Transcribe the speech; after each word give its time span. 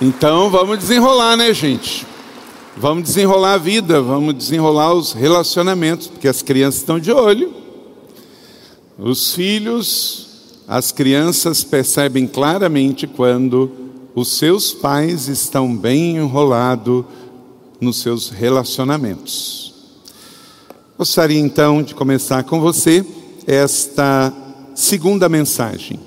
Então 0.00 0.50
vamos 0.50 0.78
desenrolar, 0.78 1.38
né, 1.38 1.54
gente? 1.54 2.06
Vamos 2.76 3.04
desenrolar 3.04 3.54
a 3.54 3.58
vida, 3.58 4.02
vamos 4.02 4.34
desenrolar 4.34 4.92
os 4.92 5.14
relacionamentos, 5.14 6.06
porque 6.06 6.28
as 6.28 6.42
crianças 6.42 6.80
estão 6.80 7.00
de 7.00 7.10
olho. 7.10 7.54
Os 8.98 9.32
filhos, 9.32 10.26
as 10.68 10.92
crianças 10.92 11.64
percebem 11.64 12.26
claramente 12.26 13.06
quando 13.06 13.70
os 14.14 14.36
seus 14.36 14.74
pais 14.74 15.28
estão 15.28 15.74
bem 15.74 16.16
enrolados 16.16 17.04
nos 17.80 18.02
seus 18.02 18.28
relacionamentos. 18.28 19.72
Gostaria 20.98 21.40
então 21.40 21.82
de 21.82 21.94
começar 21.94 22.44
com 22.44 22.60
você 22.60 23.04
esta 23.46 24.30
segunda 24.74 25.26
mensagem. 25.26 26.05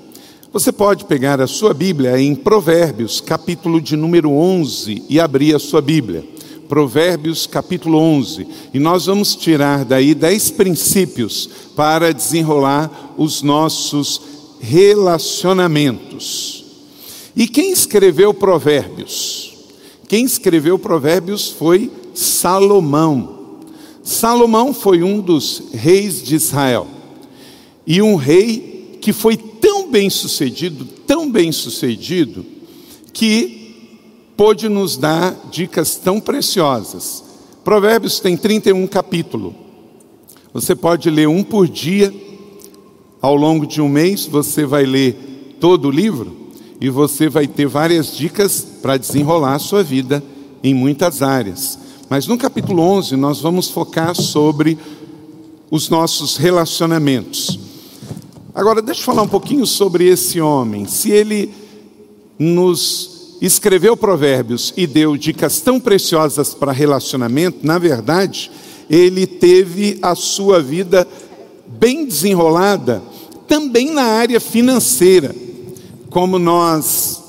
Você 0.52 0.72
pode 0.72 1.04
pegar 1.04 1.40
a 1.40 1.46
sua 1.46 1.72
Bíblia 1.72 2.20
em 2.20 2.34
Provérbios, 2.34 3.20
capítulo 3.20 3.80
de 3.80 3.94
número 3.94 4.32
11, 4.32 5.04
e 5.08 5.20
abrir 5.20 5.54
a 5.54 5.60
sua 5.60 5.80
Bíblia. 5.80 6.24
Provérbios, 6.68 7.46
capítulo 7.46 7.96
11. 7.96 8.48
E 8.74 8.80
nós 8.80 9.06
vamos 9.06 9.36
tirar 9.36 9.84
daí 9.84 10.12
dez 10.12 10.50
princípios 10.50 11.48
para 11.76 12.12
desenrolar 12.12 13.14
os 13.16 13.42
nossos 13.42 14.20
relacionamentos. 14.58 16.64
E 17.36 17.46
quem 17.46 17.70
escreveu 17.70 18.34
Provérbios? 18.34 19.54
Quem 20.08 20.24
escreveu 20.24 20.76
Provérbios 20.80 21.48
foi 21.48 21.92
Salomão. 22.12 23.60
Salomão 24.02 24.74
foi 24.74 25.04
um 25.04 25.20
dos 25.20 25.62
reis 25.72 26.20
de 26.20 26.34
Israel. 26.34 26.88
E 27.86 28.02
um 28.02 28.16
rei 28.16 28.98
que 29.00 29.12
foi 29.12 29.49
tão 29.60 29.90
bem 29.90 30.08
sucedido, 30.08 30.84
tão 31.06 31.30
bem 31.30 31.52
sucedido, 31.52 32.44
que 33.12 33.60
pôde 34.36 34.68
nos 34.68 34.96
dar 34.96 35.48
dicas 35.50 35.96
tão 35.96 36.20
preciosas. 36.20 37.22
Provérbios 37.62 38.20
tem 38.20 38.36
31 38.36 38.86
capítulos. 38.86 39.52
Você 40.52 40.74
pode 40.74 41.10
ler 41.10 41.28
um 41.28 41.42
por 41.42 41.68
dia. 41.68 42.12
Ao 43.20 43.36
longo 43.36 43.66
de 43.66 43.82
um 43.82 43.88
mês, 43.88 44.24
você 44.24 44.64
vai 44.64 44.86
ler 44.86 45.56
todo 45.60 45.88
o 45.88 45.90
livro 45.90 46.34
e 46.80 46.88
você 46.88 47.28
vai 47.28 47.46
ter 47.46 47.66
várias 47.66 48.16
dicas 48.16 48.66
para 48.80 48.96
desenrolar 48.96 49.56
a 49.56 49.58
sua 49.58 49.82
vida 49.82 50.24
em 50.64 50.72
muitas 50.72 51.20
áreas. 51.20 51.78
Mas 52.08 52.26
no 52.26 52.38
capítulo 52.38 52.82
11, 52.82 53.16
nós 53.16 53.40
vamos 53.40 53.68
focar 53.68 54.14
sobre 54.14 54.78
os 55.70 55.90
nossos 55.90 56.38
relacionamentos. 56.38 57.69
Agora, 58.52 58.82
deixa 58.82 59.00
eu 59.00 59.04
falar 59.04 59.22
um 59.22 59.28
pouquinho 59.28 59.64
sobre 59.64 60.08
esse 60.08 60.40
homem. 60.40 60.86
Se 60.86 61.10
ele 61.10 61.54
nos 62.38 63.36
escreveu 63.40 63.96
provérbios 63.96 64.74
e 64.76 64.86
deu 64.86 65.16
dicas 65.16 65.60
tão 65.60 65.78
preciosas 65.78 66.52
para 66.52 66.72
relacionamento, 66.72 67.64
na 67.64 67.78
verdade, 67.78 68.50
ele 68.88 69.24
teve 69.26 69.98
a 70.02 70.16
sua 70.16 70.60
vida 70.60 71.06
bem 71.66 72.04
desenrolada 72.04 73.00
também 73.46 73.92
na 73.92 74.02
área 74.02 74.40
financeira. 74.40 75.34
Como 76.10 76.36
nós 76.36 77.22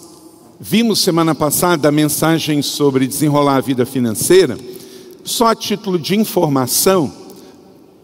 vimos 0.59 1.01
semana 1.01 1.35
passada 1.35 1.87
a 1.87 1.91
mensagem 1.91 2.63
sobre 2.63 3.05
desenrolar 3.05 3.57
a 3.57 3.61
vida 3.61 3.85
financeira, 3.85 4.57
só 5.23 5.47
a 5.47 5.55
título 5.55 5.99
de 5.99 6.15
informação, 6.15 7.13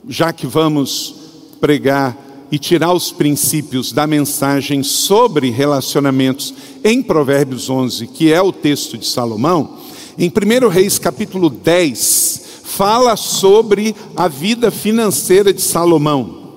já 0.07 0.31
que 0.31 0.45
vamos 0.45 1.15
pregar 1.59 2.26
e 2.51 2.57
tirar 2.57 2.93
os 2.93 3.11
princípios 3.11 3.91
da 3.91 4.07
mensagem 4.07 4.83
sobre 4.83 5.49
relacionamentos 5.49 6.53
em 6.83 7.01
Provérbios 7.01 7.69
11, 7.69 8.07
que 8.07 8.31
é 8.31 8.41
o 8.41 8.51
texto 8.51 8.97
de 8.97 9.05
Salomão, 9.05 9.77
em 10.17 10.31
1 10.31 10.67
Reis 10.67 10.97
capítulo 10.97 11.49
10, 11.49 12.61
fala 12.63 13.15
sobre 13.15 13.95
a 14.15 14.27
vida 14.27 14.71
financeira 14.71 15.53
de 15.53 15.61
Salomão. 15.61 16.47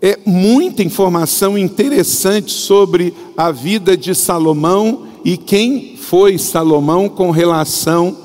É 0.00 0.18
muita 0.26 0.82
informação 0.82 1.56
interessante 1.56 2.50
sobre 2.50 3.14
a 3.36 3.52
vida 3.52 3.96
de 3.96 4.14
Salomão 4.14 5.06
e 5.24 5.36
quem 5.36 5.96
foi 5.96 6.36
Salomão 6.38 7.08
com 7.08 7.30
relação 7.30 8.16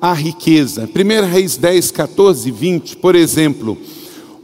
à 0.00 0.12
riqueza. 0.12 0.88
1 0.88 1.26
Reis 1.26 1.56
10, 1.56 1.90
14 1.90 2.48
e 2.48 2.52
20, 2.52 2.96
por 2.98 3.16
exemplo, 3.16 3.76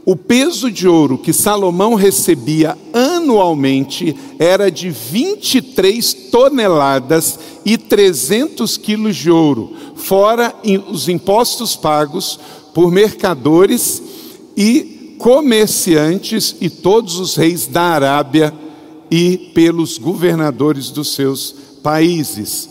o 0.05 0.15
peso 0.15 0.71
de 0.71 0.87
ouro 0.87 1.17
que 1.17 1.31
Salomão 1.31 1.93
recebia 1.93 2.77
anualmente 2.91 4.15
era 4.39 4.71
de 4.71 4.89
23 4.89 6.13
toneladas 6.31 7.39
e 7.63 7.77
300 7.77 8.77
quilos 8.77 9.15
de 9.15 9.29
ouro, 9.29 9.73
fora 9.95 10.55
os 10.89 11.07
impostos 11.07 11.75
pagos 11.75 12.39
por 12.73 12.91
mercadores 12.91 14.01
e 14.57 15.15
comerciantes 15.19 16.55
e 16.59 16.67
todos 16.69 17.19
os 17.19 17.35
reis 17.35 17.67
da 17.67 17.83
Arábia 17.83 18.51
e 19.09 19.51
pelos 19.53 19.99
governadores 19.99 20.89
dos 20.89 21.13
seus 21.13 21.53
países. 21.83 22.69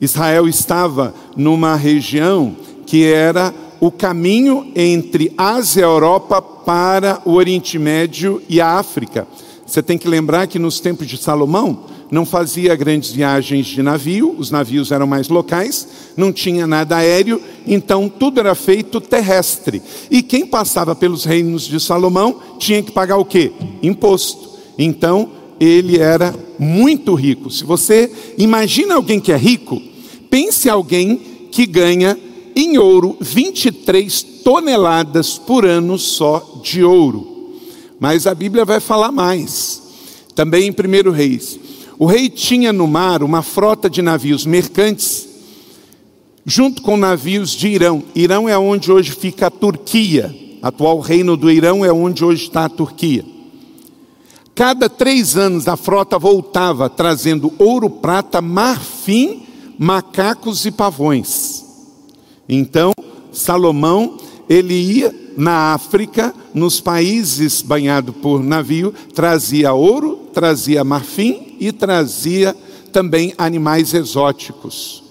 Israel 0.00 0.48
estava 0.48 1.14
numa 1.36 1.76
região 1.76 2.56
que 2.86 3.04
era 3.04 3.52
o 3.80 3.90
caminho 3.90 4.70
entre 4.76 5.32
Ásia 5.36 5.80
e 5.80 5.84
Europa 5.84 6.42
para 6.42 7.22
o 7.24 7.32
Oriente 7.32 7.78
Médio 7.78 8.42
e 8.48 8.60
a 8.60 8.78
África. 8.78 9.26
Você 9.66 9.82
tem 9.82 9.96
que 9.96 10.08
lembrar 10.08 10.46
que 10.46 10.58
nos 10.58 10.80
tempos 10.80 11.06
de 11.06 11.16
Salomão 11.16 11.84
não 12.10 12.26
fazia 12.26 12.74
grandes 12.74 13.12
viagens 13.12 13.66
de 13.66 13.82
navio, 13.82 14.34
os 14.36 14.50
navios 14.50 14.90
eram 14.90 15.06
mais 15.06 15.28
locais, 15.28 15.88
não 16.16 16.32
tinha 16.32 16.66
nada 16.66 16.96
aéreo, 16.96 17.40
então 17.66 18.08
tudo 18.08 18.40
era 18.40 18.54
feito 18.54 19.00
terrestre. 19.00 19.80
E 20.10 20.20
quem 20.20 20.44
passava 20.44 20.94
pelos 20.94 21.24
reinos 21.24 21.62
de 21.62 21.78
Salomão 21.78 22.40
tinha 22.58 22.82
que 22.82 22.90
pagar 22.90 23.16
o 23.16 23.24
quê? 23.24 23.52
Imposto. 23.82 24.50
Então 24.76 25.30
ele 25.60 25.98
era 25.98 26.34
muito 26.58 27.14
rico. 27.14 27.48
Se 27.50 27.64
você 27.64 28.10
imagina 28.36 28.96
alguém 28.96 29.20
que 29.20 29.30
é 29.30 29.36
rico, 29.36 29.80
pense 30.28 30.68
alguém 30.68 31.20
que 31.52 31.64
ganha 31.64 32.18
em 32.60 32.78
ouro 32.78 33.16
23 33.20 34.22
toneladas 34.44 35.38
por 35.38 35.64
ano 35.64 35.98
só 35.98 36.60
de 36.62 36.84
ouro. 36.84 37.56
Mas 37.98 38.26
a 38.26 38.34
Bíblia 38.34 38.64
vai 38.64 38.80
falar 38.80 39.10
mais. 39.12 39.82
Também 40.34 40.68
em 40.68 40.70
1 40.70 41.10
Reis. 41.10 41.58
O 41.98 42.06
rei 42.06 42.30
tinha 42.30 42.72
no 42.72 42.86
mar 42.86 43.22
uma 43.22 43.42
frota 43.42 43.90
de 43.90 44.00
navios 44.00 44.46
mercantes, 44.46 45.28
junto 46.46 46.80
com 46.80 46.96
navios 46.96 47.50
de 47.50 47.68
Irão. 47.68 48.02
Irão 48.14 48.48
é 48.48 48.56
onde 48.58 48.90
hoje 48.90 49.12
fica 49.12 49.48
a 49.48 49.50
Turquia. 49.50 50.34
Atual 50.62 51.00
reino 51.00 51.36
do 51.36 51.50
Irão 51.50 51.84
é 51.84 51.92
onde 51.92 52.24
hoje 52.24 52.44
está 52.44 52.64
a 52.64 52.70
Turquia. 52.70 53.24
Cada 54.54 54.88
três 54.88 55.36
anos 55.36 55.68
a 55.68 55.76
frota 55.76 56.18
voltava 56.18 56.88
trazendo 56.88 57.52
ouro, 57.58 57.88
prata, 57.88 58.40
marfim, 58.40 59.42
macacos 59.78 60.66
e 60.66 60.70
pavões. 60.70 61.59
Então, 62.52 62.92
Salomão, 63.32 64.18
ele 64.48 64.74
ia 64.74 65.14
na 65.36 65.72
África, 65.72 66.34
nos 66.52 66.80
países 66.80 67.62
banhados 67.62 68.12
por 68.16 68.42
navio, 68.42 68.92
trazia 69.14 69.72
ouro, 69.72 70.28
trazia 70.34 70.82
marfim 70.82 71.56
e 71.60 71.70
trazia 71.70 72.56
também 72.92 73.32
animais 73.38 73.94
exóticos. 73.94 75.04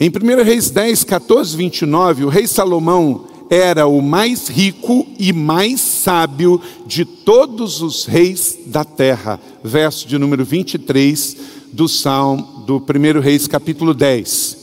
Em 0.00 0.08
1 0.10 0.42
Reis 0.42 0.68
10, 0.68 1.04
14, 1.04 1.56
29, 1.56 2.24
o 2.24 2.28
rei 2.28 2.48
Salomão 2.48 3.26
era 3.48 3.86
o 3.86 4.02
mais 4.02 4.48
rico 4.48 5.06
e 5.16 5.32
mais 5.32 5.80
sábio 5.80 6.60
de 6.86 7.04
todos 7.04 7.80
os 7.82 8.04
reis 8.04 8.58
da 8.66 8.84
terra. 8.84 9.38
Verso 9.62 10.08
de 10.08 10.18
número 10.18 10.44
23 10.44 11.36
do 11.72 11.86
Salmo 11.86 12.64
do 12.66 12.78
1 12.78 13.20
Reis, 13.20 13.46
capítulo 13.46 13.94
10. 13.94 14.59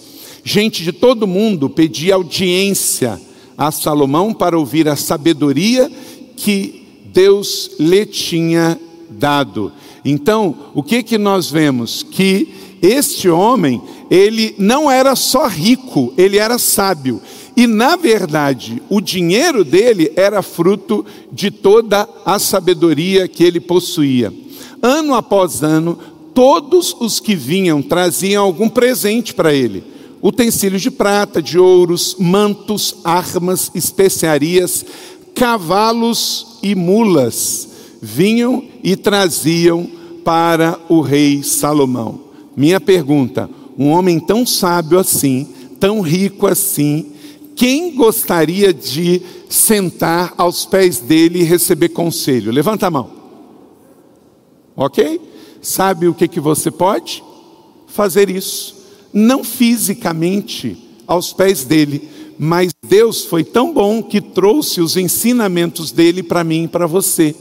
Gente 0.49 0.81
de 0.81 0.93
todo 0.93 1.27
mundo 1.27 1.69
pedia 1.69 2.15
audiência 2.15 3.19
a 3.57 3.69
Salomão 3.69 4.33
para 4.33 4.57
ouvir 4.57 4.87
a 4.87 4.95
sabedoria 4.95 5.91
que 6.37 6.87
Deus 7.11 7.71
lhe 7.77 8.05
tinha 8.05 8.79
dado. 9.09 9.73
Então, 10.05 10.55
o 10.73 10.81
que 10.81 11.03
que 11.03 11.17
nós 11.17 11.51
vemos? 11.51 12.01
Que 12.01 12.47
este 12.81 13.27
homem, 13.27 13.81
ele 14.09 14.55
não 14.57 14.89
era 14.89 15.17
só 15.17 15.47
rico, 15.47 16.13
ele 16.17 16.37
era 16.37 16.57
sábio. 16.57 17.21
E 17.53 17.67
na 17.67 17.97
verdade, 17.97 18.81
o 18.87 19.01
dinheiro 19.01 19.65
dele 19.65 20.13
era 20.15 20.41
fruto 20.41 21.05
de 21.29 21.51
toda 21.51 22.07
a 22.25 22.39
sabedoria 22.39 23.27
que 23.27 23.43
ele 23.43 23.59
possuía. 23.59 24.33
Ano 24.81 25.13
após 25.13 25.61
ano, 25.61 25.99
todos 26.33 26.95
os 27.01 27.19
que 27.19 27.35
vinham 27.35 27.81
traziam 27.81 28.45
algum 28.45 28.69
presente 28.69 29.33
para 29.33 29.53
ele 29.53 29.96
utensílios 30.21 30.81
de 30.81 30.91
prata, 30.91 31.41
de 31.41 31.59
ouros, 31.59 32.15
mantos, 32.19 32.95
armas, 33.03 33.71
especiarias, 33.73 34.85
cavalos 35.35 36.57
e 36.63 36.73
mulas 36.75 37.69
vinham 38.01 38.63
e 38.83 38.95
traziam 38.95 39.89
para 40.23 40.79
o 40.89 41.01
rei 41.01 41.43
Salomão. 41.43 42.19
Minha 42.55 42.79
pergunta: 42.79 43.49
um 43.77 43.89
homem 43.89 44.19
tão 44.19 44.45
sábio 44.45 44.99
assim, 44.99 45.47
tão 45.79 46.01
rico 46.01 46.47
assim, 46.47 47.11
quem 47.55 47.95
gostaria 47.95 48.73
de 48.73 49.21
sentar 49.49 50.33
aos 50.37 50.65
pés 50.65 50.99
dele 50.99 51.39
e 51.39 51.43
receber 51.43 51.89
conselho? 51.89 52.51
Levanta 52.51 52.87
a 52.87 52.91
mão. 52.91 53.09
Ok? 54.75 55.19
Sabe 55.59 56.07
o 56.07 56.13
que, 56.13 56.27
que 56.27 56.39
você 56.39 56.69
pode? 56.69 57.23
Fazer 57.87 58.29
isso. 58.29 58.76
Não 59.19 59.43
fisicamente 59.43 60.77
aos 61.07 61.33
pés 61.33 61.63
dele, 61.63 62.07
mas 62.37 62.71
Deus 62.87 63.25
foi 63.25 63.43
tão 63.43 63.73
bom 63.73 64.03
que 64.03 64.21
trouxe 64.21 64.79
os 64.79 64.95
ensinamentos 64.95 65.91
dele 65.91 66.21
para 66.21 66.43
mim 66.43 66.65
e 66.65 66.67
para 66.67 66.85
você. 66.85 67.35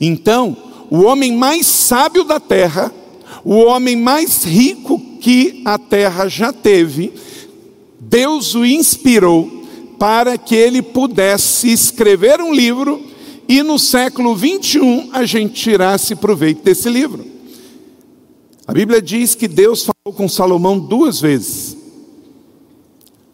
Então, 0.00 0.56
o 0.88 1.00
homem 1.00 1.36
mais 1.36 1.66
sábio 1.66 2.22
da 2.22 2.38
terra, 2.38 2.94
o 3.44 3.56
homem 3.56 3.96
mais 3.96 4.44
rico 4.44 5.00
que 5.20 5.60
a 5.64 5.76
terra 5.76 6.28
já 6.28 6.52
teve, 6.52 7.12
Deus 7.98 8.54
o 8.54 8.64
inspirou 8.64 9.64
para 9.98 10.38
que 10.38 10.54
ele 10.54 10.80
pudesse 10.80 11.72
escrever 11.72 12.40
um 12.40 12.54
livro 12.54 13.02
e 13.48 13.60
no 13.64 13.76
século 13.76 14.36
21 14.36 15.08
a 15.12 15.24
gente 15.24 15.54
tirasse 15.54 16.14
proveito 16.14 16.62
desse 16.62 16.88
livro. 16.88 17.37
A 18.68 18.72
Bíblia 18.74 19.00
diz 19.00 19.34
que 19.34 19.48
Deus 19.48 19.82
falou 19.82 20.14
com 20.14 20.28
Salomão 20.28 20.78
duas 20.78 21.22
vezes, 21.22 21.74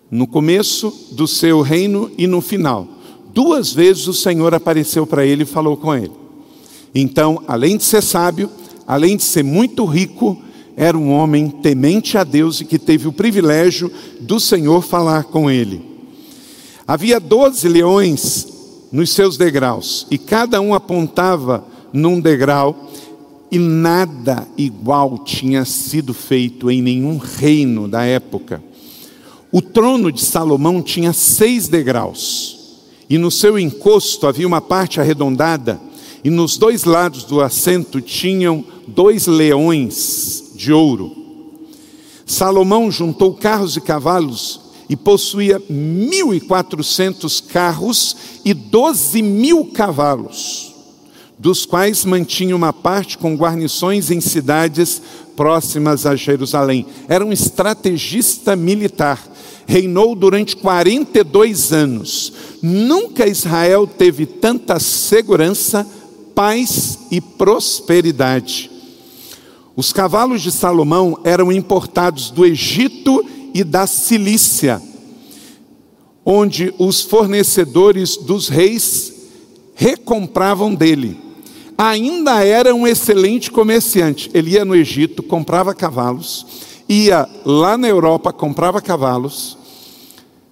no 0.09 0.29
começo 0.29 1.09
do 1.11 1.27
seu 1.27 1.61
reino 1.61 2.09
e 2.17 2.25
no 2.25 2.41
final. 2.41 2.87
Duas 3.33 3.73
vezes 3.73 4.07
o 4.07 4.13
Senhor 4.13 4.55
apareceu 4.55 5.05
para 5.05 5.27
ele 5.27 5.43
e 5.43 5.47
falou 5.47 5.77
com 5.77 5.93
ele. 5.93 6.13
Então, 6.95 7.43
além 7.49 7.77
de 7.77 7.83
ser 7.83 8.01
sábio, 8.01 8.49
além 8.87 9.17
de 9.17 9.25
ser 9.25 9.43
muito 9.43 9.85
rico, 9.85 10.41
era 10.77 10.97
um 10.97 11.11
homem 11.11 11.51
temente 11.51 12.17
a 12.17 12.23
Deus 12.23 12.61
e 12.61 12.65
que 12.65 12.79
teve 12.79 13.09
o 13.09 13.13
privilégio 13.13 13.91
do 14.21 14.39
Senhor 14.39 14.83
falar 14.83 15.25
com 15.25 15.51
ele. 15.51 15.83
Havia 16.87 17.19
doze 17.19 17.67
leões 17.67 18.47
nos 18.93 19.11
seus 19.11 19.37
degraus, 19.37 20.07
e 20.13 20.17
cada 20.17 20.61
um 20.61 20.73
apontava 20.73 21.67
num 21.93 22.21
degrau, 22.21 22.89
e 23.51 23.59
nada 23.59 24.47
igual 24.57 25.19
tinha 25.19 25.65
sido 25.65 26.13
feito 26.13 26.71
em 26.71 26.83
nenhum 26.83 27.19
reino 27.19 27.87
da 27.89 28.05
época. 28.05 28.63
O 29.53 29.63
trono 29.63 30.11
de 30.11 30.25
Salomão 30.25 30.83
tinha 30.83 31.13
seis 31.13 31.69
degraus, 31.69 32.81
e 33.09 33.17
no 33.19 33.31
seu 33.31 33.59
encosto 33.59 34.27
havia 34.27 34.47
uma 34.47 34.61
parte 34.61 35.01
arredondada, 35.01 35.81
e 36.25 36.31
nos 36.31 36.57
dois 36.57 36.85
lados 36.85 37.25
do 37.25 37.41
assento 37.41 38.01
tinham 38.01 38.65
dois 38.89 39.27
leões 39.27 40.53
de 40.57 40.73
ouro. 40.73 41.15
Salomão 42.27 42.91
juntou 42.91 43.35
carros 43.35 43.77
e 43.77 43.81
cavalos 43.81 44.61
e 44.89 44.97
possuía 44.97 45.61
1.400 45.61 47.45
carros 47.47 48.17
e 48.45 48.53
12 48.53 49.23
mil 49.23 49.67
cavalos, 49.67 50.74
dos 51.39 51.67
quais 51.67 52.05
mantinha 52.05 52.55
uma 52.55 52.73
parte 52.73 53.19
com 53.19 53.35
guarnições 53.35 54.11
em 54.11 54.21
cidades 54.21 55.03
próximas 55.37 56.07
a 56.07 56.15
Jerusalém. 56.15 56.87
Era 57.09 57.25
um 57.25 57.33
estrategista 57.33 58.55
militar. 58.55 59.21
Reinou 59.67 60.15
durante 60.15 60.57
42 60.57 61.73
anos. 61.73 62.33
Nunca 62.63 63.27
Israel 63.27 63.87
teve 63.87 64.27
tanta 64.27 64.79
segurança, 64.79 65.87
paz 66.35 66.99
e 67.11 67.21
prosperidade. 67.21 68.71
Os 69.77 69.93
cavalos 69.93 70.41
de 70.41 70.53
Salomão 70.53 71.19
eram 71.25 71.51
importados 71.51 72.31
do 72.31 72.47
Egito 72.47 73.25
e 73.53 73.65
da 73.65 73.87
Cilícia, 73.87 74.81
onde 76.25 76.73
os 76.79 77.01
fornecedores 77.01 78.17
dos 78.17 78.49
reis 78.49 79.14
recompravam 79.75 80.75
dele. 80.75 81.19
Ainda 81.77 82.45
era 82.45 82.75
um 82.75 82.87
excelente 82.87 83.51
comerciante. 83.51 84.31
Ele 84.33 84.53
ia 84.53 84.65
no 84.65 84.75
Egito, 84.75 85.23
comprava 85.23 85.75
cavalos, 85.75 86.47
ia 86.89 87.29
lá 87.45 87.77
na 87.77 87.89
Europa, 87.89 88.33
comprava 88.33 88.81
cavalos, 88.81 89.59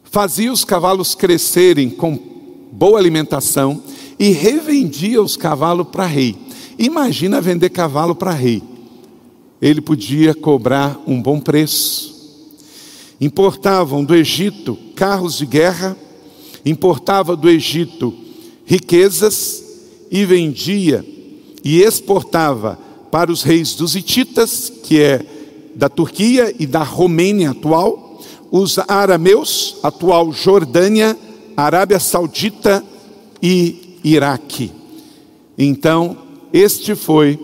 fazia 0.02 0.52
os 0.52 0.64
cavalos 0.64 1.14
crescerem 1.14 1.88
com 1.88 2.18
boa 2.72 2.98
alimentação 2.98 3.82
e 4.18 4.30
revendia 4.30 5.22
os 5.22 5.36
cavalos 5.36 5.88
para 5.88 6.06
rei. 6.06 6.36
Imagina 6.78 7.40
vender 7.40 7.70
cavalo 7.70 8.14
para 8.14 8.32
rei. 8.32 8.62
Ele 9.60 9.80
podia 9.80 10.34
cobrar 10.34 11.00
um 11.06 11.22
bom 11.22 11.38
preço 11.38 12.12
Importavam 13.22 14.04
do 14.04 14.16
Egito 14.16 14.76
carros 14.96 15.38
de 15.38 15.46
guerra, 15.46 15.96
importava 16.66 17.36
do 17.36 17.48
Egito 17.48 18.12
riquezas 18.64 19.62
e 20.10 20.24
vendia 20.24 21.04
e 21.64 21.82
exportava 21.82 22.78
para 23.10 23.30
os 23.30 23.42
reis 23.42 23.74
dos 23.74 23.94
Hititas, 23.94 24.72
que 24.82 25.00
é 25.00 25.24
da 25.74 25.88
Turquia 25.88 26.54
e 26.58 26.66
da 26.66 26.82
Romênia 26.82 27.50
atual, 27.50 28.20
os 28.50 28.78
arameus, 28.78 29.76
atual 29.82 30.32
Jordânia, 30.32 31.16
Arábia 31.56 31.98
Saudita 31.98 32.84
e 33.42 33.98
Iraque. 34.04 34.70
Então, 35.56 36.16
este 36.52 36.94
foi 36.94 37.38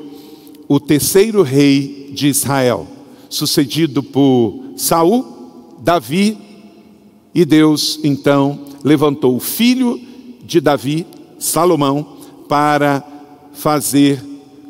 o 0.67 0.79
terceiro 0.79 1.43
rei 1.43 2.11
de 2.13 2.29
Israel, 2.29 2.87
sucedido 3.29 4.03
por 4.03 4.73
Saul, 4.77 5.77
Davi, 5.81 6.37
e 7.35 7.45
Deus 7.45 8.01
então 8.03 8.59
levantou 8.83 9.37
o 9.37 9.41
filho 9.41 10.01
de 10.49 10.63
Davi, 10.63 11.07
Salomão, 11.39 12.17
para 12.49 13.05
fazer 13.53 14.25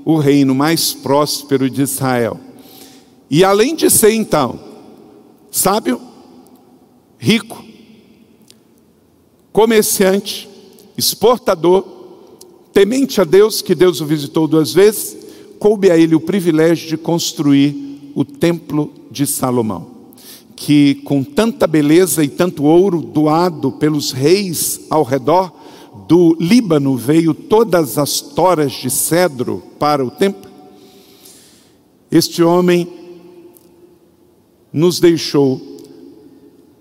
o 0.05 0.17
reino 0.17 0.53
mais 0.53 0.93
próspero 0.93 1.71
de 1.71 1.83
Israel. 1.83 2.41
E 3.31 3.45
além 3.45 3.77
de 3.77 3.89
ser 3.89 4.11
então 4.13 4.59
sábio, 5.53 6.01
rico, 7.17 7.65
comerciante, 9.53 10.49
exportador, 10.97 11.85
temente 12.73 13.21
a 13.21 13.25
Deus, 13.25 13.63
que 13.63 13.75
Deus 13.75 14.01
o 14.01 14.07
visitou 14.07 14.49
duas 14.49 14.73
vezes, 14.75 15.17
coube 15.61 15.93
a 15.93 15.97
ele 15.97 16.17
o 16.17 16.21
privilégio 16.21 16.89
de 16.89 16.97
construir 16.97 18.11
o 18.17 18.25
templo 18.25 18.93
de 19.13 19.25
Salomão 19.29 19.97
que 20.61 20.97
com 21.05 21.23
tanta 21.23 21.69
beleza 21.69 22.25
e 22.25 22.29
tanto 22.29 22.65
ouro 22.65 23.01
doado 23.01 23.71
pelos 23.71 24.11
reis 24.11 24.81
ao 24.91 25.05
redor 25.05 25.53
do 26.09 26.35
Líbano 26.41 26.97
veio 26.97 27.35
todas 27.35 27.99
as 27.99 28.23
toras 28.23 28.73
de 28.73 28.89
cedro 28.89 29.63
para 29.79 30.03
o 30.03 30.11
templo. 30.11 30.51
Este 32.11 32.43
homem 32.43 32.89
nos 34.73 34.99
deixou 34.99 35.61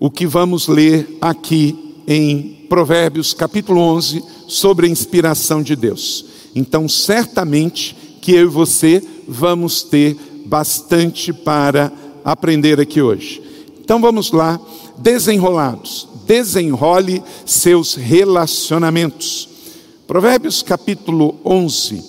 o 0.00 0.10
que 0.10 0.26
vamos 0.26 0.66
ler 0.66 1.18
aqui 1.20 1.94
em 2.06 2.64
Provérbios 2.70 3.34
capítulo 3.34 3.80
11 3.80 4.24
sobre 4.46 4.86
a 4.86 4.90
inspiração 4.90 5.62
de 5.62 5.76
Deus. 5.76 6.24
Então, 6.54 6.88
certamente 6.88 7.94
que 8.22 8.32
eu 8.32 8.44
e 8.44 8.50
você 8.50 9.02
vamos 9.28 9.82
ter 9.82 10.16
bastante 10.46 11.34
para 11.34 11.92
aprender 12.24 12.80
aqui 12.80 13.02
hoje. 13.02 13.42
Então 13.78 14.00
vamos 14.00 14.32
lá, 14.32 14.58
desenrolados. 14.96 16.08
Desenrole 16.28 17.22
seus 17.46 17.94
relacionamentos. 17.94 19.48
Provérbios 20.06 20.62
capítulo 20.62 21.40
11. 21.42 22.04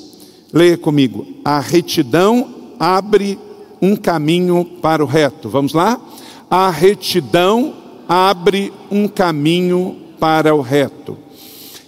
Leia 0.51 0.77
comigo. 0.77 1.25
A 1.45 1.61
retidão 1.61 2.73
abre 2.77 3.39
um 3.81 3.95
caminho 3.95 4.65
para 4.81 5.01
o 5.01 5.07
reto. 5.07 5.47
Vamos 5.47 5.71
lá? 5.71 6.01
A 6.49 6.69
retidão 6.69 7.73
abre 8.09 8.73
um 8.91 9.07
caminho 9.07 9.95
para 10.19 10.53
o 10.53 10.59
reto. 10.59 11.17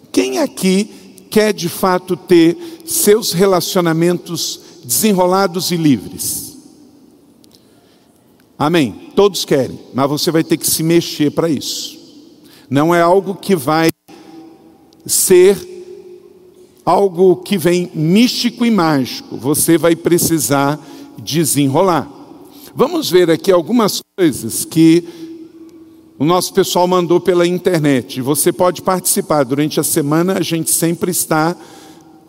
Quem 0.10 0.40
aqui 0.40 1.26
quer 1.30 1.52
de 1.52 1.68
fato 1.68 2.16
ter 2.16 2.58
seus 2.86 3.34
relacionamentos 3.34 4.58
desenrolados 4.86 5.70
e 5.70 5.76
livres? 5.76 6.58
Amém. 8.58 9.12
Todos 9.18 9.44
querem, 9.44 9.78
mas 9.94 10.10
você 10.10 10.32
vai 10.32 10.46
ter 10.46 10.56
que 10.56 10.66
se 10.66 10.82
mexer 10.82 11.32
para 11.32 11.50
isso. 11.50 12.01
Não 12.72 12.96
é 12.96 13.02
algo 13.02 13.36
que 13.36 13.54
vai 13.54 13.90
ser 15.06 15.58
algo 16.86 17.36
que 17.36 17.58
vem 17.58 17.92
místico 17.94 18.66
e 18.66 18.72
mágico. 18.72 19.36
Você 19.36 19.78
vai 19.78 19.94
precisar 19.94 20.80
desenrolar. 21.18 22.10
Vamos 22.74 23.12
ver 23.12 23.30
aqui 23.30 23.52
algumas 23.52 24.02
coisas 24.18 24.64
que 24.64 25.04
o 26.18 26.24
nosso 26.24 26.54
pessoal 26.54 26.88
mandou 26.88 27.20
pela 27.20 27.46
internet. 27.46 28.22
Você 28.22 28.54
pode 28.54 28.82
participar. 28.82 29.44
Durante 29.44 29.78
a 29.78 29.84
semana 29.84 30.38
a 30.38 30.42
gente 30.42 30.72
sempre 30.72 31.12
está 31.12 31.54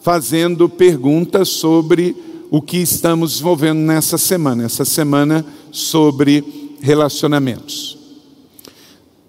fazendo 0.01 0.69
perguntas 0.69 1.51
sobre 1.51 2.17
o 2.51 2.61
que 2.61 2.79
estamos 2.79 3.35
desenvolvendo 3.35 3.79
nessa 3.79 4.19
semana, 4.19 4.65
essa 4.65 4.85
semana 4.85 5.47
sobre 5.71 6.43
relacionamentos. 6.81 8.02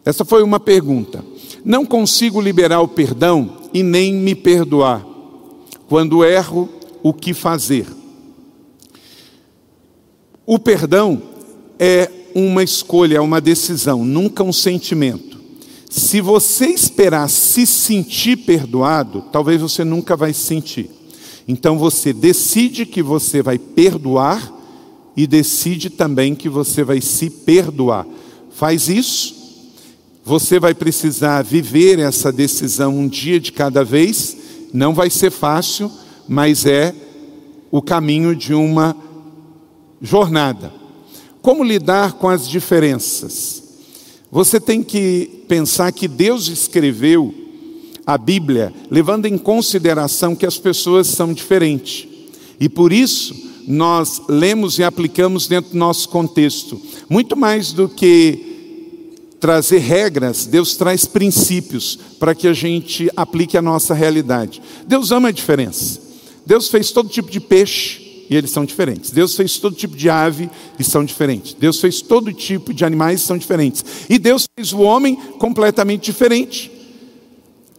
Essa 0.05 0.25
foi 0.25 0.43
uma 0.43 0.59
pergunta. 0.59 1.23
Não 1.63 1.85
consigo 1.85 2.41
liberar 2.41 2.81
o 2.81 2.87
perdão 2.87 3.57
e 3.73 3.81
nem 3.81 4.13
me 4.13 4.35
perdoar. 4.35 5.05
Quando 5.87 6.23
erro, 6.23 6.69
o 7.01 7.13
que 7.13 7.33
fazer? 7.33 7.87
O 10.45 10.59
perdão 10.59 11.21
é 11.79 12.09
uma 12.35 12.63
escolha, 12.63 13.17
é 13.17 13.21
uma 13.21 13.39
decisão, 13.39 14.03
nunca 14.03 14.43
um 14.43 14.51
sentimento. 14.51 15.41
Se 15.89 16.19
você 16.19 16.65
esperar 16.65 17.29
se 17.29 17.67
sentir 17.67 18.37
perdoado, 18.37 19.23
talvez 19.31 19.61
você 19.61 19.83
nunca 19.83 20.17
vai 20.17 20.33
se 20.33 20.41
sentir. 20.41 20.89
Então 21.47 21.77
você 21.77 22.11
decide 22.11 22.85
que 22.85 23.03
você 23.03 23.41
vai 23.41 23.59
perdoar 23.59 24.51
e 25.15 25.27
decide 25.27 25.89
também 25.89 26.33
que 26.33 26.49
você 26.49 26.83
vai 26.83 26.99
se 26.99 27.29
perdoar. 27.29 28.07
Faz 28.49 28.89
isso, 28.89 29.42
você 30.23 30.59
vai 30.59 30.73
precisar 30.73 31.41
viver 31.41 31.99
essa 31.99 32.31
decisão 32.31 32.97
um 32.97 33.07
dia 33.07 33.39
de 33.39 33.51
cada 33.51 33.83
vez. 33.83 34.37
Não 34.71 34.93
vai 34.93 35.09
ser 35.09 35.31
fácil, 35.31 35.91
mas 36.27 36.65
é 36.65 36.95
o 37.69 37.81
caminho 37.81 38.33
de 38.35 38.53
uma 38.53 38.95
jornada. 40.01 40.71
Como 41.41 41.63
lidar 41.63 42.13
com 42.13 42.29
as 42.29 42.47
diferenças? 42.47 43.63
Você 44.31 44.59
tem 44.59 44.81
que 44.81 45.43
pensar 45.47 45.91
que 45.91 46.07
Deus 46.07 46.47
escreveu 46.47 47.33
a 48.05 48.17
Bíblia 48.17 48.73
levando 48.89 49.25
em 49.25 49.37
consideração 49.37 50.35
que 50.35 50.45
as 50.45 50.57
pessoas 50.57 51.07
são 51.07 51.33
diferentes. 51.33 52.07
E 52.59 52.69
por 52.69 52.93
isso 52.93 53.35
nós 53.67 54.21
lemos 54.29 54.79
e 54.79 54.83
aplicamos 54.83 55.47
dentro 55.47 55.71
do 55.71 55.77
nosso 55.77 56.07
contexto. 56.07 56.81
Muito 57.09 57.35
mais 57.35 57.73
do 57.73 57.89
que 57.89 58.52
trazer 59.43 59.79
regras, 59.79 60.45
Deus 60.45 60.77
traz 60.77 61.03
princípios 61.03 61.99
para 62.17 62.33
que 62.33 62.47
a 62.47 62.53
gente 62.53 63.11
aplique 63.13 63.57
a 63.57 63.61
nossa 63.61 63.93
realidade. 63.93 64.61
Deus 64.87 65.11
ama 65.11 65.27
a 65.27 65.31
diferença. 65.33 65.99
Deus 66.45 66.69
fez 66.69 66.91
todo 66.91 67.09
tipo 67.09 67.29
de 67.29 67.41
peixe 67.41 68.25
e 68.29 68.37
eles 68.37 68.51
são 68.51 68.63
diferentes. 68.63 69.11
Deus 69.11 69.35
fez 69.35 69.57
todo 69.57 69.75
tipo 69.75 69.97
de 69.97 70.09
ave 70.09 70.49
e 70.79 70.83
são 70.85 71.03
diferentes. 71.03 71.53
Deus 71.59 71.81
fez 71.81 72.01
todo 72.01 72.31
tipo 72.31 72.73
de 72.73 72.85
animais 72.85 73.19
e 73.19 73.25
são 73.25 73.37
diferentes. 73.37 73.83
E 74.09 74.17
Deus 74.17 74.47
fez 74.55 74.71
o 74.71 74.79
homem 74.79 75.17
completamente 75.37 76.05
diferente. 76.05 76.71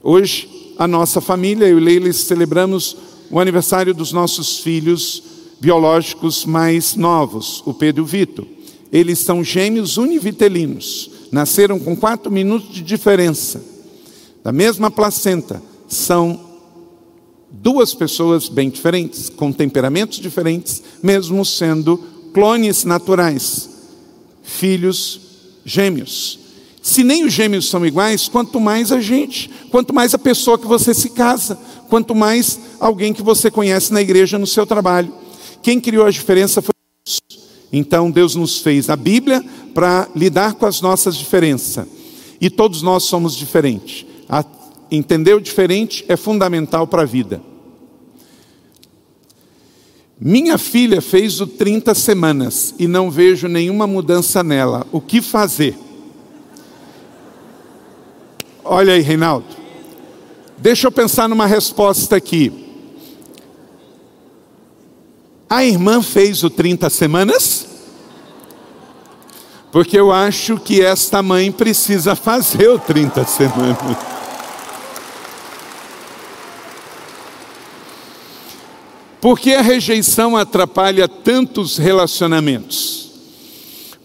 Hoje, 0.02 0.74
a 0.78 0.86
nossa 0.86 1.18
família, 1.18 1.66
eu 1.66 1.78
e 1.78 1.80
Leila, 1.80 2.12
celebramos 2.12 2.94
o 3.30 3.40
aniversário 3.40 3.94
dos 3.94 4.12
nossos 4.12 4.58
filhos 4.58 5.22
biológicos 5.62 6.44
mais 6.44 6.94
novos, 6.94 7.62
o 7.64 7.72
Pedro 7.72 8.02
e 8.02 8.04
o 8.04 8.06
Vitor. 8.06 8.46
Eles 8.92 9.20
são 9.20 9.42
gêmeos 9.42 9.96
univitelinos. 9.96 11.13
Nasceram 11.34 11.80
com 11.80 11.96
quatro 11.96 12.30
minutos 12.30 12.72
de 12.72 12.80
diferença. 12.80 13.60
Da 14.44 14.52
mesma 14.52 14.88
placenta. 14.88 15.60
São 15.88 16.38
duas 17.50 17.92
pessoas 17.92 18.48
bem 18.48 18.70
diferentes, 18.70 19.28
com 19.30 19.50
temperamentos 19.50 20.20
diferentes, 20.20 20.80
mesmo 21.02 21.44
sendo 21.44 21.98
clones 22.32 22.84
naturais, 22.84 23.68
filhos 24.44 25.20
gêmeos. 25.64 26.38
Se 26.80 27.02
nem 27.02 27.24
os 27.24 27.32
gêmeos 27.32 27.68
são 27.68 27.84
iguais, 27.84 28.28
quanto 28.28 28.60
mais 28.60 28.92
a 28.92 29.00
gente, 29.00 29.50
quanto 29.72 29.92
mais 29.92 30.14
a 30.14 30.18
pessoa 30.18 30.56
que 30.56 30.68
você 30.68 30.94
se 30.94 31.10
casa, 31.10 31.58
quanto 31.88 32.14
mais 32.14 32.60
alguém 32.78 33.12
que 33.12 33.24
você 33.24 33.50
conhece 33.50 33.92
na 33.92 34.00
igreja, 34.00 34.38
no 34.38 34.46
seu 34.46 34.64
trabalho. 34.64 35.12
Quem 35.64 35.80
criou 35.80 36.06
a 36.06 36.12
diferença 36.12 36.62
foi 36.62 36.74
Deus. 37.04 37.20
Então 37.72 38.08
Deus 38.08 38.36
nos 38.36 38.60
fez 38.60 38.88
a 38.88 38.94
Bíblia 38.94 39.44
para 39.74 40.08
lidar 40.14 40.54
com 40.54 40.64
as 40.64 40.80
nossas 40.80 41.16
diferenças. 41.16 41.86
E 42.40 42.48
todos 42.48 42.80
nós 42.80 43.02
somos 43.02 43.34
diferentes. 43.34 44.06
Entender 44.90 45.34
o 45.34 45.40
diferente 45.40 46.04
é 46.08 46.16
fundamental 46.16 46.86
para 46.86 47.02
a 47.02 47.06
vida. 47.06 47.42
Minha 50.20 50.56
filha 50.56 51.02
fez 51.02 51.40
o 51.40 51.46
30 51.46 51.92
semanas 51.94 52.74
e 52.78 52.86
não 52.86 53.10
vejo 53.10 53.48
nenhuma 53.48 53.86
mudança 53.86 54.42
nela. 54.44 54.86
O 54.92 55.00
que 55.00 55.20
fazer? 55.20 55.76
Olha 58.62 58.94
aí, 58.94 59.00
Reinaldo. 59.00 59.46
Deixa 60.56 60.86
eu 60.86 60.92
pensar 60.92 61.28
numa 61.28 61.46
resposta 61.46 62.14
aqui. 62.16 62.52
A 65.50 65.64
irmã 65.64 66.00
fez 66.00 66.42
o 66.42 66.48
30 66.48 66.88
semanas? 66.88 67.73
Porque 69.74 69.98
eu 69.98 70.12
acho 70.12 70.56
que 70.56 70.80
esta 70.80 71.20
mãe 71.20 71.50
precisa 71.50 72.14
fazer 72.14 72.68
o 72.68 72.78
30 72.78 73.24
semanas. 73.24 73.96
Por 79.20 79.36
que 79.36 79.52
a 79.52 79.62
rejeição 79.62 80.36
atrapalha 80.36 81.08
tantos 81.08 81.76
relacionamentos? 81.76 83.10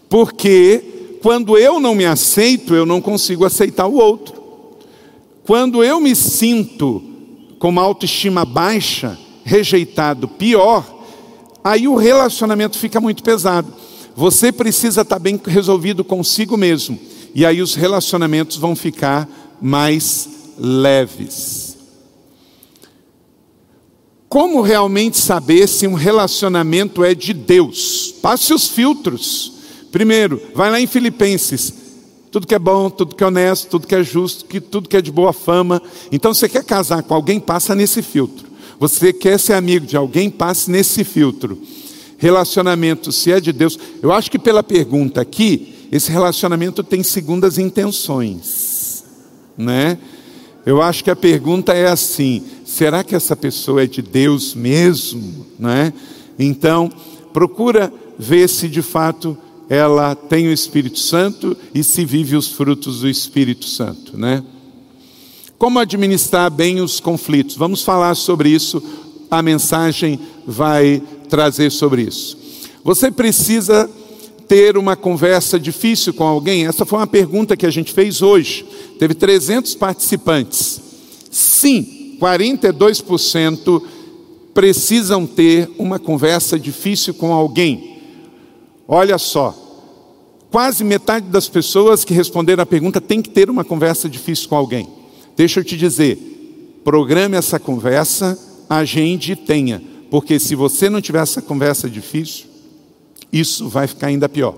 Porque 0.08 1.18
quando 1.22 1.56
eu 1.56 1.78
não 1.78 1.94
me 1.94 2.04
aceito, 2.04 2.74
eu 2.74 2.84
não 2.84 3.00
consigo 3.00 3.44
aceitar 3.44 3.86
o 3.86 3.94
outro. 3.94 4.42
Quando 5.46 5.84
eu 5.84 6.00
me 6.00 6.16
sinto 6.16 7.00
com 7.60 7.68
uma 7.68 7.82
autoestima 7.82 8.44
baixa, 8.44 9.16
rejeitado, 9.44 10.26
pior, 10.26 10.84
aí 11.62 11.86
o 11.86 11.94
relacionamento 11.94 12.76
fica 12.76 13.00
muito 13.00 13.22
pesado. 13.22 13.79
Você 14.20 14.52
precisa 14.52 15.00
estar 15.00 15.18
bem 15.18 15.40
resolvido 15.42 16.04
consigo 16.04 16.54
mesmo, 16.54 17.00
e 17.34 17.46
aí 17.46 17.62
os 17.62 17.74
relacionamentos 17.74 18.58
vão 18.58 18.76
ficar 18.76 19.26
mais 19.62 20.28
leves. 20.58 21.78
Como 24.28 24.60
realmente 24.60 25.16
saber 25.16 25.66
se 25.66 25.86
um 25.86 25.94
relacionamento 25.94 27.02
é 27.02 27.14
de 27.14 27.32
Deus? 27.32 28.14
Passe 28.20 28.52
os 28.52 28.68
filtros. 28.68 29.54
Primeiro, 29.90 30.38
vai 30.54 30.70
lá 30.70 30.78
em 30.78 30.86
Filipenses. 30.86 31.72
Tudo 32.30 32.46
que 32.46 32.54
é 32.54 32.58
bom, 32.58 32.90
tudo 32.90 33.16
que 33.16 33.24
é 33.24 33.26
honesto, 33.26 33.70
tudo 33.70 33.86
que 33.86 33.94
é 33.94 34.04
justo, 34.04 34.44
que 34.44 34.60
tudo 34.60 34.86
que 34.86 34.98
é 34.98 35.00
de 35.00 35.10
boa 35.10 35.32
fama. 35.32 35.80
Então, 36.12 36.34
você 36.34 36.46
quer 36.46 36.62
casar 36.62 37.02
com 37.04 37.14
alguém, 37.14 37.40
passa 37.40 37.74
nesse 37.74 38.02
filtro. 38.02 38.46
Você 38.78 39.14
quer 39.14 39.40
ser 39.40 39.54
amigo 39.54 39.86
de 39.86 39.96
alguém, 39.96 40.28
passe 40.28 40.70
nesse 40.70 41.04
filtro. 41.04 41.58
Relacionamento, 42.20 43.10
se 43.10 43.32
é 43.32 43.40
de 43.40 43.50
Deus. 43.50 43.78
Eu 44.02 44.12
acho 44.12 44.30
que 44.30 44.38
pela 44.38 44.62
pergunta 44.62 45.22
aqui, 45.22 45.74
esse 45.90 46.12
relacionamento 46.12 46.84
tem 46.84 47.02
segundas 47.02 47.58
intenções, 47.58 49.04
né? 49.56 49.98
Eu 50.64 50.82
acho 50.82 51.02
que 51.02 51.10
a 51.10 51.16
pergunta 51.16 51.72
é 51.72 51.88
assim: 51.88 52.42
será 52.64 53.02
que 53.02 53.14
essa 53.14 53.34
pessoa 53.34 53.82
é 53.82 53.86
de 53.86 54.02
Deus 54.02 54.54
mesmo? 54.54 55.46
Né? 55.58 55.92
Então, 56.38 56.92
procura 57.32 57.92
ver 58.18 58.48
se 58.48 58.68
de 58.68 58.82
fato 58.82 59.36
ela 59.68 60.14
tem 60.14 60.48
o 60.48 60.52
Espírito 60.52 60.98
Santo 60.98 61.56
e 61.74 61.82
se 61.82 62.04
vive 62.04 62.36
os 62.36 62.48
frutos 62.48 63.00
do 63.00 63.08
Espírito 63.08 63.64
Santo. 63.64 64.18
Né? 64.18 64.44
Como 65.56 65.78
administrar 65.78 66.50
bem 66.50 66.80
os 66.80 67.00
conflitos? 67.00 67.56
Vamos 67.56 67.82
falar 67.82 68.14
sobre 68.14 68.50
isso, 68.50 68.82
a 69.30 69.40
mensagem 69.40 70.20
vai 70.46 71.02
trazer 71.30 71.70
sobre 71.70 72.02
isso. 72.02 72.36
Você 72.84 73.10
precisa 73.10 73.88
ter 74.48 74.76
uma 74.76 74.96
conversa 74.96 75.60
difícil 75.60 76.12
com 76.12 76.24
alguém? 76.24 76.66
Essa 76.66 76.84
foi 76.84 76.98
uma 76.98 77.06
pergunta 77.06 77.56
que 77.56 77.64
a 77.64 77.70
gente 77.70 77.92
fez 77.92 78.20
hoje. 78.20 78.66
Teve 78.98 79.14
300 79.14 79.76
participantes. 79.76 80.80
Sim, 81.30 82.16
42% 82.20 83.82
precisam 84.52 85.26
ter 85.26 85.70
uma 85.78 85.98
conversa 85.98 86.58
difícil 86.58 87.14
com 87.14 87.32
alguém. 87.32 87.98
Olha 88.88 89.18
só, 89.18 89.54
quase 90.50 90.82
metade 90.82 91.28
das 91.28 91.48
pessoas 91.48 92.04
que 92.04 92.12
responderam 92.12 92.62
a 92.62 92.66
pergunta 92.66 93.00
tem 93.00 93.22
que 93.22 93.30
ter 93.30 93.48
uma 93.48 93.64
conversa 93.64 94.08
difícil 94.08 94.48
com 94.48 94.56
alguém. 94.56 94.88
Deixa 95.36 95.60
eu 95.60 95.64
te 95.64 95.76
dizer, 95.76 96.18
programe 96.82 97.36
essa 97.36 97.60
conversa, 97.60 98.36
agende 98.68 99.32
e 99.32 99.36
tenha, 99.36 99.80
porque 100.10 100.40
se 100.40 100.54
você 100.54 100.90
não 100.90 101.00
tiver 101.00 101.22
essa 101.22 101.40
conversa 101.40 101.88
difícil, 101.88 102.46
isso 103.32 103.68
vai 103.68 103.86
ficar 103.86 104.08
ainda 104.08 104.28
pior. 104.28 104.56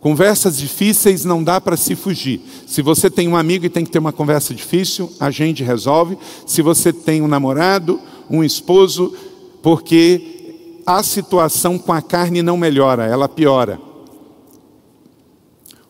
Conversas 0.00 0.58
difíceis 0.58 1.24
não 1.24 1.42
dá 1.42 1.60
para 1.60 1.76
se 1.76 1.96
fugir. 1.96 2.40
Se 2.66 2.82
você 2.82 3.10
tem 3.10 3.26
um 3.26 3.36
amigo 3.36 3.64
e 3.64 3.70
tem 3.70 3.84
que 3.84 3.90
ter 3.90 3.98
uma 3.98 4.12
conversa 4.12 4.54
difícil, 4.54 5.10
a 5.18 5.30
gente 5.30 5.64
resolve. 5.64 6.18
Se 6.46 6.60
você 6.60 6.92
tem 6.92 7.22
um 7.22 7.26
namorado, 7.26 7.98
um 8.30 8.44
esposo, 8.44 9.14
porque 9.62 10.82
a 10.86 11.02
situação 11.02 11.78
com 11.78 11.92
a 11.92 12.02
carne 12.02 12.42
não 12.42 12.56
melhora, 12.56 13.06
ela 13.06 13.28
piora. 13.28 13.80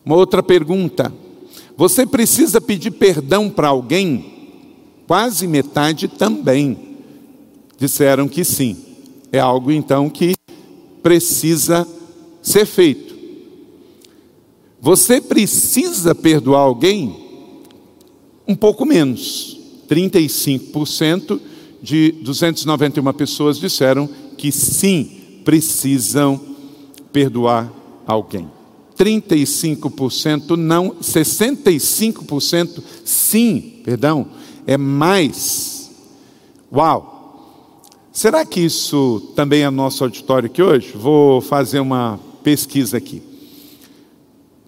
Uma 0.03 0.15
outra 0.15 0.41
pergunta: 0.41 1.13
você 1.75 2.05
precisa 2.05 2.61
pedir 2.61 2.91
perdão 2.91 3.49
para 3.49 3.67
alguém? 3.67 4.33
Quase 5.05 5.45
metade 5.45 6.07
também 6.07 6.86
disseram 7.77 8.27
que 8.27 8.43
sim. 8.43 8.77
É 9.31 9.39
algo 9.39 9.71
então 9.71 10.09
que 10.09 10.35
precisa 11.03 11.87
ser 12.41 12.65
feito. 12.65 13.15
Você 14.79 15.19
precisa 15.19 16.15
perdoar 16.15 16.61
alguém 16.61 17.15
um 18.47 18.55
pouco 18.55 18.85
menos. 18.85 19.57
35% 19.89 21.39
de 21.81 22.11
291 22.23 23.13
pessoas 23.13 23.59
disseram 23.59 24.09
que 24.37 24.51
sim, 24.51 25.41
precisam 25.43 26.39
perdoar 27.11 27.71
alguém. 28.05 28.49
35% 28.97 30.55
não, 30.55 30.91
65% 31.01 32.83
sim, 33.05 33.81
perdão, 33.83 34.27
é 34.65 34.77
mais. 34.77 35.91
Uau! 36.71 37.16
Será 38.17 38.43
que 38.43 38.61
isso 38.61 39.31
também 39.35 39.61
é 39.61 39.69
nosso 39.69 40.03
auditório 40.03 40.47
aqui 40.47 40.59
hoje? 40.59 40.91
Vou 40.97 41.39
fazer 41.39 41.79
uma 41.79 42.19
pesquisa 42.41 42.97
aqui. 42.97 43.21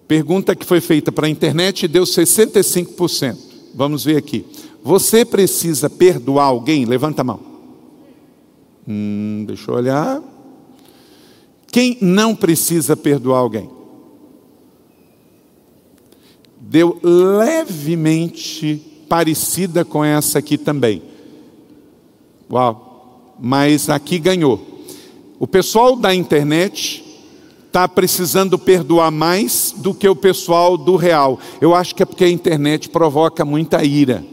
Pergunta 0.08 0.56
que 0.56 0.63
foi 0.63 0.79
feita 0.79 1.12
para 1.12 1.25
a 1.25 1.29
internet 1.32 1.82
e 1.82 1.88
deu 1.88 2.03
65%. 2.03 3.36
Vamos 3.74 4.06
ver 4.06 4.18
aqui. 4.18 4.46
Você 4.84 5.25
precisa 5.25 5.89
perdoar 5.89 6.46
alguém? 6.46 6.86
Levanta 6.86 7.22
a 7.22 7.25
mão. 7.25 7.39
Hum, 8.88 9.46
deixa 9.48 9.72
eu 9.72 9.75
olhar. 9.75 10.22
Quem 11.72 11.98
não 12.00 12.36
precisa 12.36 12.96
perdoar 12.96 13.39
alguém? 13.39 13.68
Deu 16.62 17.00
levemente 17.01 18.75
parecida 19.10 19.84
com 19.84 20.06
essa 20.06 20.38
aqui 20.38 20.56
também. 20.56 21.01
Uau, 22.51 22.88
mas 23.39 23.89
aqui 23.89 24.19
ganhou. 24.19 24.65
O 25.39 25.48
pessoal 25.48 25.96
da 25.96 26.13
internet 26.13 27.03
está 27.67 27.88
precisando 27.88 28.58
perdoar 28.58 29.12
mais 29.12 29.74
do 29.77 29.93
que 29.93 30.08
o 30.10 30.15
pessoal 30.15 30.75
do 30.75 30.96
real. 30.96 31.39
Eu 31.62 31.74
acho 31.75 31.93
que 31.96 32.03
é 32.03 32.05
porque 32.05 32.24
a 32.24 32.29
internet 32.29 32.89
provoca 32.89 33.46
muita 33.46 33.84
ira. 33.84 34.25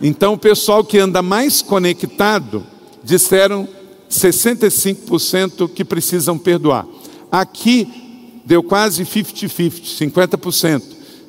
Então, 0.00 0.34
o 0.34 0.38
pessoal 0.38 0.82
que 0.82 0.98
anda 0.98 1.20
mais 1.20 1.60
conectado 1.60 2.64
disseram 3.04 3.68
65% 4.10 5.68
que 5.68 5.84
precisam 5.84 6.38
perdoar. 6.38 6.86
Aqui 7.30 8.40
deu 8.44 8.62
quase 8.62 9.04
50-50, 9.04 9.82
50%. 9.98 10.82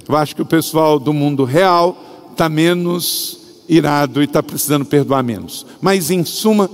Eu 0.07 0.15
acho 0.15 0.35
que 0.35 0.41
o 0.41 0.45
pessoal 0.45 0.97
do 0.99 1.11
mundo 1.11 1.43
real 1.43 1.97
está 2.31 2.47
menos 2.47 3.38
irado 3.69 4.21
e 4.21 4.25
está 4.25 4.41
precisando 4.43 4.83
perdoar 4.83 5.23
menos. 5.23 5.65
Mas, 5.79 6.09
em 6.09 6.25
suma, 6.25 6.69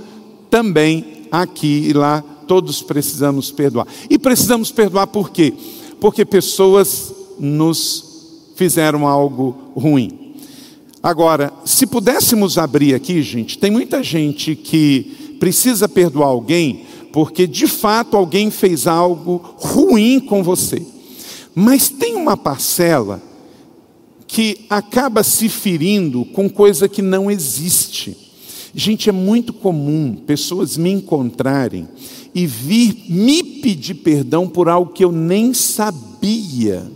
também 0.50 1.26
aqui 1.30 1.88
e 1.88 1.92
lá, 1.92 2.24
todos 2.48 2.82
precisamos 2.82 3.50
perdoar. 3.50 3.86
E 4.08 4.18
precisamos 4.18 4.72
perdoar 4.72 5.06
por 5.06 5.30
quê? 5.30 5.52
Porque 6.00 6.24
pessoas 6.24 7.12
nos 7.38 8.04
fizeram 8.56 9.06
algo 9.06 9.72
ruim. 9.76 10.34
Agora, 11.02 11.52
se 11.64 11.86
pudéssemos 11.86 12.58
abrir 12.58 12.94
aqui, 12.94 13.22
gente, 13.22 13.58
tem 13.58 13.70
muita 13.70 14.02
gente 14.02 14.56
que 14.56 15.36
precisa 15.38 15.88
perdoar 15.88 16.28
alguém 16.28 16.86
porque 17.16 17.46
de 17.46 17.66
fato 17.66 18.14
alguém 18.14 18.50
fez 18.50 18.86
algo 18.86 19.40
ruim 19.56 20.20
com 20.20 20.42
você. 20.42 20.82
Mas 21.54 21.88
tem 21.88 22.14
uma 22.14 22.36
parcela 22.36 23.22
que 24.36 24.66
acaba 24.68 25.22
se 25.22 25.48
ferindo 25.48 26.22
com 26.26 26.46
coisa 26.46 26.86
que 26.86 27.00
não 27.00 27.30
existe. 27.30 28.14
Gente, 28.74 29.08
é 29.08 29.12
muito 29.12 29.50
comum 29.50 30.14
pessoas 30.14 30.76
me 30.76 30.92
encontrarem 30.92 31.88
e 32.34 32.46
vir 32.46 33.06
me 33.08 33.42
pedir 33.42 33.94
perdão 33.94 34.46
por 34.46 34.68
algo 34.68 34.92
que 34.92 35.02
eu 35.02 35.10
nem 35.10 35.54
sabia 35.54 36.86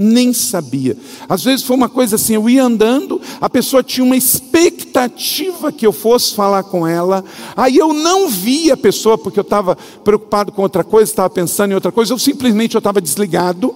nem 0.00 0.32
sabia. 0.32 0.96
Às 1.28 1.42
vezes 1.42 1.66
foi 1.66 1.74
uma 1.74 1.88
coisa 1.88 2.14
assim, 2.14 2.34
eu 2.34 2.48
ia 2.48 2.62
andando, 2.62 3.20
a 3.40 3.50
pessoa 3.50 3.82
tinha 3.82 4.04
uma 4.04 4.16
expectativa 4.16 5.72
que 5.72 5.84
eu 5.84 5.92
fosse 5.92 6.36
falar 6.36 6.62
com 6.62 6.86
ela, 6.86 7.24
aí 7.56 7.76
eu 7.76 7.92
não 7.92 8.28
vi 8.28 8.70
a 8.70 8.76
pessoa 8.76 9.18
porque 9.18 9.40
eu 9.40 9.42
estava 9.42 9.76
preocupado 10.04 10.52
com 10.52 10.62
outra 10.62 10.84
coisa, 10.84 11.10
estava 11.10 11.28
pensando 11.28 11.72
em 11.72 11.74
outra 11.74 11.90
coisa, 11.90 12.12
eu 12.12 12.18
simplesmente 12.20 12.76
eu 12.76 12.78
estava 12.78 13.00
desligado. 13.00 13.74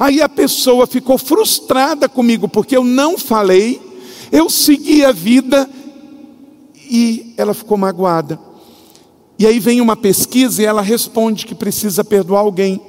Aí 0.00 0.22
a 0.22 0.30
pessoa 0.30 0.86
ficou 0.86 1.18
frustrada 1.18 2.08
comigo 2.08 2.48
porque 2.48 2.74
eu 2.74 2.82
não 2.82 3.18
falei, 3.18 3.78
eu 4.32 4.48
segui 4.48 5.04
a 5.04 5.12
vida 5.12 5.68
e 6.90 7.34
ela 7.36 7.52
ficou 7.52 7.76
magoada. 7.76 8.40
E 9.38 9.46
aí 9.46 9.60
vem 9.60 9.78
uma 9.78 9.94
pesquisa 9.96 10.62
e 10.62 10.64
ela 10.64 10.80
responde 10.80 11.44
que 11.44 11.54
precisa 11.54 12.02
perdoar 12.02 12.40
alguém. 12.40 12.80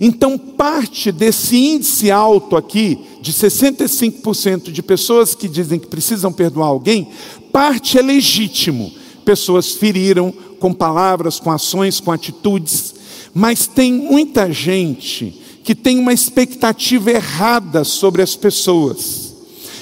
Então, 0.00 0.36
parte 0.36 1.12
desse 1.12 1.56
índice 1.56 2.10
alto 2.10 2.56
aqui, 2.56 2.98
de 3.20 3.32
65% 3.32 4.72
de 4.72 4.82
pessoas 4.82 5.36
que 5.36 5.46
dizem 5.46 5.78
que 5.78 5.86
precisam 5.86 6.32
perdoar 6.32 6.66
alguém, 6.66 7.08
parte 7.52 7.98
é 7.98 8.02
legítimo. 8.02 8.92
Pessoas 9.24 9.74
feriram 9.74 10.34
com 10.58 10.74
palavras, 10.74 11.38
com 11.38 11.52
ações, 11.52 12.00
com 12.00 12.10
atitudes, 12.10 12.96
mas 13.32 13.68
tem 13.68 13.92
muita 13.92 14.52
gente 14.52 15.40
que 15.62 15.74
tem 15.74 15.98
uma 15.98 16.12
expectativa 16.12 17.10
errada 17.10 17.84
sobre 17.84 18.22
as 18.22 18.34
pessoas. 18.34 19.32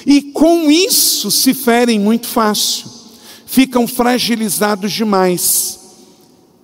E 0.05 0.21
com 0.21 0.69
isso 0.69 1.29
se 1.29 1.53
ferem 1.53 1.99
muito 1.99 2.27
fácil, 2.27 2.89
ficam 3.45 3.87
fragilizados 3.87 4.91
demais. 4.91 5.79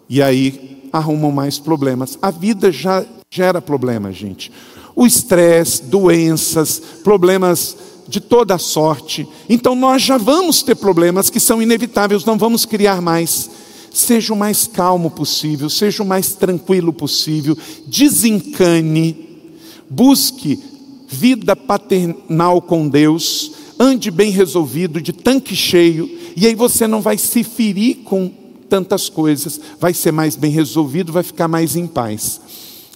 E 0.10 0.22
aí 0.22 0.84
arrumam 0.92 1.32
mais 1.32 1.60
problemas. 1.60 2.18
A 2.22 2.32
vida 2.32 2.72
já 2.72 3.06
gera 3.30 3.62
problemas, 3.62 4.16
gente. 4.16 4.52
O 4.96 5.06
estresse, 5.06 5.84
doenças, 5.84 6.82
problemas 7.04 7.76
de 8.08 8.20
toda 8.22 8.58
sorte. 8.58 9.28
Então 9.50 9.76
nós 9.76 10.02
já 10.02 10.18
vamos 10.18 10.64
ter 10.64 10.76
problemas 10.76 11.30
que 11.30 11.40
são 11.40 11.62
inevitáveis, 11.62 12.26
não 12.26 12.38
vamos 12.38 12.66
criar 12.66 13.02
mais. 13.02 13.50
Seja 13.98 14.32
o 14.32 14.38
mais 14.38 14.68
calmo 14.68 15.10
possível, 15.10 15.72
seja 15.72 16.04
o 16.04 16.06
mais 16.06 16.36
tranquilo 16.36 16.94
possível, 16.94 17.58
desencane, 17.88 19.42
busque 19.90 20.60
vida 21.08 21.56
paternal 21.56 22.62
com 22.62 22.88
Deus, 22.88 23.54
ande 23.80 24.12
bem 24.12 24.30
resolvido, 24.30 25.02
de 25.02 25.12
tanque 25.12 25.56
cheio, 25.56 26.08
e 26.36 26.46
aí 26.46 26.54
você 26.54 26.86
não 26.86 27.02
vai 27.02 27.18
se 27.18 27.44
ferir 27.44 28.04
com 28.04 28.32
tantas 28.70 29.10
coisas, 29.10 29.60
vai 29.80 29.96
ser 29.96 30.12
mais 30.12 30.36
bem 30.36 30.52
resolvido, 30.52 31.12
vai 31.12 31.24
ficar 31.24 31.48
mais 31.48 31.76
em 31.76 31.88
paz. 31.88 32.40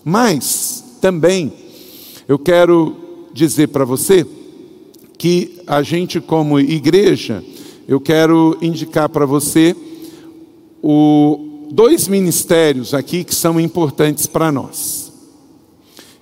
Mas 0.06 0.84
também 1.02 1.52
eu 2.28 2.38
quero 2.38 2.96
dizer 3.34 3.70
para 3.70 3.86
você 3.86 4.24
que 5.18 5.64
a 5.66 5.82
gente, 5.82 6.22
como 6.22 6.60
igreja, 6.60 7.44
eu 7.88 8.00
quero 8.00 8.56
indicar 8.62 9.10
para 9.10 9.26
você 9.26 9.76
o, 10.82 11.68
dois 11.72 12.08
ministérios 12.08 12.94
aqui 12.94 13.24
que 13.24 13.36
são 13.36 13.60
importantes 13.60 14.28
para 14.28 14.52
nós. 14.52 15.12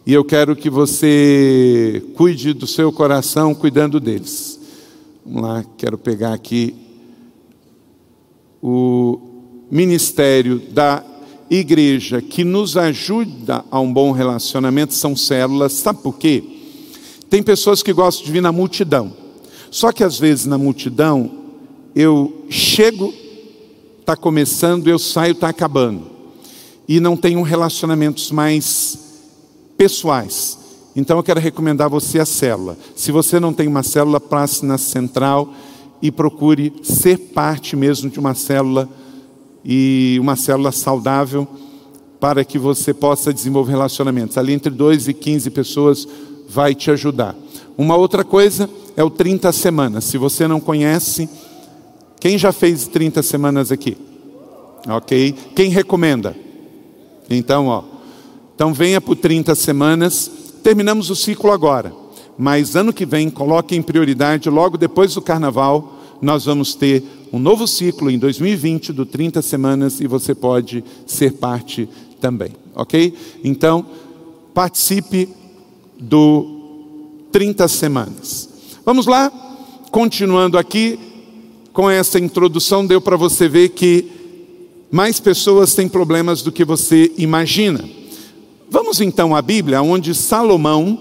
E 0.05 0.13
eu 0.13 0.23
quero 0.23 0.55
que 0.55 0.69
você 0.69 2.03
cuide 2.15 2.53
do 2.53 2.65
seu 2.65 2.91
coração 2.91 3.53
cuidando 3.53 3.99
deles. 3.99 4.59
Vamos 5.25 5.41
lá, 5.41 5.65
quero 5.77 5.97
pegar 5.97 6.33
aqui 6.33 6.75
o 8.61 9.19
ministério 9.69 10.59
da 10.59 11.03
igreja 11.49 12.21
que 12.21 12.43
nos 12.43 12.77
ajuda 12.77 13.63
a 13.71 13.79
um 13.79 13.91
bom 13.91 14.11
relacionamento 14.11 14.93
são 14.93 15.15
células. 15.15 15.73
Sabe 15.73 16.01
por 16.01 16.17
quê? 16.17 16.43
Tem 17.29 17.43
pessoas 17.43 17.83
que 17.83 17.93
gostam 17.93 18.25
de 18.25 18.31
vir 18.31 18.41
na 18.41 18.51
multidão. 18.51 19.13
Só 19.71 19.91
que 19.91 20.03
às 20.03 20.19
vezes 20.19 20.45
na 20.45 20.57
multidão 20.57 21.31
eu 21.95 22.45
chego, 22.49 23.13
está 24.09 24.17
começando, 24.17 24.87
eu 24.87 24.97
saio, 24.97 25.33
está 25.33 25.49
acabando. 25.49 26.01
E 26.87 26.99
não 26.99 27.15
tenho 27.15 27.43
relacionamentos 27.43 28.31
mais 28.31 28.97
pessoais. 29.77 30.57
Então 30.95 31.17
eu 31.17 31.21
quero 31.21 31.39
recomendar 31.39 31.87
você 31.87 32.19
a 32.19 32.25
célula. 32.25 32.75
Se 32.95 33.11
você 33.11 33.39
não 33.39 33.53
tem 33.53 33.67
uma 33.67 33.83
célula, 33.83 34.19
passe 34.19 34.65
na 34.65 34.79
central 34.79 35.53
e 36.01 36.11
procure 36.11 36.73
ser 36.81 37.19
parte 37.19 37.75
mesmo 37.75 38.09
de 38.09 38.19
uma 38.19 38.33
célula 38.33 38.89
e 39.63 40.17
uma 40.19 40.35
célula 40.35 40.71
saudável 40.71 41.47
para 42.19 42.43
que 42.43 42.57
você 42.57 42.95
possa 42.95 43.31
desenvolver 43.31 43.73
relacionamentos. 43.73 44.39
Ali 44.39 44.53
entre 44.53 44.71
2 44.71 45.07
e 45.07 45.13
15 45.13 45.51
pessoas 45.51 46.07
vai 46.49 46.73
te 46.73 46.89
ajudar. 46.89 47.35
Uma 47.77 47.95
outra 47.95 48.23
coisa 48.23 48.67
é 48.97 49.03
o 49.03 49.09
30 49.11 49.51
semanas. 49.51 50.05
Se 50.05 50.17
você 50.17 50.47
não 50.47 50.59
conhece, 50.59 51.29
quem 52.19 52.37
já 52.37 52.51
fez 52.51 52.87
30 52.87 53.23
semanas 53.23 53.71
aqui? 53.71 53.97
Ok? 54.87 55.33
Quem 55.55 55.69
recomenda? 55.69 56.35
Então, 57.29 57.67
ó. 57.67 57.83
Então 58.55 58.73
venha 58.73 58.99
por 58.99 59.15
30 59.15 59.55
semanas. 59.55 60.29
Terminamos 60.61 61.09
o 61.09 61.15
ciclo 61.15 61.51
agora. 61.51 61.93
Mas 62.37 62.75
ano 62.75 62.93
que 62.93 63.05
vem, 63.05 63.29
coloque 63.29 63.75
em 63.75 63.81
prioridade, 63.81 64.49
logo 64.49 64.77
depois 64.77 65.13
do 65.13 65.21
carnaval, 65.21 65.99
nós 66.21 66.45
vamos 66.45 66.73
ter 66.75 67.03
um 67.31 67.39
novo 67.39 67.67
ciclo 67.67 68.09
em 68.09 68.17
2020 68.17 68.93
do 68.93 69.05
30 69.05 69.41
semanas 69.41 69.99
e 69.99 70.07
você 70.07 70.33
pode 70.33 70.83
ser 71.05 71.33
parte 71.33 71.87
também, 72.19 72.51
ok? 72.75 73.13
Então, 73.43 73.85
participe 74.53 75.29
do 75.99 77.27
30 77.31 77.67
semanas. 77.67 78.49
Vamos 78.85 79.05
lá, 79.05 79.31
continuando 79.91 80.57
aqui 80.57 80.97
com 81.79 81.89
essa 81.89 82.19
introdução, 82.19 82.85
deu 82.85 82.99
para 82.99 83.15
você 83.15 83.47
ver 83.47 83.69
que 83.69 84.05
mais 84.91 85.17
pessoas 85.17 85.73
têm 85.73 85.87
problemas 85.87 86.41
do 86.41 86.51
que 86.51 86.65
você 86.65 87.09
imagina. 87.17 87.89
Vamos 88.69 88.99
então 88.99 89.33
à 89.33 89.41
Bíblia, 89.41 89.81
onde 89.81 90.13
Salomão 90.13 90.99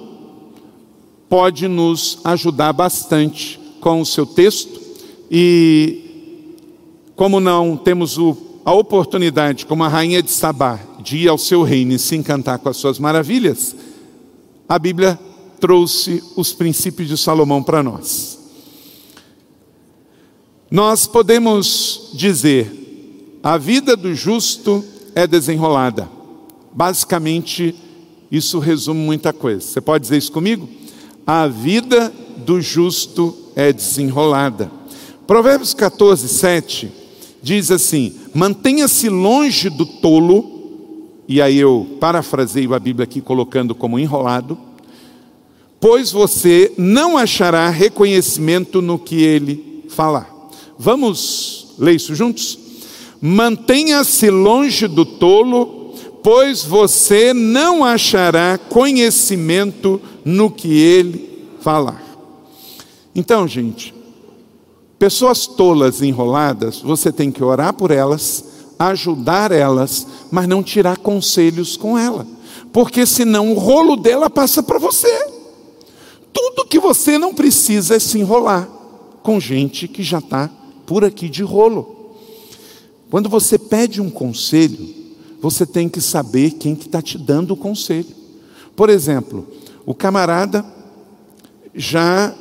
pode 1.29 1.67
nos 1.67 2.21
ajudar 2.23 2.73
bastante 2.73 3.59
com 3.81 4.01
o 4.01 4.07
seu 4.07 4.25
texto 4.25 4.81
e 5.29 6.47
como 7.17 7.41
não 7.41 7.77
temos 7.77 8.17
o, 8.17 8.37
a 8.65 8.73
oportunidade, 8.73 9.67
como 9.67 9.83
a 9.83 9.89
rainha 9.89 10.23
de 10.23 10.31
Sabá, 10.31 10.79
de 11.03 11.17
ir 11.17 11.29
ao 11.29 11.39
seu 11.39 11.65
reino 11.65 11.93
e 11.93 11.99
se 11.99 12.15
encantar 12.15 12.61
com 12.61 12.69
as 12.69 12.77
suas 12.77 13.01
maravilhas, 13.01 13.75
a 14.69 14.79
Bíblia 14.79 15.19
trouxe 15.59 16.23
os 16.37 16.53
princípios 16.53 17.09
de 17.09 17.19
Salomão 17.19 17.65
para 17.65 17.83
nós. 17.83 18.38
Nós 20.71 21.07
podemos 21.07 22.11
dizer, 22.13 23.41
a 23.43 23.57
vida 23.57 23.97
do 23.97 24.15
justo 24.15 24.85
é 25.15 25.27
desenrolada. 25.27 26.09
Basicamente, 26.73 27.75
isso 28.31 28.59
resume 28.59 29.01
muita 29.01 29.33
coisa. 29.33 29.63
Você 29.63 29.81
pode 29.81 30.03
dizer 30.03 30.19
isso 30.19 30.31
comigo? 30.31 30.69
A 31.27 31.47
vida 31.47 32.13
do 32.45 32.61
justo 32.61 33.35
é 33.57 33.73
desenrolada. 33.73 34.71
Provérbios 35.27 35.73
14, 35.73 36.29
7 36.29 36.93
diz 37.43 37.71
assim: 37.71 38.15
mantenha-se 38.35 39.09
longe 39.09 39.71
do 39.71 39.87
tolo, 39.87 41.09
e 41.27 41.41
aí 41.41 41.57
eu 41.57 41.97
parafraseio 41.99 42.75
a 42.75 42.79
Bíblia 42.79 43.05
aqui 43.05 43.23
colocando 43.23 43.75
como 43.75 43.99
enrolado, 43.99 44.59
pois 45.81 46.13
você 46.13 46.73
não 46.77 47.17
achará 47.17 47.71
reconhecimento 47.71 48.83
no 48.83 48.99
que 48.99 49.23
ele 49.23 49.85
falar. 49.89 50.38
Vamos 50.79 51.75
ler 51.79 51.97
isso 51.97 52.15
juntos? 52.15 52.59
Mantenha-se 53.21 54.31
longe 54.31 54.87
do 54.87 55.05
tolo, 55.05 55.93
pois 56.23 56.65
você 56.65 57.35
não 57.35 57.85
achará 57.85 58.57
conhecimento 58.57 60.01
no 60.25 60.51
que 60.51 60.73
ele 60.73 61.49
falar. 61.61 62.01
Então, 63.15 63.49
gente, 63.49 63.93
pessoas 64.99 65.49
tolas 65.49 66.01
enroladas, 66.01 66.81
você 66.81 67.11
tem 67.11 67.33
que 67.33 67.43
orar 67.43 67.73
por 67.73 67.91
elas, 67.91 68.45
ajudar 68.79 69.51
elas, 69.51 70.07
mas 70.31 70.47
não 70.47 70.63
tirar 70.63 70.99
conselhos 70.99 71.77
com 71.77 71.99
ela, 71.99 72.25
porque 72.73 73.05
senão 73.05 73.51
o 73.51 73.59
rolo 73.59 73.97
dela 73.97 74.31
passa 74.31 74.63
para 74.63 74.79
você. 74.79 75.13
Tudo 76.33 76.67
que 76.67 76.79
você 76.79 77.19
não 77.19 77.35
precisa 77.35 77.97
é 77.97 77.99
se 77.99 78.21
enrolar 78.21 78.69
com 79.25 79.41
gente 79.41 79.89
que 79.89 80.03
já 80.05 80.19
está 80.19 80.49
por 80.89 81.05
aqui 81.05 81.29
de 81.29 81.43
rolo. 81.43 82.17
Quando 83.11 83.29
você 83.29 83.59
pede 83.59 84.01
um 84.01 84.09
conselho, 84.09 84.89
você 85.39 85.67
tem 85.67 85.87
que 85.87 86.01
saber 86.01 86.53
quem 86.53 86.75
que 86.75 86.87
está 86.87 87.03
te 87.03 87.19
dando 87.19 87.53
o 87.53 87.57
conselho. 87.57 88.09
Por 88.75 88.89
exemplo, 88.89 89.47
o 89.85 89.95
camarada 89.95 90.65
já 91.75 92.29
está 92.29 92.41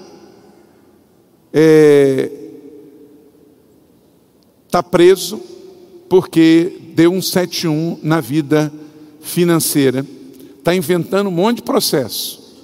é, 1.54 2.32
tá 4.72 4.82
preso 4.82 5.42
porque 6.08 6.80
deu 6.96 7.12
um 7.12 7.22
71 7.22 8.00
na 8.02 8.22
vida 8.22 8.72
financeira, 9.20 10.08
está 10.58 10.74
inventando 10.74 11.28
um 11.28 11.32
monte 11.32 11.58
de 11.58 11.64
processo. 11.64 12.56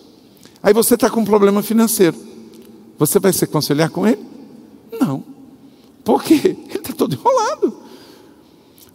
Aí 0.61 0.73
você 0.73 0.93
está 0.93 1.09
com 1.09 1.19
um 1.19 1.25
problema 1.25 1.61
financeiro. 1.61 2.15
Você 2.97 3.19
vai 3.19 3.33
se 3.33 3.43
aconselhar 3.43 3.89
com 3.89 4.07
ele? 4.07 4.21
Não. 4.97 5.32
Por 6.03 6.23
quê? 6.23 6.41
Ele 6.69 6.75
está 6.75 6.93
todo 6.93 7.13
enrolado. 7.15 7.73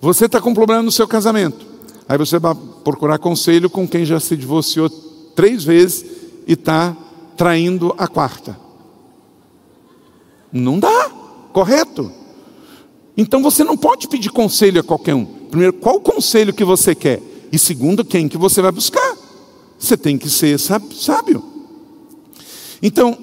Você 0.01 0.27
está 0.27 0.41
com 0.41 0.51
um 0.51 0.55
problema 0.55 0.83
no 0.83 0.93
seu 0.93 1.09
casamento. 1.09 1.67
Aí 2.09 2.17
você 2.17 2.39
vai 2.39 2.55
procurar 2.85 3.19
conselho 3.19 3.69
com 3.69 3.87
quem 3.87 4.05
já 4.05 4.19
se 4.19 4.37
divorciou 4.37 4.89
três 5.35 5.65
vezes 5.65 6.05
e 6.47 6.53
está 6.53 6.97
traindo 7.37 7.95
a 7.99 8.07
quarta. 8.07 8.59
Não 10.51 10.79
dá, 10.79 11.11
correto? 11.53 12.11
Então 13.17 13.43
você 13.43 13.63
não 13.65 13.77
pode 13.77 14.09
pedir 14.09 14.31
conselho 14.31 14.81
a 14.81 14.85
qualquer 14.85 15.15
um. 15.15 15.25
Primeiro, 15.25 15.73
qual 15.75 16.01
conselho 16.01 16.55
que 16.55 16.65
você 16.65 16.95
quer? 16.95 17.21
E 17.53 17.59
segundo, 17.59 18.05
quem 18.05 18.29
que 18.29 18.39
você 18.39 18.63
vai 18.63 18.73
buscar? 18.73 19.17
Você 19.79 19.97
tem 19.97 20.17
que 20.17 20.31
ser 20.31 20.59
sábio. 20.59 21.45
Então, 22.83 23.17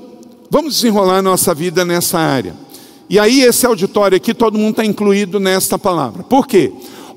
vamos 0.49 0.75
desenrolar 0.75 1.21
nossa 1.21 1.53
vida 1.53 1.85
nessa 1.85 2.19
área. 2.19 2.64
E 3.09 3.19
aí, 3.19 3.41
esse 3.41 3.65
auditório 3.65 4.17
aqui, 4.17 4.33
todo 4.33 4.57
mundo 4.57 4.71
está 4.71 4.85
incluído 4.85 5.39
nesta 5.39 5.77
palavra. 5.77 6.23
Por 6.23 6.47
quê? 6.47 6.71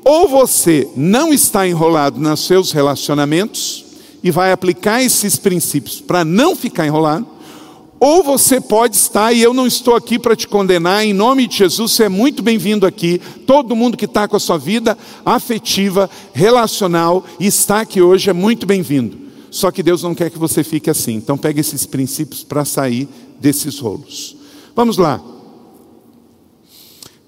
Ou 0.05 0.29
você 0.29 0.89
não 0.97 1.33
está 1.33 1.67
enrolado 1.67 2.21
nos 2.21 2.41
seus 2.41 2.73
relacionamentos 2.73 3.85
e 4.23 4.31
vai 4.31 4.53
aplicar 4.53 5.03
esses 5.03 5.37
princípios 5.37 6.01
para 6.01 6.25
não 6.25 6.55
ficar 6.55 6.87
enrolado, 6.87 7.27
ou 8.01 8.23
você 8.23 8.61
pode 8.61 8.95
estar, 8.95 9.33
e 9.33 9.43
eu 9.43 9.53
não 9.53 9.67
estou 9.67 9.97
aqui 9.97 10.19
para 10.19 10.37
te 10.37 10.47
condenar, 10.47 11.05
em 11.05 11.13
nome 11.13 11.49
de 11.49 11.57
Jesus, 11.57 11.93
você 11.93 12.05
é 12.05 12.09
muito 12.09 12.45
bem-vindo 12.45 12.87
aqui. 12.87 13.21
Todo 13.45 13.75
mundo 13.75 13.97
que 13.97 14.05
está 14.05 14.29
com 14.29 14.37
a 14.37 14.41
sua 14.41 14.57
vida 14.57 14.97
afetiva, 15.25 16.09
relacional, 16.33 17.25
e 17.41 17.47
está 17.47 17.81
aqui 17.81 18.01
hoje 18.01 18.31
é 18.31 18.33
muito 18.33 18.67
bem-vindo. 18.67 19.19
Só 19.51 19.71
que 19.71 19.83
Deus 19.83 20.03
não 20.03 20.15
quer 20.15 20.31
que 20.31 20.39
você 20.39 20.63
fique 20.63 20.89
assim. 20.89 21.15
Então 21.15 21.37
pegue 21.37 21.61
esses 21.61 21.87
princípios 21.87 22.45
para 22.45 22.65
sair 22.65 23.09
desses 23.41 23.79
rolos. 23.79 24.37
Vamos 24.77 24.97
lá. 24.97 25.21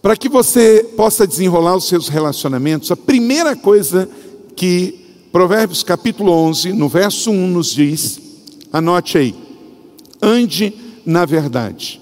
Para 0.03 0.17
que 0.17 0.29
você 0.29 0.93
possa 0.97 1.27
desenrolar 1.27 1.77
os 1.77 1.87
seus 1.87 2.09
relacionamentos, 2.09 2.91
a 2.91 2.97
primeira 2.97 3.55
coisa 3.55 4.09
que 4.57 4.99
Provérbios 5.31 5.83
capítulo 5.83 6.33
11, 6.33 6.73
no 6.73 6.89
verso 6.89 7.31
1 7.31 7.49
nos 7.49 7.75
diz, 7.75 8.19
anote 8.73 9.19
aí. 9.19 9.35
Ande 10.23 10.73
na 11.05 11.27
verdade. 11.27 12.01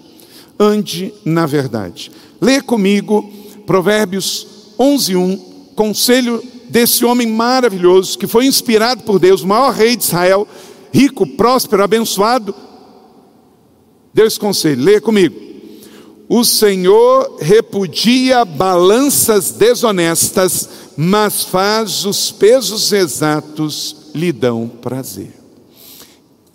Ande 0.58 1.12
na 1.24 1.44
verdade. 1.44 2.12
Lê 2.40 2.60
comigo 2.60 3.28
Provérbios 3.66 4.46
11, 4.78 5.16
1, 5.16 5.36
conselho 5.74 6.42
desse 6.68 7.04
homem 7.04 7.26
maravilhoso 7.26 8.16
que 8.16 8.26
foi 8.28 8.46
inspirado 8.46 9.02
por 9.02 9.18
Deus, 9.18 9.42
o 9.42 9.46
maior 9.46 9.72
rei 9.72 9.96
de 9.96 10.04
Israel, 10.04 10.46
rico, 10.92 11.26
próspero, 11.26 11.82
abençoado. 11.82 12.54
Deu 14.14 14.26
esse 14.26 14.38
conselho, 14.38 14.84
leia 14.84 15.00
comigo. 15.00 15.47
O 16.28 16.44
Senhor 16.44 17.38
repudia 17.40 18.44
balanças 18.44 19.52
desonestas, 19.52 20.68
mas 20.94 21.42
faz 21.42 22.04
os 22.04 22.30
pesos 22.30 22.92
exatos 22.92 24.10
lhe 24.14 24.30
dão 24.30 24.68
prazer. 24.68 25.32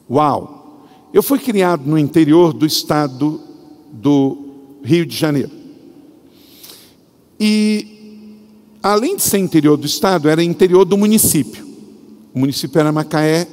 Uau! 0.08 0.86
Eu 1.12 1.24
fui 1.24 1.40
criado 1.40 1.88
no 1.88 1.98
interior 1.98 2.54
do 2.54 2.68
estado 2.68 3.42
do 3.92 4.38
Rio 4.84 5.08
de 5.08 5.16
Janeiro. 5.16 5.52
E 7.40 7.88
além 8.82 9.16
de 9.16 9.24
ser 9.24 9.40
interior 9.40 9.76
do 9.76 9.88
estado, 9.88 10.30
era 10.30 10.44
interior 10.44 10.86
do 10.86 10.98
município. 10.98 11.66
O 12.34 12.40
município 12.40 12.80
era 12.80 12.92
Macaé 12.92 13.48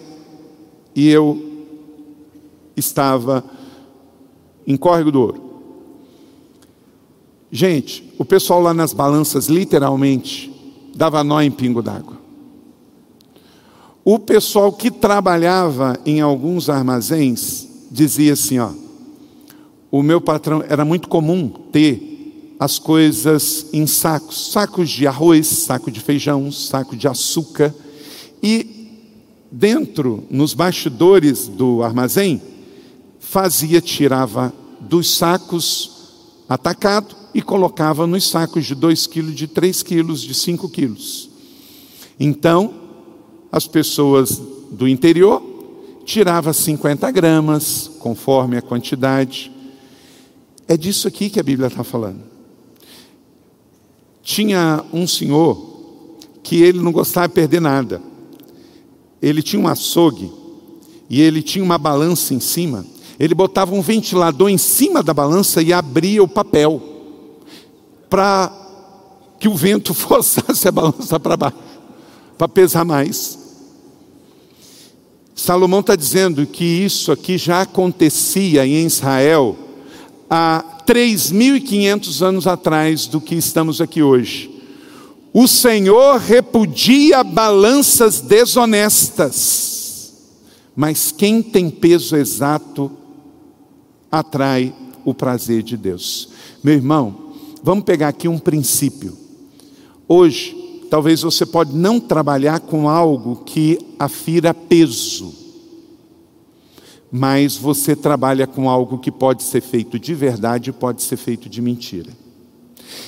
e 0.95 1.09
eu 1.09 1.67
estava 2.77 3.45
em 4.67 4.77
Córrego 4.77 5.11
do 5.11 5.21
Ouro. 5.21 5.50
Gente, 7.53 8.13
o 8.17 8.25
pessoal 8.25 8.61
lá 8.61 8.73
nas 8.73 8.93
balanças 8.93 9.49
literalmente 9.49 10.53
dava 10.95 11.25
nó 11.25 11.43
em 11.43 11.51
pingo 11.51 11.83
d'água. 11.83 12.19
O 14.05 14.19
pessoal 14.19 14.73
que 14.73 14.91
trabalhava 14.91 15.99
em 16.07 16.21
alguns 16.21 16.69
armazéns 16.69 17.67
dizia 17.91 18.35
assim, 18.35 18.59
ó, 18.61 18.71
o 19.91 20.03
meu 20.03 20.21
patrão 20.21 20.65
era 20.69 20.85
muito 20.85 21.09
comum 21.09 21.49
ter 21.49 22.57
as 22.59 22.79
coisas 22.79 23.67
em 23.73 23.87
sacos, 23.87 24.53
sacos 24.53 24.89
de 24.89 25.07
arroz, 25.07 25.47
saco 25.47 25.91
de 25.91 25.99
feijão, 25.99 26.53
saco 26.53 26.95
de 26.95 27.09
açúcar, 27.09 27.75
e 28.43 28.91
dentro, 29.51 30.25
nos 30.31 30.55
bastidores 30.55 31.49
do 31.49 31.83
armazém, 31.83 32.41
fazia, 33.19 33.81
tirava 33.81 34.53
dos 34.81 35.17
sacos 35.17 35.91
atacado 36.49 37.20
e 37.35 37.41
colocava 37.41 38.07
nos 38.07 38.29
sacos 38.29 38.67
de 38.67 38.75
2 38.75 39.07
quilos, 39.07 39.35
de 39.35 39.47
3 39.47 39.83
quilos, 39.83 40.21
de 40.21 40.35
5 40.35 40.69
quilos. 40.69 41.31
Então, 42.19 42.75
as 43.51 43.67
pessoas 43.67 44.41
do 44.71 44.87
interior 44.87 45.43
tirava 46.05 46.53
50 46.53 47.11
gramas, 47.11 47.91
conforme 47.99 48.57
a 48.57 48.63
quantidade. 48.63 49.51
É 50.67 50.77
disso 50.77 51.09
aqui 51.09 51.31
que 51.31 51.41
a 51.41 51.43
Bíblia 51.43 51.69
está 51.69 51.85
falando. 51.85 52.23
Tinha 54.23 54.85
um 54.93 55.07
senhor 55.07 55.71
que 56.43 56.63
ele 56.63 56.81
não 56.81 56.93
gostava 56.93 57.29
de 57.29 57.35
perder 57.35 57.61
nada. 57.61 58.03
Ele 59.21 59.43
tinha 59.43 59.61
um 59.61 59.69
açougue 59.69 60.31
e 61.09 61.21
ele 61.21 61.43
tinha 61.43 61.65
uma 61.65 61.79
balança 61.79 62.35
em 62.35 62.41
cima. 62.41 62.85
Ele 63.19 63.35
botava 63.35 63.75
um 63.75 63.83
ventilador 63.83 64.49
em 64.49 64.59
cima 64.59 65.03
da 65.03 65.13
balança 65.13 65.63
e 65.63 65.73
abria 65.73 66.23
o 66.23 66.29
papel 66.29 67.00
para 68.11 68.53
que 69.39 69.49
o 69.49 69.55
vento 69.55 69.95
forçasse 69.95 70.69
a 70.69 70.73
balança 70.73 71.19
para 71.19 71.37
baixo, 71.37 71.57
para 72.37 72.49
pesar 72.49 72.85
mais. 72.85 73.39
Salomão 75.35 75.81
está 75.81 75.97
dizendo 75.97 76.45
que 76.47 76.65
isso 76.65 77.11
aqui 77.11 77.39
já 77.39 77.63
acontecia 77.63 78.67
em 78.67 78.85
Israel 78.85 79.57
há 80.29 80.63
3.500 80.87 82.23
anos 82.23 82.47
atrás 82.47 83.07
do 83.07 83.21
que 83.21 83.35
estamos 83.37 83.81
aqui 83.81 84.03
hoje. 84.03 84.51
O 85.33 85.47
Senhor 85.47 86.19
repudia 86.19 87.25
balanças 87.25 88.21
desonestas, 88.21 90.13
mas 90.77 91.11
quem 91.13 91.41
tem 91.41 91.71
peso 91.71 92.17
exato 92.17 92.91
atrai 94.11 94.75
o 95.05 95.15
prazer 95.15 95.63
de 95.63 95.77
Deus. 95.77 96.29
Meu 96.63 96.75
irmão, 96.75 97.30
vamos 97.63 97.85
pegar 97.85 98.09
aqui 98.09 98.29
um 98.29 98.39
princípio. 98.39 99.17
Hoje, 100.09 100.87
talvez 100.91 101.23
você 101.23 101.47
pode 101.47 101.75
não 101.77 102.01
trabalhar 102.01 102.61
com 102.61 102.89
algo 102.89 103.45
que 103.45 103.79
afira 103.99 104.53
peso, 104.53 105.33
mas 107.13 107.57
você 107.57 107.95
trabalha 107.95 108.47
com 108.47 108.69
algo 108.69 108.99
que 108.99 109.11
pode 109.11 109.43
ser 109.43 109.61
feito 109.61 109.99
de 109.99 110.15
verdade 110.15 110.71
e 110.71 110.73
pode 110.73 111.03
ser 111.03 111.17
feito 111.17 111.49
de 111.49 111.61
mentira. 111.61 112.11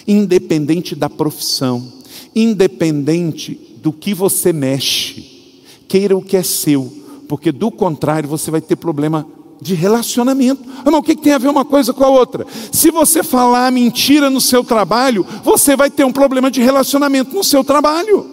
Independente 0.07 0.95
da 0.95 1.11
profissão, 1.11 1.93
independente 2.35 3.79
do 3.83 3.93
que 3.93 4.15
você 4.15 4.53
mexe, 4.53 5.61
queira 5.88 6.17
o 6.17 6.23
que 6.23 6.37
é 6.37 6.43
seu, 6.43 6.93
porque 7.29 7.51
do 7.51 7.71
contrário 7.71 8.29
você 8.29 8.51
vai 8.51 8.61
ter 8.61 8.77
problema 8.77 9.27
de 9.62 9.75
relacionamento. 9.75 10.68
Irmão, 10.85 11.01
o 11.01 11.03
que 11.03 11.14
tem 11.14 11.33
a 11.33 11.38
ver 11.38 11.48
uma 11.48 11.64
coisa 11.64 11.92
com 11.92 12.03
a 12.03 12.09
outra? 12.09 12.44
Se 12.72 12.90
você 12.90 13.22
falar 13.22 13.70
mentira 13.70 14.29
no 14.29 14.40
seu 14.40 14.64
trabalho, 14.64 15.25
você 15.44 15.77
vai 15.77 15.88
ter 15.88 16.05
um 16.05 16.12
problema 16.12 16.51
de 16.51 16.61
relacionamento 16.61 17.35
no 17.35 17.44
seu 17.44 17.62
trabalho. 17.62 18.27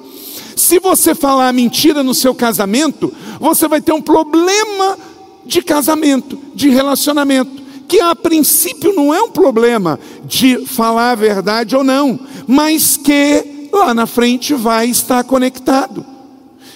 Se 0.56 0.80
você 0.80 1.14
falar 1.14 1.54
mentira 1.54 2.02
no 2.02 2.16
seu 2.16 2.34
casamento, 2.34 3.14
você 3.40 3.68
vai 3.68 3.80
ter 3.80 3.94
um 3.94 4.02
problema 4.02 4.98
de 5.46 5.62
casamento, 5.62 6.38
de 6.56 6.70
relacionamento, 6.70 7.62
que 7.88 8.02
a 8.02 8.16
princípio 8.16 8.94
não 8.94 9.14
é 9.14 9.22
um 9.22 9.30
problema 9.30 10.00
de 10.26 10.66
falar 10.66 11.12
a 11.12 11.16
verdade 11.16 11.76
ou 11.76 11.84
não, 11.84 12.20
mas 12.48 12.98
que 12.98 13.70
lá 13.72 13.94
na 13.94 14.08
frente 14.08 14.56
vai 14.56 14.90
estar 14.90 15.24
conectado. 15.24 16.04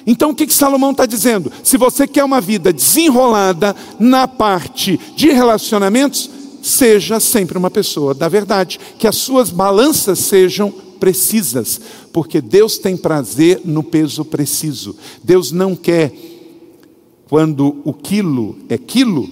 Então 0.06 0.32
o 0.32 0.36
que, 0.36 0.48
que 0.48 0.54
Salomão 0.54 0.92
está 0.92 1.06
dizendo? 1.06 1.52
Se 1.64 1.78
você 1.78 2.08
quer 2.08 2.24
uma 2.24 2.42
vida 2.42 2.74
desenrolada 2.74 3.76
na 4.00 4.28
parte 4.28 5.00
de 5.16 5.30
relacionamentos, 5.30 6.30
seja 6.62 7.20
sempre 7.20 7.58
uma 7.58 7.70
pessoa 7.70 8.14
da 8.14 8.28
verdade, 8.30 8.80
que 8.98 9.08
as 9.08 9.18
suas 9.18 9.50
balanças 9.50 10.20
sejam 10.20 10.74
precisas, 11.00 11.82
porque 12.14 12.40
Deus 12.40 12.78
tem 12.78 12.96
prazer 12.96 13.62
no 13.66 13.84
peso 13.84 14.24
preciso. 14.24 14.96
Deus 15.22 15.52
não 15.52 15.76
quer, 15.76 16.14
quando 17.28 17.82
o 17.84 17.94
quilo 17.94 18.58
é 18.70 18.78
quilo, 18.78 19.30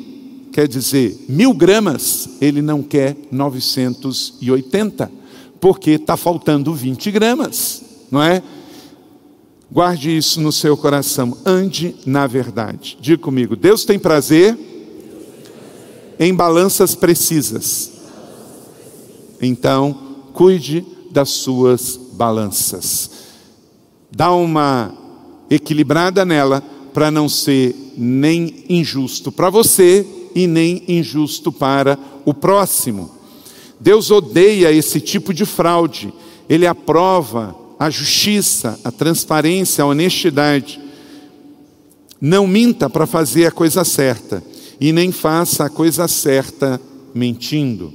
quer 0.51 0.67
dizer 0.67 1.17
mil 1.29 1.53
gramas, 1.53 2.27
Ele 2.41 2.61
não 2.61 2.83
quer 2.83 3.15
980, 3.31 5.09
porque 5.61 5.91
está 5.91 6.17
faltando 6.17 6.73
20 6.73 7.09
gramas, 7.11 7.81
não 8.11 8.21
é? 8.21 8.43
Guarde 9.71 10.17
isso 10.17 10.41
no 10.41 10.51
seu 10.51 10.75
coração. 10.75 11.37
Ande 11.45 11.95
na 12.05 12.27
verdade. 12.27 12.97
Diga 12.99 13.23
comigo: 13.23 13.55
Deus 13.55 13.85
tem 13.85 13.97
prazer 13.97 14.57
em 16.19 16.35
balanças 16.35 16.93
precisas. 16.93 17.89
Então, 19.41 19.97
cuide 20.33 20.85
das 21.09 21.29
suas 21.29 21.97
balanças. 22.13 23.09
Dá 24.11 24.31
uma 24.33 24.93
equilibrada 25.49 26.25
nela 26.25 26.61
para 26.93 27.09
não 27.09 27.29
ser 27.29 27.73
nem 27.97 28.65
injusto 28.67 29.31
para 29.31 29.49
você 29.49 30.05
e 30.35 30.47
nem 30.47 30.83
injusto 30.87 31.49
para 31.49 31.97
o 32.25 32.33
próximo. 32.33 33.09
Deus 33.79 34.11
odeia 34.11 34.71
esse 34.71 34.99
tipo 34.99 35.33
de 35.33 35.45
fraude. 35.45 36.13
Ele 36.49 36.67
aprova 36.67 37.55
a 37.81 37.89
justiça, 37.89 38.79
a 38.83 38.91
transparência, 38.91 39.83
a 39.83 39.87
honestidade. 39.87 40.79
Não 42.21 42.45
minta 42.45 42.87
para 42.87 43.07
fazer 43.07 43.47
a 43.47 43.51
coisa 43.51 43.83
certa 43.83 44.43
e 44.79 44.93
nem 44.93 45.11
faça 45.11 45.65
a 45.65 45.69
coisa 45.69 46.07
certa 46.07 46.79
mentindo. 47.11 47.91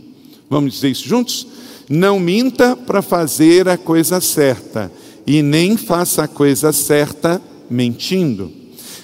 Vamos 0.51 0.75
dizer 0.75 0.89
isso 0.89 1.09
juntos? 1.09 1.47
Não 1.89 2.19
minta 2.19 2.75
para 2.75 3.01
fazer 3.01 3.69
a 3.69 3.79
coisa 3.79 4.21
certa 4.21 4.91
e 5.25 5.41
nem 5.41 5.77
faça 5.77 6.25
a 6.25 6.29
coisa 6.29 6.73
certa 6.73 7.41
mentindo. 7.71 8.51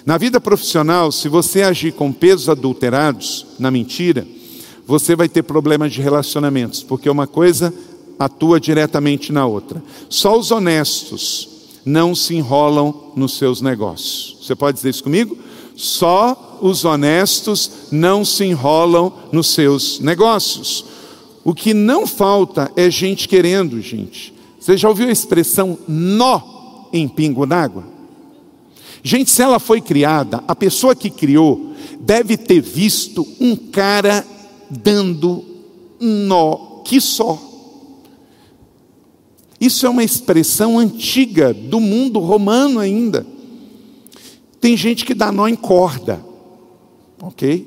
Na 0.05 0.19
vida 0.19 0.41
profissional, 0.41 1.13
se 1.13 1.29
você 1.29 1.63
agir 1.63 1.93
com 1.93 2.13
pesos 2.13 2.49
adulterados 2.49 3.47
na 3.57 3.71
mentira, 3.71 4.27
você 4.85 5.15
vai 5.15 5.29
ter 5.29 5.45
problemas 5.45 5.93
de 5.93 6.03
relacionamentos, 6.03 6.83
porque 6.83 7.09
uma 7.09 7.29
coisa 7.29 7.73
atua 8.25 8.61
diretamente 8.61 9.33
na 9.33 9.47
outra. 9.47 9.83
Só 10.09 10.39
os 10.39 10.51
honestos 10.51 11.49
não 11.85 12.15
se 12.15 12.35
enrolam 12.35 13.13
nos 13.17 13.37
seus 13.37 13.61
negócios. 13.61 14.37
Você 14.43 14.55
pode 14.55 14.77
dizer 14.77 14.91
isso 14.91 15.03
comigo? 15.03 15.37
Só 15.75 16.59
os 16.61 16.85
honestos 16.85 17.71
não 17.91 18.25
se 18.25 18.45
enrolam 18.45 19.13
nos 19.33 19.49
seus 19.49 19.99
negócios. 20.01 20.85
O 21.45 21.55
que 21.55 21.75
não 21.75 22.07
falta 22.07 22.71
é 22.77 22.91
gente 22.91 23.29
querendo, 23.29 23.81
gente. 23.81 24.33
Você 24.61 24.77
já 24.77 24.89
ouviu 24.89 25.09
a 25.09 25.13
expressão 25.13 25.77
nó 25.89 26.41
em 26.93 27.09
pingo 27.09 27.45
d'água? 27.45 27.85
Gente, 29.03 29.31
se 29.31 29.43
ela 29.43 29.59
foi 29.59 29.81
criada, 29.81 30.45
a 30.47 30.55
pessoa 30.55 30.95
que 30.95 31.11
criou 31.11 31.73
deve 31.99 32.37
ter 32.37 32.61
visto 32.61 33.27
um 33.41 33.57
cara 33.57 34.25
dando 34.71 35.45
nó 36.01 36.83
que 36.85 37.01
só. 37.01 37.52
Isso 39.63 39.87
é 39.87 39.89
uma 39.89 40.03
expressão 40.03 40.77
antiga 40.77 41.55
do 41.55 41.79
mundo 41.79 42.19
romano 42.19 42.81
ainda. 42.81 43.25
Tem 44.61 44.77
gente 44.77 45.05
que 45.05 45.15
dá 45.15 45.31
nó 45.31 45.47
em 45.47 45.55
corda, 45.55 46.21
ok? 47.23 47.65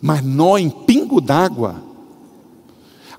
Mas 0.00 0.24
nó 0.24 0.56
em 0.56 0.70
pingo 0.70 1.20
d'água. 1.20 1.84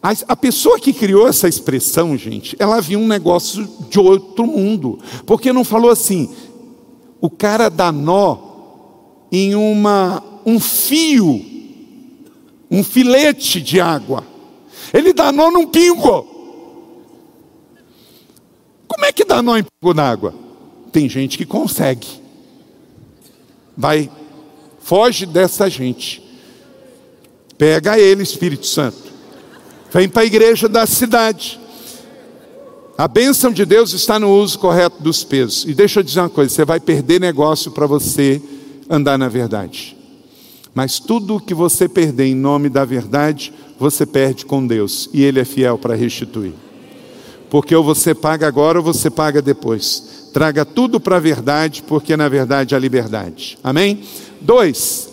A, 0.02 0.36
pessoa 0.36 0.80
que 0.80 0.92
criou 0.92 1.28
essa 1.28 1.48
expressão, 1.48 2.18
gente, 2.18 2.56
ela 2.58 2.82
viu 2.82 2.98
um 2.98 3.08
negócio 3.08 3.70
de 3.88 4.00
outro 4.00 4.48
mundo. 4.48 4.98
Porque 5.28 5.54
não 5.54 5.64
falou 5.64 5.92
assim, 5.92 6.28
o 7.22 7.30
cara 7.30 7.70
dá 7.70 7.92
nó 7.92 8.40
em 9.32 9.54
uma, 9.54 10.24
um 10.44 10.60
fio, 10.60 11.40
um 12.72 12.84
filete 12.84 13.62
de 13.62 13.80
água. 13.80 14.26
Ele 14.92 15.14
dá 15.14 15.32
nó 15.32 15.52
num 15.52 15.68
pingo. 15.68 16.39
Como 18.90 19.06
é 19.06 19.12
que 19.14 19.24
dá 19.24 19.42
nó 19.44 19.56
em 19.56 19.64
pingo 19.64 19.94
d'água? 19.94 20.34
Tem 20.92 21.08
gente 21.08 21.38
que 21.38 21.46
consegue. 21.46 22.08
Vai, 23.78 24.10
foge 24.82 25.28
dessa 25.28 25.70
gente. 25.70 26.22
Pega 27.56 28.00
ele, 28.00 28.24
Espírito 28.24 28.66
Santo. 28.66 28.98
Vem 29.94 30.10
para 30.10 30.24
a 30.24 30.26
igreja 30.26 30.68
da 30.68 30.88
cidade. 30.88 31.60
A 32.98 33.08
bênção 33.08 33.52
de 33.52 33.64
Deus 33.64 33.94
está 33.94 34.20
no 34.20 34.36
uso 34.36 34.58
correto 34.58 35.02
dos 35.04 35.24
pesos. 35.24 35.66
E 35.66 35.74
deixa 35.74 36.00
eu 36.00 36.04
dizer 36.04 36.22
uma 36.22 36.30
coisa: 36.30 36.54
você 36.54 36.66
vai 36.66 36.80
perder 36.80 37.22
negócio 37.22 37.72
para 37.72 37.86
você 37.86 38.42
andar 38.90 39.20
na 39.20 39.30
verdade. 39.30 39.96
Mas 40.74 41.00
tudo 41.00 41.40
que 41.40 41.54
você 41.54 41.88
perder 41.88 42.26
em 42.26 42.36
nome 42.36 42.70
da 42.70 42.84
verdade, 42.86 43.54
você 43.78 44.06
perde 44.06 44.46
com 44.46 44.66
Deus. 44.66 45.10
E 45.14 45.24
Ele 45.24 45.40
é 45.40 45.46
fiel 45.46 45.78
para 45.78 45.96
restituir 45.96 46.54
porque 47.50 47.76
ou 47.76 47.84
você 47.84 48.14
paga 48.14 48.48
agora 48.48 48.80
ou 48.80 48.84
você 48.84 49.10
paga 49.10 49.42
depois. 49.42 50.30
Traga 50.34 50.64
tudo 50.64 51.00
para 51.00 51.18
a 51.18 51.20
verdade, 51.20 51.84
porque 51.84 52.16
na 52.16 52.30
verdade 52.30 52.76
há 52.76 52.80
liberdade. 52.80 53.58
Amém? 53.64 54.04
Dois, 54.40 55.10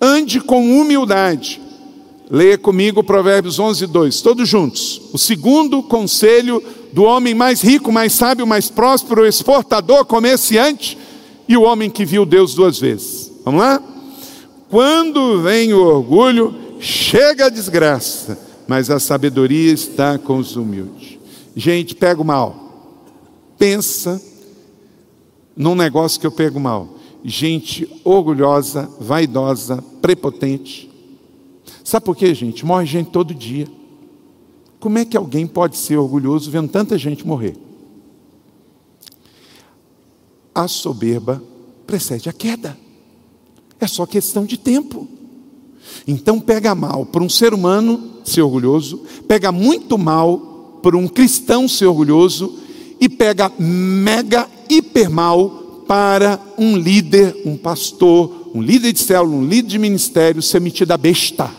ande 0.00 0.40
com 0.40 0.80
humildade. 0.80 1.60
Leia 2.30 2.56
comigo 2.56 3.02
Provérbios 3.02 3.58
11, 3.58 3.86
2, 3.88 4.20
todos 4.22 4.48
juntos. 4.48 5.02
O 5.12 5.18
segundo 5.18 5.82
conselho 5.82 6.62
do 6.92 7.02
homem 7.02 7.34
mais 7.34 7.60
rico, 7.60 7.90
mais 7.90 8.12
sábio, 8.12 8.46
mais 8.46 8.70
próspero, 8.70 9.26
exportador, 9.26 10.04
comerciante 10.04 10.96
e 11.48 11.56
o 11.56 11.62
homem 11.62 11.90
que 11.90 12.04
viu 12.04 12.24
Deus 12.24 12.54
duas 12.54 12.78
vezes. 12.78 13.32
Vamos 13.44 13.60
lá? 13.60 13.82
Quando 14.70 15.42
vem 15.42 15.72
o 15.72 15.82
orgulho, 15.82 16.54
chega 16.78 17.46
a 17.46 17.50
desgraça, 17.50 18.38
mas 18.70 18.88
a 18.88 19.00
sabedoria 19.00 19.72
está 19.72 20.16
com 20.16 20.38
os 20.38 20.54
humildes. 20.54 21.18
Gente, 21.56 21.92
pego 21.92 22.22
mal. 22.22 23.02
Pensa 23.58 24.22
num 25.56 25.74
negócio 25.74 26.20
que 26.20 26.26
eu 26.28 26.30
pego 26.30 26.60
mal. 26.60 26.88
Gente 27.24 27.90
orgulhosa, 28.04 28.88
vaidosa, 29.00 29.82
prepotente. 30.00 30.88
Sabe 31.82 32.06
por 32.06 32.14
quê, 32.14 32.32
gente? 32.32 32.64
Morre 32.64 32.86
gente 32.86 33.10
todo 33.10 33.34
dia. 33.34 33.66
Como 34.78 34.98
é 34.98 35.04
que 35.04 35.16
alguém 35.16 35.48
pode 35.48 35.76
ser 35.76 35.96
orgulhoso 35.96 36.48
vendo 36.48 36.68
tanta 36.68 36.96
gente 36.96 37.26
morrer? 37.26 37.56
A 40.54 40.68
soberba 40.68 41.42
precede 41.88 42.28
a 42.28 42.32
queda. 42.32 42.78
É 43.80 43.88
só 43.88 44.06
questão 44.06 44.44
de 44.44 44.56
tempo. 44.56 45.08
Então 46.06 46.40
pega 46.40 46.74
mal 46.74 47.04
para 47.06 47.22
um 47.22 47.28
ser 47.28 47.54
humano 47.54 48.10
ser 48.24 48.42
orgulhoso, 48.42 49.02
pega 49.26 49.50
muito 49.50 49.96
mal 49.98 50.78
para 50.82 50.96
um 50.96 51.08
cristão 51.08 51.68
ser 51.68 51.86
orgulhoso 51.86 52.58
e 53.00 53.08
pega 53.08 53.50
mega 53.58 54.48
hiper 54.68 55.10
mal 55.10 55.84
para 55.86 56.38
um 56.56 56.76
líder, 56.76 57.42
um 57.44 57.56
pastor, 57.56 58.50
um 58.54 58.62
líder 58.62 58.92
de 58.92 59.00
célula, 59.00 59.36
um 59.36 59.44
líder 59.44 59.68
de 59.68 59.78
ministério 59.78 60.42
ser 60.42 60.60
metido 60.60 60.92
a 60.92 60.96
besta. 60.96 61.50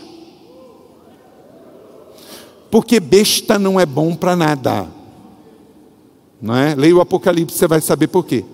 Porque 2.70 2.98
besta 2.98 3.58
não 3.58 3.78
é 3.78 3.84
bom 3.84 4.14
para 4.14 4.34
nada. 4.34 4.88
Não 6.40 6.56
é? 6.56 6.74
Leia 6.74 6.96
o 6.96 7.00
Apocalipse, 7.00 7.56
você 7.56 7.68
vai 7.68 7.80
saber 7.80 8.08
por 8.08 8.24
quê. 8.24 8.44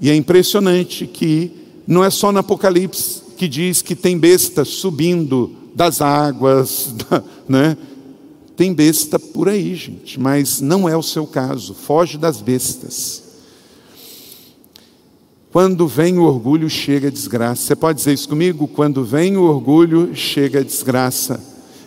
E 0.00 0.10
é 0.10 0.14
impressionante 0.14 1.06
que 1.06 1.50
não 1.86 2.04
é 2.04 2.10
só 2.10 2.30
no 2.30 2.38
Apocalipse 2.38 3.23
que 3.36 3.48
diz 3.48 3.82
que 3.82 3.94
tem 3.94 4.18
besta 4.18 4.64
subindo 4.64 5.50
das 5.74 6.00
águas, 6.00 6.94
né? 7.48 7.76
Tem 8.56 8.72
besta 8.72 9.18
por 9.18 9.48
aí, 9.48 9.74
gente, 9.74 10.18
mas 10.20 10.60
não 10.60 10.88
é 10.88 10.96
o 10.96 11.02
seu 11.02 11.26
caso. 11.26 11.74
Foge 11.74 12.16
das 12.16 12.40
bestas. 12.40 13.22
Quando 15.50 15.86
vem 15.86 16.18
o 16.18 16.24
orgulho, 16.24 16.68
chega 16.68 17.08
a 17.08 17.10
desgraça. 17.10 17.62
Você 17.62 17.76
pode 17.76 17.98
dizer 17.98 18.12
isso 18.12 18.28
comigo? 18.28 18.66
Quando 18.66 19.04
vem 19.04 19.36
o 19.36 19.42
orgulho, 19.42 20.14
chega 20.14 20.60
a 20.60 20.64
desgraça. 20.64 21.40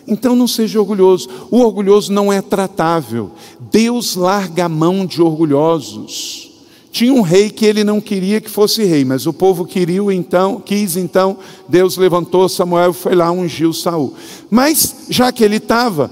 Então 0.06 0.34
não 0.34 0.48
seja 0.48 0.80
orgulhoso. 0.80 1.28
O 1.50 1.58
orgulhoso 1.58 2.10
não 2.12 2.32
é 2.32 2.40
tratável. 2.40 3.30
Deus 3.70 4.16
larga 4.16 4.64
a 4.64 4.68
mão 4.68 5.04
de 5.04 5.20
orgulhosos. 5.20 6.47
Tinha 6.90 7.12
um 7.12 7.20
rei 7.20 7.50
que 7.50 7.66
ele 7.66 7.84
não 7.84 8.00
queria 8.00 8.40
que 8.40 8.48
fosse 8.48 8.84
rei, 8.84 9.04
mas 9.04 9.26
o 9.26 9.32
povo 9.32 9.64
queria 9.66 10.12
então, 10.12 10.60
quis 10.60 10.96
então, 10.96 11.38
Deus 11.68 11.96
levantou 11.96 12.48
Samuel 12.48 12.90
e 12.90 12.94
foi 12.94 13.14
lá 13.14 13.30
ungiu 13.30 13.72
Saul. 13.72 14.14
Mas 14.50 15.06
já 15.10 15.30
que 15.30 15.44
ele 15.44 15.56
estava, 15.56 16.10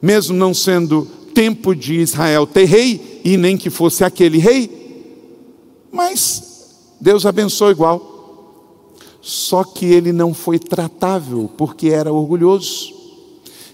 mesmo 0.00 0.36
não 0.36 0.54
sendo 0.54 1.06
tempo 1.34 1.74
de 1.74 1.94
Israel 1.94 2.46
ter 2.46 2.64
rei 2.64 3.20
e 3.24 3.36
nem 3.36 3.56
que 3.58 3.68
fosse 3.68 4.02
aquele 4.02 4.38
rei, 4.38 4.70
mas 5.92 6.46
Deus 7.00 7.26
abençoou 7.26 7.70
igual. 7.70 8.12
Só 9.20 9.64
que 9.64 9.84
ele 9.86 10.12
não 10.12 10.32
foi 10.32 10.58
tratável 10.58 11.50
porque 11.56 11.88
era 11.88 12.12
orgulhoso. 12.12 12.94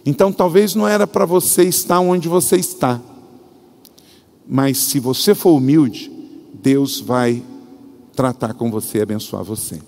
Então 0.05 0.33
talvez 0.33 0.75
não 0.75 0.89
era 0.89 1.07
para 1.07 1.25
você 1.25 1.65
estar 1.65 2.01
onde 2.01 2.29
você 2.29 2.57
está. 2.57 3.01
Mas 4.55 4.77
se 4.77 5.01
você 5.01 5.35
for 5.35 5.53
humilde, 5.53 6.13
Deus 6.53 7.01
vai 7.01 7.43
tratar 8.15 8.53
com 8.53 8.71
você 8.71 8.99
e 8.99 9.01
abençoar 9.01 9.43
você. 9.43 9.81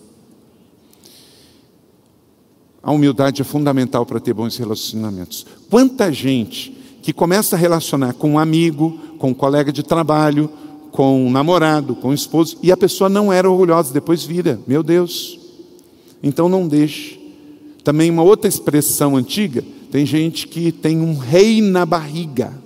A 2.82 2.90
humildade 2.90 3.42
é 3.42 3.44
fundamental 3.44 4.06
para 4.06 4.18
ter 4.18 4.32
bons 4.32 4.56
relacionamentos. 4.56 5.44
Quanta 5.68 6.10
gente 6.10 6.74
que 7.02 7.12
começa 7.12 7.56
a 7.56 7.58
relacionar 7.58 8.14
com 8.14 8.30
um 8.30 8.38
amigo, 8.38 8.98
com 9.18 9.32
um 9.32 9.34
colega 9.34 9.70
de 9.70 9.82
trabalho, 9.82 10.48
com 10.90 11.26
um 11.26 11.30
namorado, 11.30 11.94
com 11.94 12.08
um 12.08 12.14
esposo, 12.14 12.56
e 12.62 12.72
a 12.72 12.76
pessoa 12.76 13.10
não 13.10 13.30
era 13.30 13.50
orgulhosa, 13.50 13.92
depois 13.92 14.24
vira, 14.24 14.58
meu 14.66 14.82
Deus. 14.82 15.38
Então 16.22 16.48
não 16.48 16.66
deixe. 16.66 17.20
Também 17.84 18.10
uma 18.10 18.22
outra 18.22 18.48
expressão 18.48 19.14
antiga, 19.14 19.62
tem 19.90 20.06
gente 20.06 20.48
que 20.48 20.72
tem 20.72 21.02
um 21.02 21.18
rei 21.18 21.60
na 21.60 21.84
barriga. 21.84 22.63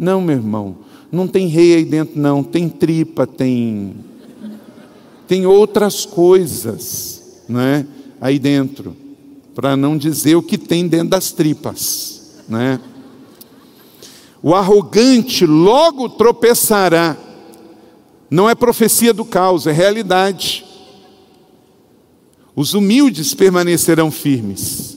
Não, 0.00 0.22
meu 0.22 0.36
irmão, 0.36 0.76
não 1.12 1.28
tem 1.28 1.46
rei 1.46 1.74
aí 1.74 1.84
dentro, 1.84 2.18
não. 2.18 2.42
Tem 2.42 2.70
tripa, 2.70 3.26
tem. 3.26 3.94
Tem 5.28 5.44
outras 5.44 6.06
coisas, 6.06 7.42
né? 7.46 7.86
Aí 8.18 8.38
dentro. 8.38 8.96
Para 9.54 9.76
não 9.76 9.98
dizer 9.98 10.36
o 10.36 10.42
que 10.42 10.56
tem 10.56 10.88
dentro 10.88 11.10
das 11.10 11.32
tripas, 11.32 12.42
né? 12.48 12.80
O 14.42 14.54
arrogante 14.54 15.44
logo 15.44 16.08
tropeçará. 16.08 17.14
Não 18.30 18.48
é 18.48 18.54
profecia 18.54 19.12
do 19.12 19.26
caos, 19.26 19.66
é 19.66 19.72
realidade. 19.72 20.64
Os 22.56 22.72
humildes 22.72 23.34
permanecerão 23.34 24.10
firmes. 24.10 24.96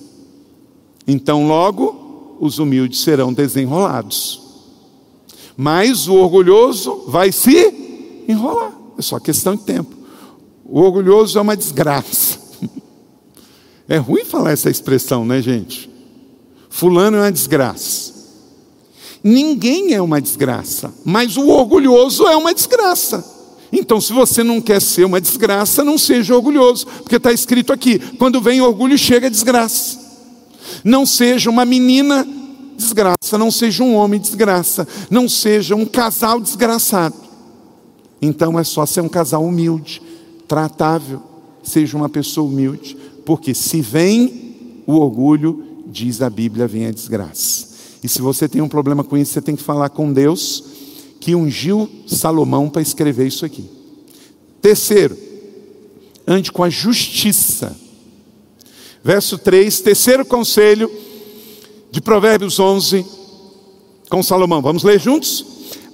Então, 1.06 1.46
logo, 1.46 2.38
os 2.40 2.58
humildes 2.58 3.02
serão 3.02 3.34
desenrolados. 3.34 4.43
Mas 5.56 6.08
o 6.08 6.16
orgulhoso 6.16 7.04
vai 7.08 7.32
se 7.32 8.24
enrolar. 8.28 8.72
É 8.98 9.02
só 9.02 9.20
questão 9.20 9.56
de 9.56 9.64
tempo. 9.64 9.96
O 10.66 10.80
orgulhoso 10.80 11.38
é 11.38 11.42
uma 11.42 11.58
desgraça. 11.58 12.42
É 13.86 13.98
ruim 13.98 14.24
falar 14.24 14.52
essa 14.52 14.70
expressão, 14.70 15.26
né, 15.26 15.42
gente? 15.42 15.90
Fulano 16.70 17.18
é 17.18 17.20
uma 17.20 17.32
desgraça. 17.32 18.14
Ninguém 19.22 19.94
é 19.94 20.02
uma 20.02 20.22
desgraça, 20.22 20.94
mas 21.04 21.36
o 21.36 21.50
orgulhoso 21.50 22.26
é 22.26 22.36
uma 22.36 22.54
desgraça. 22.54 23.24
Então, 23.72 24.00
se 24.00 24.14
você 24.14 24.44
não 24.44 24.62
quer 24.62 24.82
ser 24.82 25.04
uma 25.04 25.20
desgraça, 25.20 25.84
não 25.84 25.98
seja 25.98 26.36
orgulhoso, 26.36 26.86
porque 26.86 27.18
está 27.18 27.32
escrito 27.32 27.74
aqui: 27.74 28.00
quando 28.18 28.42
vem 28.42 28.62
orgulho, 28.62 28.98
chega 28.98 29.30
desgraça. 29.30 30.00
Não 30.84 31.06
seja 31.06 31.50
uma 31.50 31.66
menina 31.66 32.28
desgraça, 32.76 33.38
não 33.38 33.52
seja 33.52 33.84
um 33.84 33.96
homem 33.96 34.20
desgraça, 34.20 34.88
não 35.10 35.28
seja 35.28 35.76
um 35.76 35.86
casal 35.86 36.40
desgraçado. 36.40 37.16
Então 38.22 38.58
é 38.60 38.64
só 38.64 38.86
ser 38.86 39.02
um 39.02 39.10
casal 39.10 39.44
humilde, 39.44 40.02
tratável, 40.48 41.22
seja 41.62 41.98
uma 41.98 42.10
pessoa 42.10 42.48
humilde, 42.48 42.98
porque 43.26 43.54
se 43.54 43.82
vem 43.82 44.84
o 44.86 44.94
orgulho, 44.94 45.64
diz 45.88 46.22
a 46.22 46.30
Bíblia, 46.30 46.68
vem 46.68 46.88
a 46.88 46.92
desgraça. 46.92 47.74
E 48.04 48.10
se 48.10 48.22
você 48.22 48.50
tem 48.50 48.62
um 48.62 48.68
problema 48.68 49.04
com 49.04 49.18
isso, 49.18 49.34
você 49.34 49.42
tem 49.42 49.56
que 49.56 49.64
falar 49.64 49.90
com 49.90 50.12
Deus, 50.12 50.64
que 51.20 51.36
ungiu 51.36 51.90
Salomão 52.06 52.70
para 52.70 52.82
escrever 52.82 53.28
isso 53.28 53.46
aqui. 53.46 53.70
Terceiro, 54.62 55.18
ande 56.28 56.52
com 56.52 56.64
a 56.64 56.70
justiça. 56.70 57.76
Verso 59.04 59.38
3, 59.38 59.82
terceiro 59.82 60.26
conselho 60.26 60.90
de 61.94 62.02
Provérbios 62.02 62.60
11, 62.60 63.06
com 64.10 64.24
Salomão. 64.24 64.64
Vamos 64.64 64.82
ler 64.84 65.00
juntos? 65.00 65.46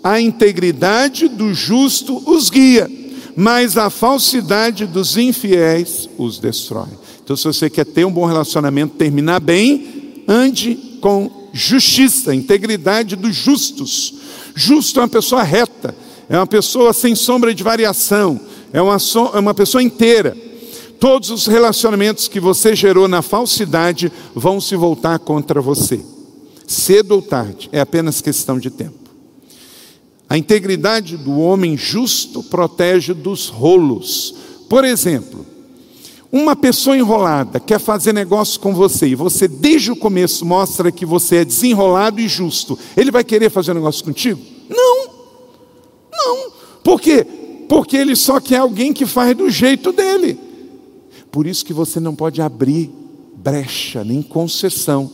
A 0.02 0.18
integridade 0.18 1.28
do 1.28 1.54
justo 1.54 2.24
os 2.26 2.50
guia, 2.50 2.90
mas 3.36 3.76
a 3.76 3.90
falsidade 3.90 4.86
dos 4.86 5.18
infiéis 5.18 6.10
os 6.18 6.40
destrói. 6.40 6.88
Então, 7.22 7.36
se 7.36 7.44
você 7.44 7.70
quer 7.70 7.86
ter 7.86 8.06
um 8.06 8.12
bom 8.12 8.26
relacionamento, 8.26 8.96
terminar 8.96 9.42
bem, 9.42 10.24
ande 10.26 10.76
com 11.02 11.50
justiça, 11.52 12.34
integridade 12.34 13.18
dos 13.18 13.36
justos. 13.36 14.14
Justo 14.56 15.02
é 15.02 15.04
uma 15.04 15.10
pessoa 15.10 15.44
reta, 15.44 15.94
é 16.30 16.38
uma 16.38 16.48
pessoa 16.48 16.94
sem 16.94 17.14
sombra 17.14 17.54
de 17.54 17.62
variação, 17.62 18.40
é 18.72 18.82
uma, 18.82 19.00
so, 19.00 19.32
é 19.34 19.40
uma 19.40 19.54
pessoa 19.54 19.84
inteira. 19.84 20.38
Todos 21.00 21.30
os 21.30 21.48
relacionamentos 21.48 22.28
que 22.28 22.40
você 22.40 22.76
gerou 22.76 23.08
na 23.08 23.22
falsidade 23.22 24.12
vão 24.36 24.60
se 24.60 24.76
voltar 24.76 25.18
contra 25.20 25.62
você. 25.62 26.02
Cedo 26.68 27.14
ou 27.14 27.22
tarde, 27.22 27.70
é 27.72 27.80
apenas 27.80 28.22
questão 28.22 28.60
de 28.60 28.70
tempo. 28.70 29.10
A 30.28 30.38
integridade 30.38 31.16
do 31.16 31.40
homem 31.40 31.78
justo 31.78 32.44
protege 32.44 33.14
dos 33.14 33.48
rolos. 33.48 34.36
Por 34.68 34.84
exemplo, 34.84 35.46
uma 36.32 36.56
pessoa 36.56 36.98
enrolada 36.98 37.60
quer 37.60 37.80
fazer 37.80 38.14
negócio 38.14 38.60
com 38.60 38.74
você 38.76 39.08
e 39.08 39.16
você 39.16 39.48
desde 39.48 39.92
o 39.92 39.96
começo 39.96 40.46
mostra 40.46 40.92
que 40.92 41.06
você 41.06 41.38
é 41.38 41.46
desenrolado 41.46 42.20
e 42.20 42.28
justo. 42.28 42.78
Ele 42.96 43.10
vai 43.10 43.24
querer 43.24 43.50
fazer 43.50 43.74
negócio 43.74 44.04
contigo? 44.04 44.40
Não. 44.70 45.08
Não. 46.12 46.52
Por 46.84 47.00
quê? 47.00 47.26
Porque 47.70 47.96
ele 47.96 48.16
só 48.16 48.40
quer 48.40 48.58
alguém 48.58 48.92
que 48.92 49.06
faz 49.06 49.36
do 49.36 49.50
jeito 49.50 49.92
dele. 49.92 50.49
Por 51.32 51.46
isso 51.46 51.66
que 51.66 51.74
você 51.74 52.00
não 52.00 52.16
pode 52.16 52.42
abrir 52.42 52.90
brecha 53.36 54.04
nem 54.04 54.22
concessão, 54.22 55.10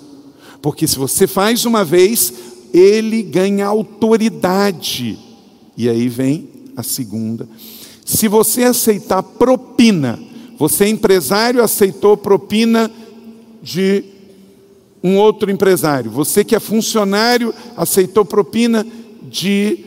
porque 0.62 0.88
se 0.88 0.98
você 0.98 1.28
faz 1.28 1.66
uma 1.66 1.84
vez, 1.84 2.34
ele 2.74 3.22
ganha 3.22 3.68
autoridade. 3.68 5.20
E 5.78 5.88
aí 5.88 6.10
vem 6.10 6.50
a 6.76 6.82
segunda. 6.82 7.48
Se 8.04 8.28
você 8.28 8.64
aceitar 8.64 9.22
propina, 9.22 10.20
você 10.58 10.88
empresário 10.88 11.64
aceitou 11.64 12.16
propina 12.16 12.90
de 13.62 14.04
um 15.04 15.18
outro 15.18 15.52
empresário. 15.52 16.10
Você 16.12 16.44
que 16.44 16.56
é 16.56 16.60
funcionário, 16.60 17.54
aceitou 17.78 18.26
propina 18.26 18.86
de 19.30 19.80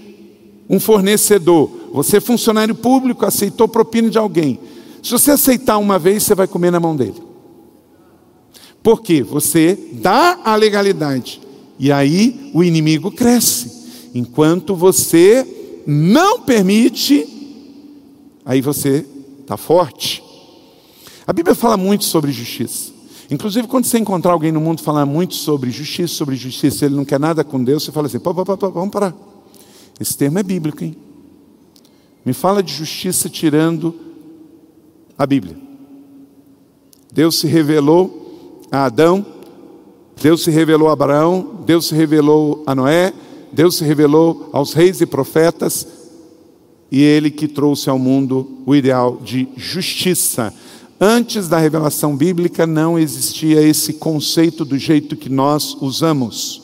um 0.68 0.78
fornecedor. 0.78 1.70
Você 1.92 2.18
é 2.18 2.20
funcionário 2.20 2.74
público, 2.74 3.24
aceitou 3.24 3.66
propina 3.66 4.10
de 4.10 4.18
alguém. 4.18 4.60
Se 5.08 5.12
você 5.12 5.30
aceitar 5.30 5.78
uma 5.78 5.98
vez, 5.98 6.22
você 6.22 6.34
vai 6.34 6.46
comer 6.46 6.70
na 6.70 6.78
mão 6.78 6.94
dele. 6.94 7.14
Porque 8.82 9.22
você 9.22 9.74
dá 9.94 10.38
a 10.44 10.54
legalidade. 10.54 11.40
E 11.78 11.90
aí 11.90 12.50
o 12.52 12.62
inimigo 12.62 13.10
cresce. 13.10 14.10
Enquanto 14.14 14.76
você 14.76 15.80
não 15.86 16.42
permite, 16.42 17.26
aí 18.44 18.60
você 18.60 19.06
está 19.40 19.56
forte. 19.56 20.22
A 21.26 21.32
Bíblia 21.32 21.54
fala 21.54 21.78
muito 21.78 22.04
sobre 22.04 22.30
justiça. 22.30 22.92
Inclusive, 23.30 23.66
quando 23.66 23.86
você 23.86 23.96
encontrar 23.96 24.32
alguém 24.32 24.52
no 24.52 24.60
mundo 24.60 24.82
falar 24.82 25.06
muito 25.06 25.36
sobre 25.36 25.70
justiça, 25.70 26.12
sobre 26.12 26.36
justiça, 26.36 26.84
ele 26.84 26.96
não 26.96 27.06
quer 27.06 27.18
nada 27.18 27.42
com 27.42 27.64
Deus, 27.64 27.82
você 27.82 27.92
fala 27.92 28.08
assim: 28.08 28.18
pô, 28.18 28.34
pô, 28.34 28.44
pô, 28.44 28.58
pô, 28.58 28.70
vamos 28.72 28.90
parar. 28.90 29.16
Esse 29.98 30.14
termo 30.14 30.38
é 30.38 30.42
bíblico, 30.42 30.84
hein? 30.84 30.94
Me 32.26 32.34
fala 32.34 32.62
de 32.62 32.74
justiça 32.74 33.30
tirando 33.30 34.07
a 35.18 35.26
Bíblia. 35.26 35.56
Deus 37.12 37.40
se 37.40 37.46
revelou 37.46 38.62
a 38.70 38.84
Adão, 38.84 39.26
Deus 40.20 40.44
se 40.44 40.50
revelou 40.50 40.88
a 40.88 40.92
Abraão, 40.92 41.62
Deus 41.66 41.86
se 41.86 41.94
revelou 41.94 42.62
a 42.66 42.74
Noé, 42.74 43.12
Deus 43.52 43.76
se 43.76 43.84
revelou 43.84 44.50
aos 44.52 44.72
reis 44.72 45.00
e 45.00 45.06
profetas, 45.06 45.86
e 46.90 47.02
ele 47.02 47.30
que 47.30 47.48
trouxe 47.48 47.90
ao 47.90 47.98
mundo 47.98 48.62
o 48.64 48.74
ideal 48.74 49.16
de 49.22 49.48
justiça. 49.56 50.54
Antes 51.00 51.48
da 51.48 51.58
revelação 51.58 52.16
bíblica 52.16 52.66
não 52.66 52.98
existia 52.98 53.62
esse 53.62 53.94
conceito 53.94 54.64
do 54.64 54.78
jeito 54.78 55.16
que 55.16 55.28
nós 55.28 55.76
usamos. 55.80 56.62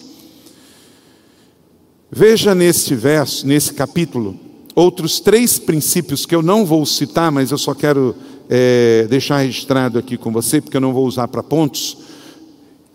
Veja 2.10 2.54
neste 2.54 2.94
verso, 2.94 3.46
nesse 3.46 3.72
capítulo, 3.74 4.38
outros 4.74 5.20
três 5.20 5.58
princípios 5.58 6.26
que 6.26 6.34
eu 6.34 6.42
não 6.42 6.64
vou 6.64 6.84
citar, 6.84 7.30
mas 7.30 7.50
eu 7.50 7.58
só 7.58 7.74
quero 7.74 8.14
é, 8.48 9.06
deixar 9.08 9.38
registrado 9.38 9.98
aqui 9.98 10.16
com 10.16 10.32
você, 10.32 10.60
porque 10.60 10.76
eu 10.76 10.80
não 10.80 10.92
vou 10.92 11.06
usar 11.06 11.28
para 11.28 11.42
pontos, 11.42 11.96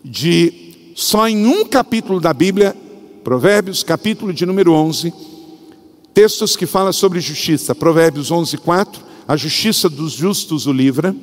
de 0.04 0.92
só 0.94 1.28
em 1.28 1.46
um 1.46 1.64
capítulo 1.64 2.20
da 2.20 2.32
Bíblia, 2.32 2.76
Provérbios, 3.24 3.82
capítulo 3.82 4.32
de 4.32 4.46
número 4.46 4.72
11, 4.72 5.12
textos 6.14 6.56
que 6.56 6.66
falam 6.66 6.92
sobre 6.92 7.20
justiça. 7.20 7.74
Provérbios 7.74 8.30
11, 8.30 8.56
4, 8.58 9.02
a 9.28 9.36
justiça 9.36 9.88
dos 9.88 10.12
justos 10.12 10.66
o 10.66 10.72
livra. 10.72 11.14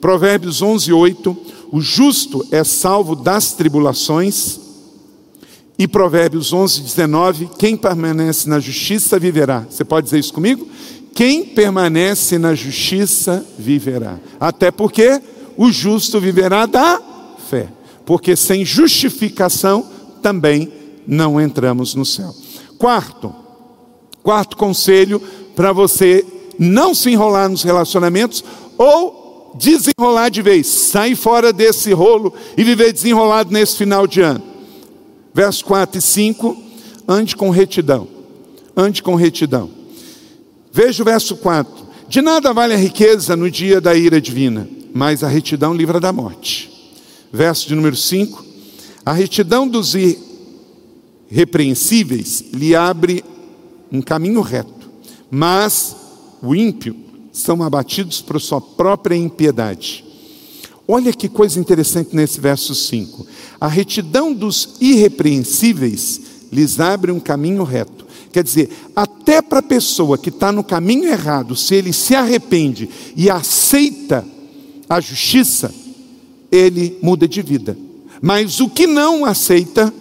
Provérbios 0.00 0.62
11, 0.62 0.92
8, 0.92 1.36
o 1.70 1.80
justo 1.80 2.46
é 2.50 2.64
salvo 2.64 3.14
das 3.14 3.52
tribulações. 3.52 4.58
E 5.78 5.88
Provérbios 5.88 6.52
11, 6.52 6.82
19, 6.82 7.50
quem 7.58 7.76
permanece 7.76 8.48
na 8.48 8.60
justiça 8.60 9.18
viverá. 9.18 9.66
Você 9.68 9.84
pode 9.84 10.04
dizer 10.04 10.18
isso 10.18 10.32
comigo? 10.32 10.68
Quem 11.14 11.44
permanece 11.44 12.38
na 12.38 12.54
justiça 12.54 13.44
viverá. 13.58 14.18
Até 14.38 14.70
porque 14.70 15.20
o 15.56 15.70
justo 15.70 16.20
viverá 16.20 16.66
da 16.66 17.00
fé. 17.48 17.68
Porque 18.06 18.34
sem 18.36 18.64
justificação 18.64 19.86
também 20.22 20.72
não 21.06 21.40
entramos 21.40 21.94
no 21.94 22.04
céu. 22.04 22.34
Quarto, 22.78 23.34
quarto 24.22 24.56
conselho 24.56 25.20
para 25.54 25.72
você 25.72 26.24
não 26.58 26.94
se 26.94 27.10
enrolar 27.10 27.48
nos 27.48 27.62
relacionamentos 27.62 28.44
ou 28.78 29.52
desenrolar 29.58 30.28
de 30.28 30.42
vez, 30.42 30.66
sair 30.66 31.16
fora 31.16 31.52
desse 31.52 31.92
rolo 31.92 32.32
e 32.56 32.62
viver 32.62 32.92
desenrolado 32.92 33.52
nesse 33.52 33.76
final 33.76 34.06
de 34.06 34.20
ano. 34.20 34.42
Verso 35.34 35.64
4 35.64 35.98
e 35.98 36.02
5, 36.02 36.56
ande 37.06 37.36
com 37.36 37.50
retidão. 37.50 38.06
Ande 38.76 39.02
com 39.02 39.14
retidão. 39.14 39.79
Veja 40.72 41.02
o 41.02 41.06
verso 41.06 41.36
4. 41.36 41.88
De 42.08 42.20
nada 42.20 42.52
vale 42.52 42.74
a 42.74 42.76
riqueza 42.76 43.36
no 43.36 43.50
dia 43.50 43.80
da 43.80 43.94
ira 43.94 44.20
divina, 44.20 44.68
mas 44.92 45.24
a 45.24 45.28
retidão 45.28 45.74
livra 45.74 45.98
da 46.00 46.12
morte. 46.12 46.70
Verso 47.32 47.68
de 47.68 47.74
número 47.74 47.96
5. 47.96 48.44
A 49.04 49.12
retidão 49.12 49.66
dos 49.66 49.94
irrepreensíveis 51.30 52.44
lhe 52.52 52.74
abre 52.74 53.24
um 53.90 54.00
caminho 54.02 54.40
reto, 54.40 54.90
mas 55.30 55.96
o 56.42 56.54
ímpio, 56.54 56.96
são 57.32 57.62
abatidos 57.62 58.20
por 58.20 58.40
sua 58.40 58.60
própria 58.60 59.14
impiedade. 59.14 60.04
Olha 60.86 61.12
que 61.12 61.28
coisa 61.28 61.60
interessante 61.60 62.14
nesse 62.16 62.40
verso 62.40 62.74
5. 62.74 63.26
A 63.60 63.68
retidão 63.68 64.32
dos 64.32 64.70
irrepreensíveis 64.80 66.20
lhes 66.52 66.80
abre 66.80 67.12
um 67.12 67.20
caminho 67.20 67.62
reto. 67.62 68.06
Quer 68.32 68.44
dizer, 68.44 68.70
até 68.94 69.42
para 69.42 69.58
a 69.58 69.62
pessoa 69.62 70.16
que 70.16 70.28
está 70.28 70.52
no 70.52 70.62
caminho 70.62 71.08
errado, 71.08 71.56
se 71.56 71.74
ele 71.74 71.92
se 71.92 72.14
arrepende 72.14 72.88
e 73.16 73.28
aceita 73.28 74.24
a 74.88 75.00
justiça, 75.00 75.74
ele 76.50 76.98
muda 77.02 77.26
de 77.26 77.42
vida. 77.42 77.76
Mas 78.22 78.60
o 78.60 78.68
que 78.68 78.86
não 78.86 79.24
aceita, 79.24 79.92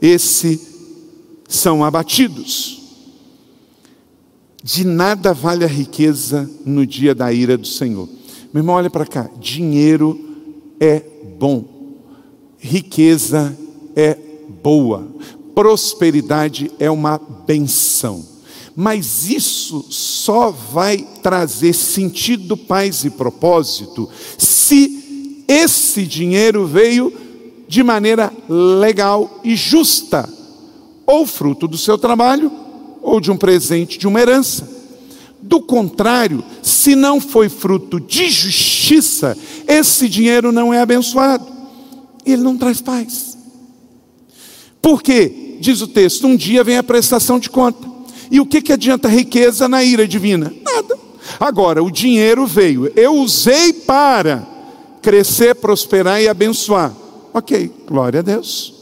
esse 0.00 0.60
são 1.48 1.84
abatidos. 1.84 2.82
De 4.62 4.84
nada 4.84 5.34
vale 5.34 5.64
a 5.64 5.68
riqueza 5.68 6.50
no 6.64 6.86
dia 6.86 7.14
da 7.14 7.32
ira 7.32 7.56
do 7.56 7.66
Senhor. 7.66 8.08
Meu 8.52 8.60
irmão, 8.60 8.76
olha 8.76 8.88
para 8.88 9.06
cá. 9.06 9.28
Dinheiro 9.40 10.18
é 10.80 11.02
bom, 11.38 11.64
riqueza 12.58 13.56
é 13.94 14.16
boa, 14.62 15.06
prosperidade 15.54 16.70
é 16.78 16.90
uma 16.90 17.20
benção. 17.46 18.24
Mas 18.76 19.28
isso 19.30 19.86
só 19.88 20.50
vai 20.50 21.06
trazer 21.22 21.72
sentido, 21.72 22.56
paz 22.56 23.04
e 23.04 23.10
propósito 23.10 24.08
se 24.36 25.44
esse 25.46 26.04
dinheiro 26.04 26.66
veio 26.66 27.12
de 27.68 27.82
maneira 27.82 28.32
legal 28.48 29.40
e 29.44 29.54
justa, 29.54 30.28
ou 31.06 31.26
fruto 31.26 31.68
do 31.68 31.78
seu 31.78 31.96
trabalho, 31.96 32.50
ou 33.00 33.20
de 33.20 33.30
um 33.30 33.36
presente, 33.36 33.98
de 33.98 34.08
uma 34.08 34.20
herança. 34.20 34.68
Do 35.40 35.60
contrário, 35.60 36.42
se 36.62 36.96
não 36.96 37.20
foi 37.20 37.48
fruto 37.48 38.00
de 38.00 38.30
justiça, 38.30 39.36
esse 39.68 40.08
dinheiro 40.08 40.50
não 40.50 40.72
é 40.72 40.80
abençoado. 40.80 41.46
Ele 42.24 42.42
não 42.42 42.56
traz 42.56 42.80
paz. 42.80 43.36
Por 44.80 45.02
quê? 45.02 45.43
Diz 45.60 45.80
o 45.80 45.86
texto: 45.86 46.26
um 46.26 46.36
dia 46.36 46.64
vem 46.64 46.76
a 46.76 46.82
prestação 46.82 47.38
de 47.38 47.50
conta. 47.50 47.88
E 48.30 48.40
o 48.40 48.46
que, 48.46 48.60
que 48.60 48.72
adianta 48.72 49.08
riqueza 49.08 49.68
na 49.68 49.84
ira 49.84 50.08
divina? 50.08 50.52
Nada. 50.62 50.98
Agora, 51.38 51.82
o 51.82 51.90
dinheiro 51.90 52.46
veio, 52.46 52.90
eu 52.96 53.14
usei 53.14 53.72
para 53.72 54.46
crescer, 55.02 55.54
prosperar 55.54 56.20
e 56.22 56.28
abençoar. 56.28 56.94
Ok, 57.32 57.70
glória 57.86 58.20
a 58.20 58.22
Deus. 58.22 58.72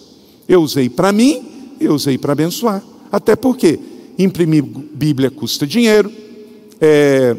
Eu 0.49 0.63
usei 0.63 0.89
para 0.89 1.13
mim, 1.13 1.43
eu 1.81 1.95
usei 1.95 2.19
para 2.19 2.33
abençoar. 2.33 2.83
Até 3.11 3.35
porque 3.35 3.79
imprimir 4.19 4.63
Bíblia 4.63 5.31
custa 5.31 5.67
dinheiro, 5.67 6.13
é, 6.81 7.37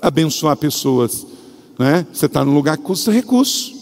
abençoar 0.00 0.56
pessoas, 0.56 1.26
né? 1.78 2.06
você 2.12 2.26
está 2.26 2.44
num 2.44 2.54
lugar 2.54 2.76
que 2.76 2.84
custa 2.84 3.10
recurso. 3.10 3.74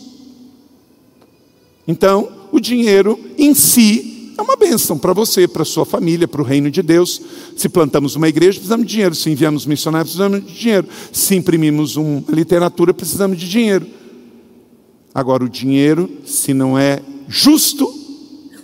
Então, 1.87 2.29
o 2.53 2.61
dinheiro 2.61 3.19
em 3.37 3.55
si 3.55 4.10
é 4.41 4.43
uma 4.43 4.57
bênção 4.57 4.99
para 4.99 5.13
você, 5.13 5.47
para 5.47 5.65
sua 5.65 5.85
família, 5.85 6.27
para 6.27 6.41
o 6.41 6.45
reino 6.45 6.71
de 6.71 6.83
Deus. 6.83 7.21
Se 7.57 7.69
plantamos 7.69 8.17
uma 8.17 8.29
igreja, 8.29 8.59
precisamos 8.59 8.87
de 8.87 8.93
dinheiro. 8.93 9.15
Se 9.15 9.31
enviamos 9.31 9.67
missionários, 9.67 10.15
precisamos 10.15 10.47
de 10.47 10.59
dinheiro. 10.59 10.89
Se 11.13 11.37
imprimimos 11.37 11.97
uma 11.97 12.25
literatura, 12.29 12.95
precisamos 12.95 13.39
de 13.39 13.49
dinheiro. 13.49 13.87
Agora, 15.15 15.45
o 15.45 15.49
dinheiro, 15.49 16.11
se 16.25 16.55
não 16.55 16.79
é 16.79 17.03
justo, 17.29 17.93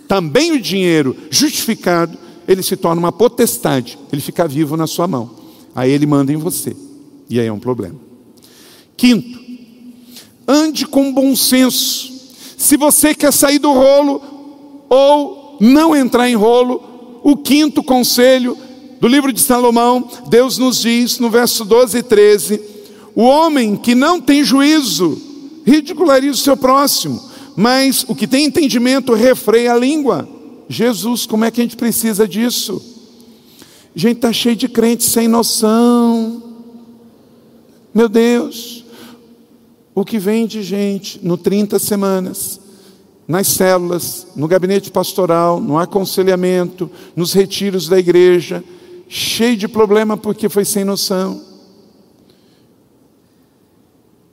também 0.07 0.53
o 0.53 0.59
dinheiro 0.59 1.15
justificado, 1.29 2.17
ele 2.47 2.63
se 2.63 2.75
torna 2.75 2.99
uma 2.99 3.11
potestade, 3.11 3.99
ele 4.11 4.21
fica 4.21 4.47
vivo 4.47 4.75
na 4.75 4.87
sua 4.87 5.07
mão. 5.07 5.29
Aí 5.75 5.91
ele 5.91 6.07
manda 6.07 6.33
em 6.33 6.37
você. 6.37 6.75
E 7.29 7.39
aí 7.39 7.45
é 7.45 7.53
um 7.53 7.59
problema. 7.59 7.99
Quinto, 8.95 9.39
ande 10.47 10.87
com 10.87 11.13
bom 11.13 11.35
senso. 11.35 12.11
Se 12.57 12.77
você 12.77 13.13
quer 13.13 13.31
sair 13.31 13.59
do 13.59 13.71
rolo 13.71 14.23
ou 14.89 15.46
não 15.59 15.95
entrar 15.95 16.29
em 16.29 16.35
rolo, 16.35 17.19
o 17.23 17.35
quinto 17.35 17.83
conselho 17.83 18.57
do 18.99 19.07
livro 19.07 19.31
de 19.31 19.41
Salomão, 19.41 20.07
Deus 20.29 20.57
nos 20.57 20.81
diz 20.81 21.19
no 21.19 21.29
verso 21.29 21.63
12 21.65 21.97
e 21.97 22.03
13: 22.03 22.61
o 23.15 23.23
homem 23.23 23.75
que 23.75 23.95
não 23.95 24.21
tem 24.21 24.43
juízo 24.43 25.21
ridiculariza 25.65 26.33
o 26.33 26.37
seu 26.37 26.57
próximo, 26.57 27.21
mas 27.55 28.05
o 28.07 28.15
que 28.15 28.27
tem 28.27 28.45
entendimento 28.45 29.13
refreia 29.13 29.73
a 29.73 29.77
língua. 29.77 30.27
Jesus, 30.69 31.25
como 31.25 31.45
é 31.45 31.51
que 31.51 31.61
a 31.61 31.63
gente 31.63 31.77
precisa 31.77 32.27
disso? 32.27 32.81
A 33.95 33.99
gente 33.99 34.17
está 34.17 34.31
cheio 34.31 34.55
de 34.55 34.67
crentes 34.67 35.07
sem 35.07 35.27
noção. 35.27 36.43
Meu 37.93 38.07
Deus, 38.07 38.85
o 39.95 40.05
que 40.05 40.19
vem 40.19 40.45
de 40.45 40.61
gente 40.61 41.19
no 41.23 41.37
30 41.37 41.79
semanas 41.79 42.59
nas 43.27 43.47
células, 43.47 44.27
no 44.35 44.47
gabinete 44.47 44.89
pastoral, 44.89 45.59
no 45.59 45.77
aconselhamento, 45.77 46.89
nos 47.15 47.33
retiros 47.33 47.89
da 47.89 47.99
igreja, 47.99 48.63
cheio 49.09 49.57
de 49.57 49.67
problema 49.67 50.15
porque 50.15 50.47
foi 50.47 50.63
sem 50.63 50.85
noção. 50.85 51.41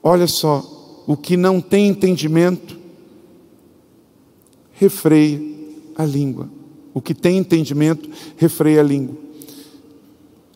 Olha 0.01 0.27
só, 0.27 1.03
o 1.05 1.17
que 1.17 1.35
não 1.35 1.59
tem 1.59 1.87
entendimento, 1.87 2.77
refreia 4.73 5.41
a 5.95 6.05
língua. 6.05 6.49
O 6.93 7.01
que 7.01 7.13
tem 7.13 7.37
entendimento, 7.37 8.09
refreia 8.37 8.79
a 8.79 8.83
língua. 8.83 9.17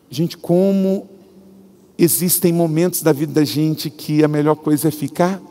Gente, 0.08 0.38
como 0.38 1.08
existem 1.98 2.52
momentos 2.52 3.02
da 3.02 3.12
vida 3.12 3.32
da 3.32 3.44
gente 3.44 3.90
que 3.90 4.24
a 4.24 4.28
melhor 4.28 4.56
coisa 4.56 4.88
é 4.88 4.90
ficar 4.90 5.42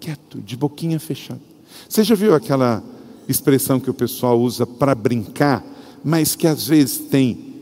quieto, 0.00 0.40
de 0.40 0.56
boquinha 0.56 0.98
fechada. 0.98 1.49
Você 1.90 2.04
já 2.04 2.14
viu 2.14 2.36
aquela 2.36 2.84
expressão 3.28 3.80
que 3.80 3.90
o 3.90 3.94
pessoal 3.94 4.40
usa 4.40 4.64
para 4.64 4.94
brincar, 4.94 5.64
mas 6.04 6.36
que 6.36 6.46
às 6.46 6.68
vezes 6.68 6.98
tem 6.98 7.52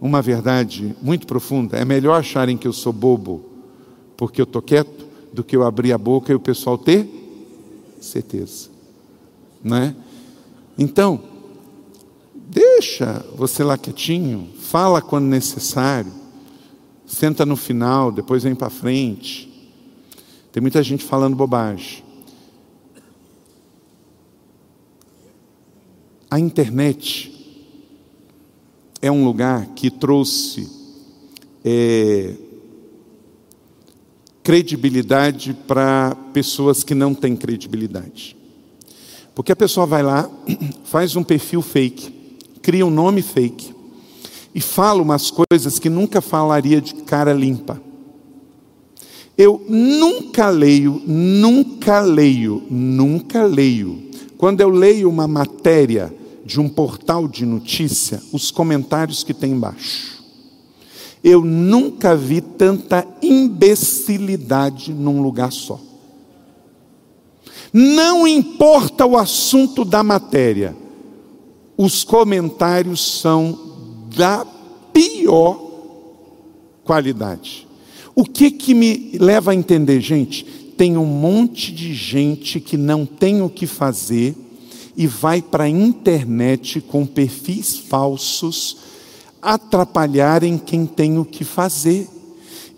uma 0.00 0.22
verdade 0.22 0.96
muito 1.02 1.26
profunda? 1.26 1.76
É 1.76 1.84
melhor 1.84 2.18
acharem 2.18 2.56
que 2.56 2.66
eu 2.66 2.72
sou 2.72 2.94
bobo 2.94 3.44
porque 4.16 4.40
eu 4.40 4.44
estou 4.44 4.62
quieto 4.62 5.04
do 5.34 5.44
que 5.44 5.54
eu 5.54 5.62
abrir 5.62 5.92
a 5.92 5.98
boca 5.98 6.32
e 6.32 6.34
o 6.34 6.40
pessoal 6.40 6.78
ter 6.78 7.06
certeza. 8.00 8.70
Né? 9.62 9.94
Então, 10.78 11.20
deixa 12.34 13.22
você 13.36 13.62
lá 13.62 13.76
quietinho, 13.76 14.48
fala 14.62 15.02
quando 15.02 15.26
necessário, 15.26 16.10
senta 17.04 17.44
no 17.44 17.54
final, 17.54 18.10
depois 18.10 18.44
vem 18.44 18.54
para 18.54 18.70
frente. 18.70 19.46
Tem 20.50 20.62
muita 20.62 20.82
gente 20.82 21.04
falando 21.04 21.36
bobagem. 21.36 22.03
A 26.34 26.40
internet 26.40 27.32
é 29.00 29.08
um 29.08 29.24
lugar 29.24 29.66
que 29.76 29.88
trouxe 29.88 30.68
é, 31.64 32.34
credibilidade 34.42 35.56
para 35.68 36.16
pessoas 36.32 36.82
que 36.82 36.92
não 36.92 37.14
têm 37.14 37.36
credibilidade. 37.36 38.36
Porque 39.32 39.52
a 39.52 39.54
pessoa 39.54 39.86
vai 39.86 40.02
lá, 40.02 40.28
faz 40.82 41.14
um 41.14 41.22
perfil 41.22 41.62
fake, 41.62 42.12
cria 42.60 42.84
um 42.84 42.90
nome 42.90 43.22
fake 43.22 43.72
e 44.52 44.60
fala 44.60 45.02
umas 45.02 45.30
coisas 45.30 45.78
que 45.78 45.88
nunca 45.88 46.20
falaria 46.20 46.80
de 46.80 46.94
cara 46.94 47.32
limpa. 47.32 47.80
Eu 49.38 49.64
nunca 49.68 50.48
leio, 50.48 51.00
nunca 51.06 52.00
leio, 52.00 52.60
nunca 52.68 53.44
leio. 53.44 54.02
Quando 54.36 54.60
eu 54.62 54.68
leio 54.68 55.08
uma 55.08 55.28
matéria 55.28 56.12
de 56.44 56.60
um 56.60 56.68
portal 56.68 57.26
de 57.26 57.46
notícia, 57.46 58.22
os 58.32 58.50
comentários 58.50 59.24
que 59.24 59.32
tem 59.32 59.52
embaixo. 59.52 60.22
Eu 61.22 61.42
nunca 61.42 62.14
vi 62.14 62.42
tanta 62.42 63.06
imbecilidade 63.22 64.92
num 64.92 65.22
lugar 65.22 65.50
só. 65.50 65.80
Não 67.72 68.28
importa 68.28 69.06
o 69.06 69.16
assunto 69.16 69.84
da 69.84 70.02
matéria, 70.02 70.76
os 71.76 72.04
comentários 72.04 73.20
são 73.20 73.58
da 74.14 74.46
pior 74.92 75.60
qualidade. 76.84 77.66
O 78.14 78.24
que 78.24 78.50
que 78.50 78.74
me 78.74 79.18
leva 79.18 79.50
a 79.50 79.54
entender, 79.54 80.00
gente? 80.00 80.44
Tem 80.76 80.96
um 80.96 81.06
monte 81.06 81.72
de 81.72 81.94
gente 81.94 82.60
que 82.60 82.76
não 82.76 83.06
tem 83.06 83.42
o 83.42 83.48
que 83.48 83.66
fazer 83.66 84.36
e 84.96 85.06
vai 85.06 85.42
para 85.42 85.64
a 85.64 85.68
internet 85.68 86.80
com 86.80 87.04
perfis 87.04 87.76
falsos 87.76 88.76
atrapalharem 89.42 90.56
quem 90.56 90.86
tem 90.86 91.18
o 91.18 91.24
que 91.24 91.44
fazer. 91.44 92.08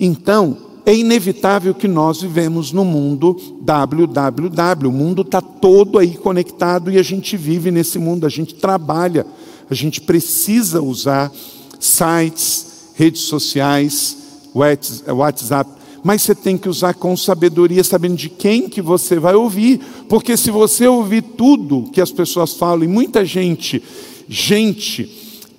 Então, 0.01 0.59
é 0.85 0.95
inevitável 0.95 1.75
que 1.75 1.89
nós 1.89 2.21
vivemos 2.21 2.73
no 2.73 2.85
mundo 2.85 3.37
www. 3.61 4.89
O 4.89 4.93
mundo 4.93 5.23
está 5.23 5.41
todo 5.41 5.99
aí 5.99 6.17
conectado 6.17 6.91
e 6.91 6.99
a 6.99 7.03
gente 7.03 7.37
vive 7.37 7.71
nesse 7.71 7.99
mundo, 7.99 8.27
a 8.27 8.29
gente 8.29 8.55
trabalha, 8.55 9.27
a 9.69 9.75
gente 9.75 10.01
precisa 10.01 10.81
usar 10.81 11.33
sites, 11.81 12.67
redes 12.95 13.23
sociais, 13.23 14.17
WhatsApp, 14.55 15.71
mas 16.07 16.23
você 16.23 16.37
tem 16.37 16.57
que 16.57 16.69
usar 16.69 16.95
com 16.95 17.17
sabedoria, 17.17 17.83
sabendo 17.83 18.15
de 18.15 18.29
quem 18.29 18.69
que 18.69 18.81
você 18.81 19.19
vai 19.19 19.35
ouvir, 19.35 19.81
porque 20.09 20.37
se 20.37 20.53
você 20.53 20.87
ouvir 20.87 21.21
tudo 21.21 21.91
que 21.93 22.01
as 22.01 22.13
pessoas 22.13 22.55
falam, 22.55 22.85
e 22.85 22.87
muita 22.87 23.25
gente, 23.25 23.83
gente 24.29 25.11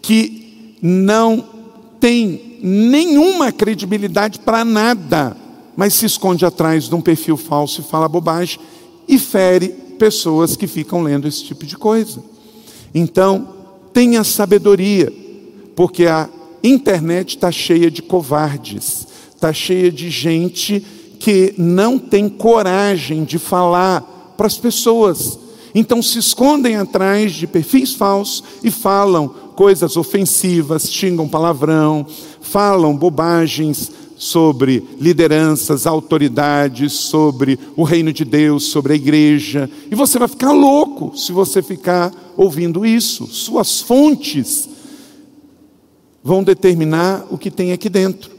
que 0.01 0.77
não 0.81 1.43
tem 1.99 2.59
nenhuma 2.63 3.51
credibilidade 3.51 4.39
para 4.39 4.63
nada, 4.63 5.35
mas 5.75 5.95
se 5.95 6.05
esconde 6.05 6.45
atrás 6.45 6.87
de 6.87 6.95
um 6.95 7.01
perfil 7.01 7.35
falso 7.35 7.81
e 7.81 7.83
fala 7.83 8.07
bobagem 8.07 8.57
e 9.05 9.19
fere 9.19 9.67
pessoas 9.99 10.55
que 10.55 10.65
ficam 10.65 11.03
lendo 11.03 11.27
esse 11.27 11.43
tipo 11.43 11.65
de 11.65 11.75
coisa. 11.75 12.23
Então, 12.95 13.49
tenha 13.91 14.23
sabedoria, 14.23 15.11
porque 15.75 16.05
a 16.05 16.29
internet 16.63 17.35
está 17.35 17.51
cheia 17.51 17.91
de 17.91 18.01
covardes, 18.01 19.06
está 19.37 19.53
cheia 19.53 19.91
de 19.91 20.09
gente 20.09 20.83
que 21.19 21.53
não 21.57 21.99
tem 21.99 22.27
coragem 22.27 23.23
de 23.23 23.37
falar 23.37 24.33
para 24.35 24.47
as 24.47 24.57
pessoas. 24.57 25.39
Então 25.75 26.01
se 26.01 26.17
escondem 26.17 26.75
atrás 26.75 27.33
de 27.33 27.45
perfis 27.45 27.93
falsos 27.93 28.43
e 28.63 28.71
falam 28.71 29.27
coisas 29.55 29.95
ofensivas, 29.95 30.91
xingam 30.91 31.27
palavrão, 31.27 32.05
falam 32.41 32.97
bobagens 32.97 33.91
sobre 34.15 34.83
lideranças, 34.99 35.85
autoridades, 35.85 36.93
sobre 36.93 37.59
o 37.75 37.83
reino 37.83 38.11
de 38.11 38.25
Deus, 38.25 38.63
sobre 38.63 38.93
a 38.93 38.95
igreja. 38.95 39.69
E 39.91 39.93
você 39.93 40.17
vai 40.17 40.27
ficar 40.27 40.51
louco 40.51 41.15
se 41.15 41.31
você 41.31 41.61
ficar 41.61 42.11
ouvindo 42.35 42.83
isso. 42.83 43.27
Suas 43.27 43.81
fontes 43.81 44.67
vão 46.23 46.43
determinar 46.43 47.27
o 47.29 47.37
que 47.37 47.51
tem 47.51 47.71
aqui 47.71 47.87
dentro. 47.87 48.36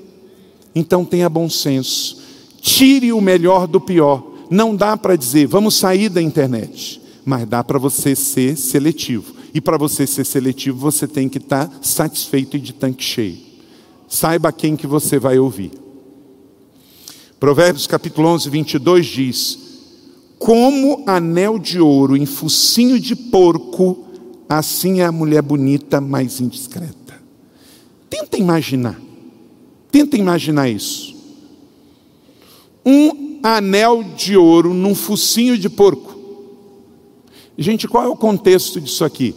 Então 0.75 1.05
tenha 1.05 1.29
bom 1.29 1.49
senso. 1.49 2.19
Tire 2.61 3.13
o 3.13 3.21
melhor 3.21 3.67
do 3.67 3.81
pior. 3.81 4.23
Não 4.51 4.75
dá 4.75 4.97
para 4.97 5.17
dizer, 5.17 5.47
vamos 5.47 5.75
sair 5.75 6.09
da 6.09 6.23
internet, 6.23 7.01
mas 7.25 7.47
dá 7.47 7.63
para 7.63 7.79
você 7.79 8.15
ser 8.15 8.57
seletivo. 8.57 9.35
E 9.53 9.61
para 9.61 9.77
você 9.77 10.07
ser 10.07 10.25
seletivo, 10.25 10.79
você 10.79 11.07
tem 11.07 11.29
que 11.29 11.39
estar 11.39 11.67
tá 11.67 11.77
satisfeito 11.83 12.57
e 12.57 12.61
de 12.61 12.73
tanque 12.73 13.03
cheio. 13.03 13.39
Saiba 14.09 14.53
quem 14.53 14.77
que 14.77 14.87
você 14.87 15.19
vai 15.19 15.39
ouvir. 15.39 15.73
Provérbios 17.39 17.87
capítulo 17.87 18.29
11, 18.29 18.51
22 18.51 19.07
diz: 19.07 19.59
Como 20.39 21.05
anel 21.07 21.59
de 21.59 21.79
ouro 21.81 22.17
em 22.17 22.27
focinho 22.27 22.99
de 22.99 23.15
porco, 23.15 24.05
assim 24.49 25.01
é 25.01 25.05
a 25.05 25.13
mulher 25.13 25.43
bonita, 25.43 26.01
mas 26.01 26.41
indiscreta. 26.41 27.21
Tenta 28.09 28.39
imaginar. 28.39 29.08
Tenta 29.91 30.17
imaginar 30.17 30.69
isso. 30.69 31.17
Um 32.85 33.41
anel 33.43 34.03
de 34.17 34.37
ouro 34.37 34.75
num 34.75 34.95
focinho 34.95 35.57
de 35.57 35.69
porco. 35.69 36.17
Gente, 37.57 37.89
qual 37.89 38.05
é 38.05 38.09
o 38.09 38.17
contexto 38.17 38.81
disso 38.81 39.05
aqui? 39.05 39.35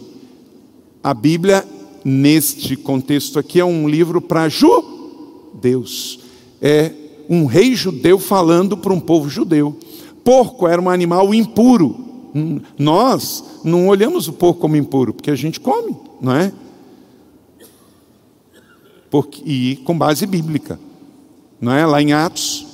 A 1.02 1.12
Bíblia, 1.12 1.66
neste 2.04 2.76
contexto 2.76 3.38
aqui, 3.38 3.58
é 3.58 3.64
um 3.64 3.88
livro 3.88 4.20
para 4.20 4.48
judeus. 4.48 6.20
É 6.60 6.92
um 7.28 7.46
rei 7.46 7.74
judeu 7.74 8.18
falando 8.18 8.76
para 8.76 8.92
um 8.92 9.00
povo 9.00 9.28
judeu. 9.28 9.76
Porco 10.22 10.68
era 10.68 10.80
um 10.80 10.88
animal 10.88 11.34
impuro. 11.34 11.96
Hum, 12.34 12.60
nós 12.78 13.44
não 13.64 13.88
olhamos 13.88 14.28
o 14.28 14.32
porco 14.32 14.60
como 14.60 14.76
impuro, 14.76 15.12
porque 15.12 15.30
a 15.30 15.34
gente 15.34 15.58
come, 15.58 15.96
não 16.20 16.34
é? 16.34 16.52
Porque, 19.12 19.42
e 19.44 19.76
com 19.84 19.96
base 19.96 20.24
bíblica. 20.24 20.80
Não 21.60 21.70
é? 21.70 21.84
Lá 21.84 22.00
em 22.00 22.14
Atos, 22.14 22.66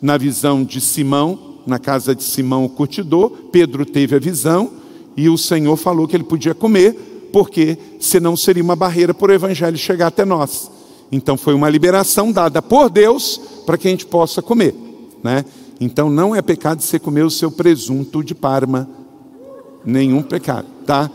na 0.00 0.16
visão 0.16 0.62
de 0.62 0.80
Simão, 0.80 1.58
na 1.66 1.80
casa 1.80 2.14
de 2.14 2.22
Simão 2.22 2.64
o 2.64 2.68
curtidor, 2.68 3.30
Pedro 3.50 3.84
teve 3.84 4.14
a 4.14 4.20
visão 4.20 4.70
e 5.16 5.28
o 5.28 5.36
Senhor 5.36 5.76
falou 5.76 6.06
que 6.06 6.14
ele 6.14 6.22
podia 6.22 6.54
comer, 6.54 7.28
porque 7.32 7.76
senão 7.98 8.36
seria 8.36 8.62
uma 8.62 8.76
barreira 8.76 9.12
para 9.12 9.32
o 9.32 9.34
evangelho 9.34 9.76
chegar 9.76 10.06
até 10.06 10.24
nós. 10.24 10.70
Então 11.10 11.36
foi 11.36 11.54
uma 11.54 11.68
liberação 11.68 12.30
dada 12.30 12.62
por 12.62 12.88
Deus 12.88 13.40
para 13.66 13.76
que 13.76 13.88
a 13.88 13.90
gente 13.90 14.06
possa 14.06 14.40
comer, 14.40 14.74
né? 15.24 15.44
Então 15.80 16.08
não 16.08 16.36
é 16.36 16.40
pecado 16.40 16.80
você 16.80 17.00
comer 17.00 17.24
o 17.24 17.30
seu 17.30 17.50
presunto 17.50 18.22
de 18.22 18.32
Parma, 18.34 18.88
nenhum 19.84 20.22
pecado, 20.22 20.68
tá? 20.86 21.10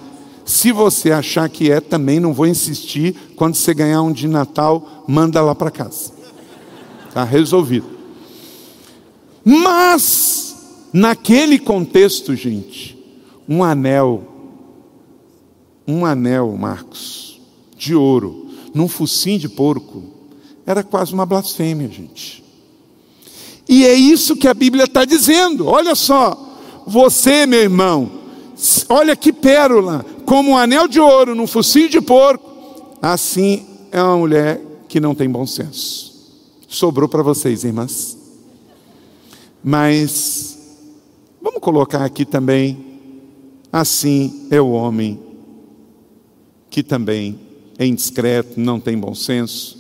Se 0.46 0.72
você 0.72 1.12
achar 1.12 1.50
que 1.50 1.72
é, 1.72 1.82
também 1.82 2.20
não 2.20 2.32
vou 2.32 2.46
insistir. 2.46 3.16
Quando 3.36 3.56
você 3.56 3.74
ganhar 3.74 4.04
um 4.04 4.12
de 4.12 4.28
Natal, 4.28 5.04
manda 5.08 5.42
lá 5.42 5.56
para 5.56 5.72
casa. 5.72 6.12
Tá 7.12 7.24
resolvido. 7.24 7.88
Mas 9.44 10.56
naquele 10.94 11.58
contexto, 11.58 12.36
gente, 12.36 12.96
um 13.50 13.64
anel, 13.64 14.24
um 15.88 16.06
anel, 16.06 16.56
Marcos, 16.56 17.42
de 17.76 17.96
ouro, 17.96 18.48
num 18.74 18.88
focinho 18.88 19.40
de 19.40 19.50
porco, 19.50 20.04
era 20.66 20.84
quase 20.84 21.14
uma 21.14 21.26
blasfêmia, 21.26 21.88
gente. 21.90 22.44
E 23.68 23.86
é 23.86 23.94
isso 23.94 24.36
que 24.36 24.48
a 24.48 24.54
Bíblia 24.54 24.84
está 24.84 25.06
dizendo. 25.06 25.68
Olha 25.68 25.96
só, 25.96 26.60
você, 26.86 27.46
meu 27.46 27.62
irmão, 27.62 28.12
olha 28.90 29.16
que 29.16 29.34
pérola, 29.34 30.06
como 30.26 30.52
um 30.52 30.58
anel 30.58 30.88
de 30.88 31.00
ouro 31.00 31.36
num 31.36 31.48
focinho 31.48 31.90
de 31.90 32.02
porco, 32.02 32.98
assim 33.02 33.66
é 33.92 34.02
uma 34.02 34.18
mulher 34.18 34.62
que 34.88 35.00
não 35.00 35.14
tem 35.14 35.30
bom 35.30 35.46
senso. 35.46 36.14
Sobrou 36.68 37.08
para 37.08 37.24
vocês, 37.24 37.64
irmãs. 37.64 38.18
Mas 39.64 40.58
vamos 41.42 41.62
colocar 41.62 42.04
aqui 42.04 42.26
também 42.26 43.00
assim 43.72 44.48
é 44.50 44.62
o 44.62 44.72
homem 44.72 45.20
que 46.70 46.82
também 46.82 47.38
é 47.78 47.86
indiscreto, 47.86 48.60
não 48.60 48.80
tem 48.80 48.98
bom 48.98 49.14
senso. 49.14 49.78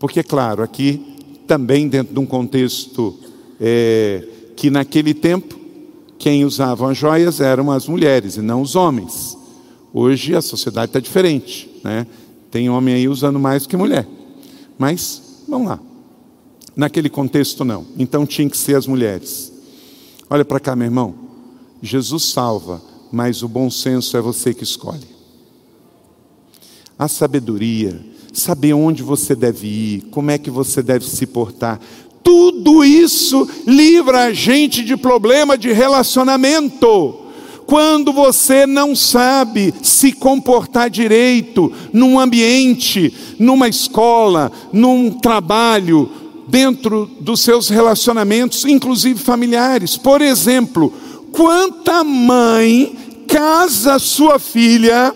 Porque, 0.00 0.22
claro, 0.22 0.62
aqui 0.62 1.16
também 1.46 1.88
dentro 1.88 2.12
de 2.12 2.20
um 2.20 2.26
contexto 2.26 3.16
é, 3.60 4.26
que 4.56 4.68
naquele 4.68 5.14
tempo 5.14 5.58
quem 6.18 6.44
usava 6.44 6.90
as 6.90 6.98
joias 6.98 7.40
eram 7.40 7.70
as 7.70 7.86
mulheres 7.86 8.36
e 8.36 8.42
não 8.42 8.62
os 8.62 8.74
homens. 8.74 9.37
Hoje 9.92 10.34
a 10.34 10.42
sociedade 10.42 10.90
está 10.90 11.00
diferente, 11.00 11.68
né? 11.82 12.06
Tem 12.50 12.68
homem 12.68 12.94
aí 12.94 13.08
usando 13.08 13.38
mais 13.38 13.66
que 13.66 13.76
mulher. 13.76 14.06
Mas, 14.78 15.42
vamos 15.48 15.68
lá. 15.68 15.80
Naquele 16.76 17.08
contexto, 17.08 17.64
não. 17.64 17.86
Então 17.98 18.26
tinha 18.26 18.48
que 18.48 18.56
ser 18.56 18.76
as 18.76 18.86
mulheres. 18.86 19.52
Olha 20.30 20.44
para 20.44 20.60
cá, 20.60 20.76
meu 20.76 20.86
irmão. 20.86 21.14
Jesus 21.82 22.24
salva, 22.24 22.82
mas 23.10 23.42
o 23.42 23.48
bom 23.48 23.70
senso 23.70 24.16
é 24.16 24.20
você 24.20 24.52
que 24.52 24.64
escolhe. 24.64 25.06
A 26.98 27.08
sabedoria, 27.08 27.98
saber 28.32 28.72
onde 28.72 29.02
você 29.02 29.34
deve 29.34 29.66
ir, 29.66 30.00
como 30.10 30.30
é 30.30 30.38
que 30.38 30.50
você 30.50 30.82
deve 30.82 31.04
se 31.04 31.26
portar, 31.26 31.80
tudo 32.22 32.84
isso 32.84 33.48
livra 33.66 34.24
a 34.24 34.32
gente 34.32 34.84
de 34.84 34.96
problema 34.96 35.56
de 35.56 35.72
relacionamento. 35.72 37.27
Quando 37.68 38.14
você 38.14 38.66
não 38.66 38.96
sabe 38.96 39.74
se 39.82 40.10
comportar 40.10 40.88
direito 40.88 41.70
num 41.92 42.18
ambiente, 42.18 43.12
numa 43.38 43.68
escola, 43.68 44.50
num 44.72 45.10
trabalho, 45.10 46.10
dentro 46.48 47.04
dos 47.20 47.40
seus 47.40 47.68
relacionamentos, 47.68 48.64
inclusive 48.64 49.20
familiares. 49.20 49.98
Por 49.98 50.22
exemplo, 50.22 50.90
quanta 51.30 52.02
mãe 52.02 52.96
casa 53.28 53.98
sua 53.98 54.38
filha 54.38 55.14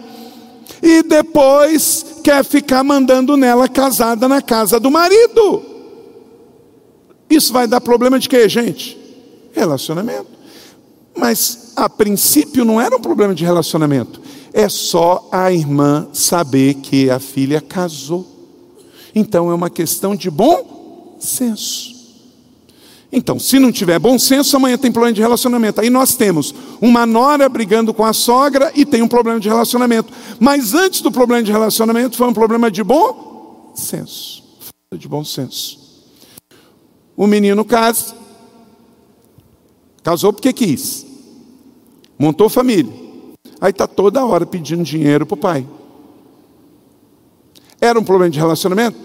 e 0.82 1.02
depois 1.02 2.20
quer 2.22 2.44
ficar 2.44 2.84
mandando 2.84 3.34
nela 3.34 3.66
casada 3.66 4.28
na 4.28 4.42
casa 4.42 4.78
do 4.78 4.90
marido? 4.90 5.62
Isso 7.30 7.50
vai 7.50 7.66
dar 7.66 7.80
problema 7.80 8.18
de 8.18 8.28
quê, 8.28 8.46
gente? 8.46 8.98
Relacionamento. 9.54 10.31
Mas 11.16 11.72
a 11.76 11.88
princípio 11.88 12.64
não 12.64 12.80
era 12.80 12.96
um 12.96 13.00
problema 13.00 13.34
de 13.34 13.44
relacionamento. 13.44 14.20
É 14.52 14.68
só 14.68 15.28
a 15.32 15.52
irmã 15.52 16.08
saber 16.12 16.74
que 16.74 17.10
a 17.10 17.18
filha 17.18 17.60
casou. 17.60 18.26
Então 19.14 19.50
é 19.50 19.54
uma 19.54 19.70
questão 19.70 20.16
de 20.16 20.30
bom 20.30 21.16
senso. 21.18 21.92
Então, 23.14 23.38
se 23.38 23.58
não 23.58 23.70
tiver 23.70 23.98
bom 23.98 24.18
senso, 24.18 24.56
amanhã 24.56 24.78
tem 24.78 24.90
problema 24.90 25.14
de 25.14 25.20
relacionamento. 25.20 25.82
Aí 25.82 25.90
nós 25.90 26.14
temos 26.14 26.54
uma 26.80 27.04
nora 27.04 27.46
brigando 27.46 27.92
com 27.92 28.04
a 28.06 28.14
sogra 28.14 28.72
e 28.74 28.86
tem 28.86 29.02
um 29.02 29.08
problema 29.08 29.38
de 29.38 29.50
relacionamento. 29.50 30.10
Mas 30.40 30.72
antes 30.72 31.02
do 31.02 31.12
problema 31.12 31.42
de 31.42 31.52
relacionamento 31.52 32.16
foi 32.16 32.26
um 32.26 32.32
problema 32.32 32.70
de 32.70 32.82
bom 32.82 33.72
senso. 33.74 34.42
De 34.94 35.06
bom 35.06 35.22
senso. 35.22 35.78
O 37.14 37.26
menino 37.26 37.66
casa, 37.66 38.14
casou 40.02 40.32
porque 40.32 40.52
quis, 40.52 41.06
montou 42.18 42.48
família. 42.48 42.92
Aí 43.60 43.70
está 43.70 43.86
toda 43.86 44.24
hora 44.24 44.44
pedindo 44.44 44.82
dinheiro 44.82 45.24
para 45.24 45.34
o 45.34 45.38
pai. 45.38 45.66
Era 47.80 47.98
um 47.98 48.04
problema 48.04 48.30
de 48.30 48.38
relacionamento? 48.38 48.96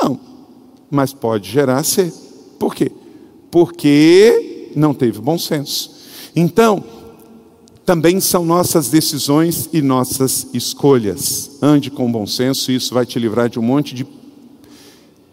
Não, 0.00 0.20
mas 0.90 1.12
pode 1.12 1.50
gerar 1.50 1.82
ser. 1.82 2.12
Por 2.58 2.74
quê? 2.74 2.90
Porque 3.50 4.70
não 4.74 4.92
teve 4.92 5.20
bom 5.20 5.38
senso. 5.38 5.94
Então, 6.34 6.84
também 7.86 8.20
são 8.20 8.44
nossas 8.44 8.88
decisões 8.88 9.68
e 9.72 9.80
nossas 9.80 10.48
escolhas. 10.52 11.52
Ande 11.62 11.90
com 11.90 12.10
bom 12.10 12.26
senso, 12.26 12.72
isso 12.72 12.92
vai 12.92 13.06
te 13.06 13.18
livrar 13.18 13.48
de 13.48 13.58
um 13.58 13.62
monte 13.62 13.94
de 13.94 14.06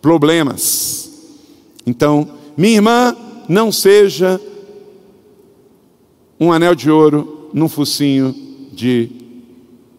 problemas. 0.02 1.10
Então, 1.86 2.30
minha 2.56 2.76
irmã, 2.76 3.16
não 3.48 3.72
seja 3.72 4.40
um 6.40 6.52
anel 6.52 6.76
de 6.76 6.90
ouro 6.90 7.50
num 7.54 7.70
focinho 7.70 8.36
de 8.72 9.10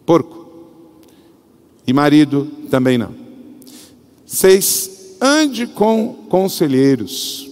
porco. 0.05 0.45
E 1.87 1.93
marido 1.93 2.47
também 2.69 2.97
não. 2.97 3.13
Seis, 4.25 5.17
ande 5.21 5.67
com 5.67 6.25
conselheiros. 6.29 7.49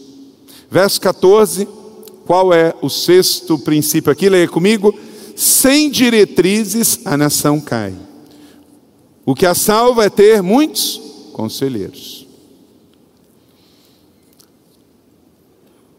Verso 0.69 0.99
14, 1.01 1.67
qual 2.25 2.53
é 2.53 2.73
o 2.81 2.89
sexto 2.89 3.57
princípio 3.59 4.11
aqui? 4.11 4.29
Leia 4.29 4.47
comigo. 4.47 4.93
Sem 5.35 5.89
diretrizes 5.89 6.99
a 7.05 7.17
nação 7.17 7.59
cai. 7.59 7.93
O 9.25 9.33
que 9.33 9.45
a 9.45 9.55
salva 9.55 10.05
é 10.05 10.09
ter 10.09 10.41
muitos 10.41 11.01
conselheiros. 11.33 12.22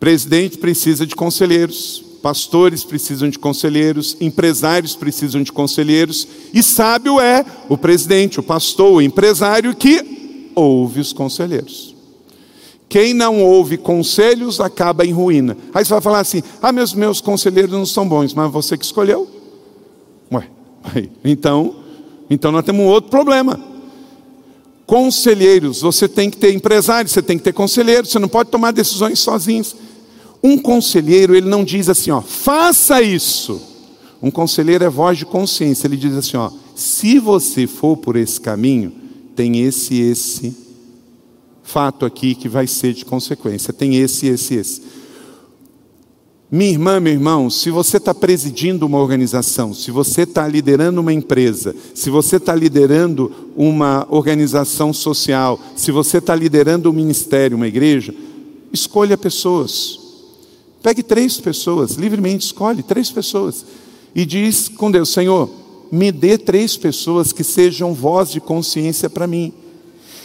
Presidente 0.05 0.59
precisa 0.59 1.07
de 1.07 1.17
conselheiros, 1.17 2.05
pastores 2.21 2.85
precisam 2.85 3.31
de 3.31 3.39
conselheiros, 3.39 4.19
empresários 4.21 4.95
precisam 4.95 5.43
de 5.43 5.51
conselheiros, 5.51 6.29
e 6.53 6.63
sábio 6.63 7.19
é 7.19 7.43
o 7.71 7.79
presidente, 7.79 8.39
o 8.39 8.43
pastor, 8.43 8.93
o 8.93 9.01
empresário 9.01 9.75
que 9.75 10.51
ouve 10.55 11.01
os 11.01 11.15
conselheiros. 11.15 11.97
Quem 12.87 13.15
não 13.15 13.43
ouve 13.43 13.79
conselhos 13.79 14.61
acaba 14.61 15.07
em 15.07 15.11
ruína. 15.11 15.57
Aí 15.73 15.83
você 15.83 15.95
vai 15.95 16.03
falar 16.03 16.21
assim: 16.21 16.43
ah, 16.61 16.71
meus, 16.71 16.93
meus 16.93 17.23
conselheiros 17.23 17.73
não 17.73 17.87
são 17.87 18.07
bons, 18.07 18.35
mas 18.35 18.53
você 18.53 18.77
que 18.77 18.85
escolheu. 18.85 19.27
Ué, 20.31 20.51
então, 21.25 21.77
então 22.29 22.53
nós 22.53 22.63
temos 22.63 22.83
um 22.83 22.89
outro 22.89 23.11
problema. 23.11 23.59
Conselheiros, 24.85 25.81
você 25.81 26.07
tem 26.07 26.29
que 26.29 26.37
ter 26.37 26.53
empresários, 26.53 27.11
você 27.11 27.23
tem 27.23 27.39
que 27.39 27.45
ter 27.45 27.55
conselheiros, 27.55 28.11
você 28.11 28.19
não 28.19 28.29
pode 28.29 28.51
tomar 28.51 28.71
decisões 28.71 29.19
sozinhos. 29.19 29.75
Um 30.47 30.59
conselheiro, 30.59 31.35
ele 31.35 31.49
não 31.49 31.65
diz 31.65 31.89
assim, 31.89 32.11
ó, 32.11 32.21
faça 32.21 33.01
isso. 33.01 33.59
Um 34.23 34.31
conselheiro 34.31 34.85
é 34.85 34.91
voz 34.91 35.17
de 35.17 35.25
consciência, 35.25 35.87
ele 35.87 35.97
diz 35.97 36.15
assim, 36.15 36.37
ó, 36.37 36.51
se 36.75 37.19
você 37.19 37.67
for 37.67 37.97
por 37.97 38.15
esse 38.15 38.39
caminho, 38.39 38.93
tem 39.35 39.63
esse 39.63 39.99
esse 39.99 40.55
fato 41.63 42.05
aqui 42.05 42.35
que 42.35 42.47
vai 42.47 42.67
ser 42.67 42.93
de 42.93 43.07
consequência, 43.07 43.73
tem 43.73 43.97
esse 43.97 44.27
esse 44.27 44.55
esse. 44.55 44.83
Minha 46.51 46.73
irmã, 46.73 47.01
meu 47.01 47.15
irmão, 47.15 47.49
se 47.49 47.71
você 47.71 47.97
está 47.97 48.15
presidindo 48.15 48.85
uma 48.85 48.99
organização, 48.99 49.73
se 49.73 49.91
você 49.91 50.25
está 50.25 50.47
liderando 50.47 51.01
uma 51.01 51.13
empresa, 51.13 51.75
se 51.95 52.11
você 52.11 52.37
está 52.37 52.55
liderando 52.55 53.33
uma 53.57 54.07
organização 54.11 54.93
social, 54.93 55.59
se 55.75 55.91
você 55.91 56.19
está 56.19 56.37
liderando 56.37 56.91
um 56.91 56.93
ministério, 56.93 57.57
uma 57.57 57.67
igreja, 57.67 58.15
escolha 58.71 59.17
pessoas. 59.17 60.04
Pegue 60.85 61.03
três 61.03 61.41
pessoas, 61.41 61.93
livremente 61.93 62.45
escolhe 62.45 62.83
três 62.83 63.11
pessoas 63.11 63.65
e 64.15 64.27
diz 64.27 64.69
com 64.69 64.91
Deus: 64.91 65.09
Senhor, 65.09 65.49
me 65.91 66.13
dê 66.13 66.37
três 66.37 66.77
pessoas 66.77 67.33
que 67.33 67.43
sejam 67.43 67.95
voz 67.95 68.31
de 68.31 68.39
consciência 68.39 69.09
para 69.09 69.27
mim. 69.27 69.51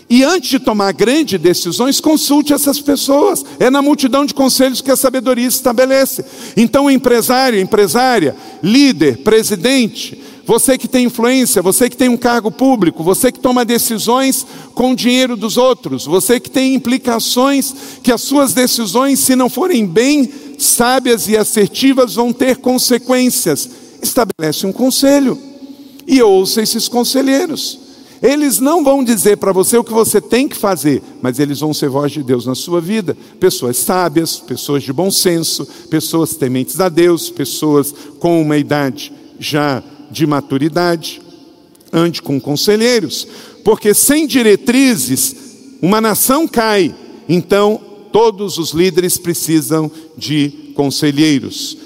E 0.10 0.22
antes 0.22 0.49
de 0.49 0.60
tomar 0.60 0.91
grandes 0.91 1.39
decisões, 1.39 2.01
consulte 2.01 2.51
essas 2.51 2.82
pessoas. 2.82 3.45
É 3.57 3.70
na 3.70 3.82
multidão 3.82 4.26
de 4.26 4.34
conselhos 4.34 4.82
que 4.82 4.91
a 4.91 4.97
sabedoria 4.97 5.47
estabelece. 5.47 6.26
Então, 6.57 6.91
empresário, 6.91 7.57
empresária, 7.57 8.36
líder, 8.62 9.20
presidente, 9.20 10.22
você 10.50 10.80
que 10.80 10.88
tem 10.88 11.06
influência, 11.06 11.62
você 11.62 11.88
que 11.88 11.95
tem 11.95 12.10
um 12.10 12.18
cargo 12.18 12.50
público, 12.50 13.04
você 13.04 13.32
que 13.32 13.39
toma 13.39 13.64
decisões 13.64 14.43
com 14.74 14.93
o 14.93 14.95
dinheiro 14.95 15.38
dos 15.38 15.58
outros, 15.58 16.08
você 16.08 16.39
que 16.39 16.50
tem 16.50 16.74
implicações 16.74 17.72
que 18.02 18.12
as 18.12 18.22
suas 18.22 18.52
decisões, 18.52 19.20
se 19.20 19.36
não 19.36 19.47
forem 19.47 19.86
bem 19.86 20.28
sábias 20.58 21.28
e 21.28 21.38
assertivas, 21.38 22.16
vão 22.16 22.34
ter 22.34 22.58
consequências. 22.58 23.70
Estabelece 24.02 24.66
um 24.66 24.74
conselho 24.74 25.38
e 26.08 26.20
ouça 26.20 26.64
esses 26.64 26.88
conselheiros. 26.88 27.78
Eles 28.20 28.60
não 28.60 28.84
vão 28.84 29.04
dizer 29.04 29.38
para 29.38 29.52
você 29.52 29.78
o 29.78 29.84
que 29.84 29.93
você 29.93 30.20
tem 30.20 30.47
que 30.47 30.58
fazer, 30.58 31.04
mas 31.22 31.38
eles 31.38 31.60
vão 31.60 31.76
ser 31.76 31.89
voz 31.89 32.12
de 32.12 32.24
Deus 32.24 32.47
na 32.47 32.56
sua 32.56 32.82
vida. 32.82 33.16
Pessoas 33.39 33.78
sábias, 33.78 34.39
pessoas 34.39 34.82
de 34.82 34.91
bom 34.91 35.12
senso, 35.12 35.64
pessoas 35.91 36.36
tementes 36.36 36.80
a 36.80 36.89
Deus, 36.89 37.30
pessoas 37.30 37.93
com 38.18 38.41
uma 38.41 38.58
idade 38.58 39.14
já 39.39 39.84
de 40.12 40.26
maturidade. 40.26 41.22
Ande 41.91 42.22
com 42.22 42.39
conselheiros, 42.39 43.28
porque 43.64 43.93
sem 43.93 44.28
diretrizes 44.28 45.36
uma 45.82 45.99
nação 45.99 46.47
cai. 46.47 46.93
Então, 47.28 47.82
todos 48.12 48.57
os 48.57 48.72
líderes 48.72 49.18
precisam 49.18 49.91
de 50.18 50.72
conselheiros. 50.76 51.78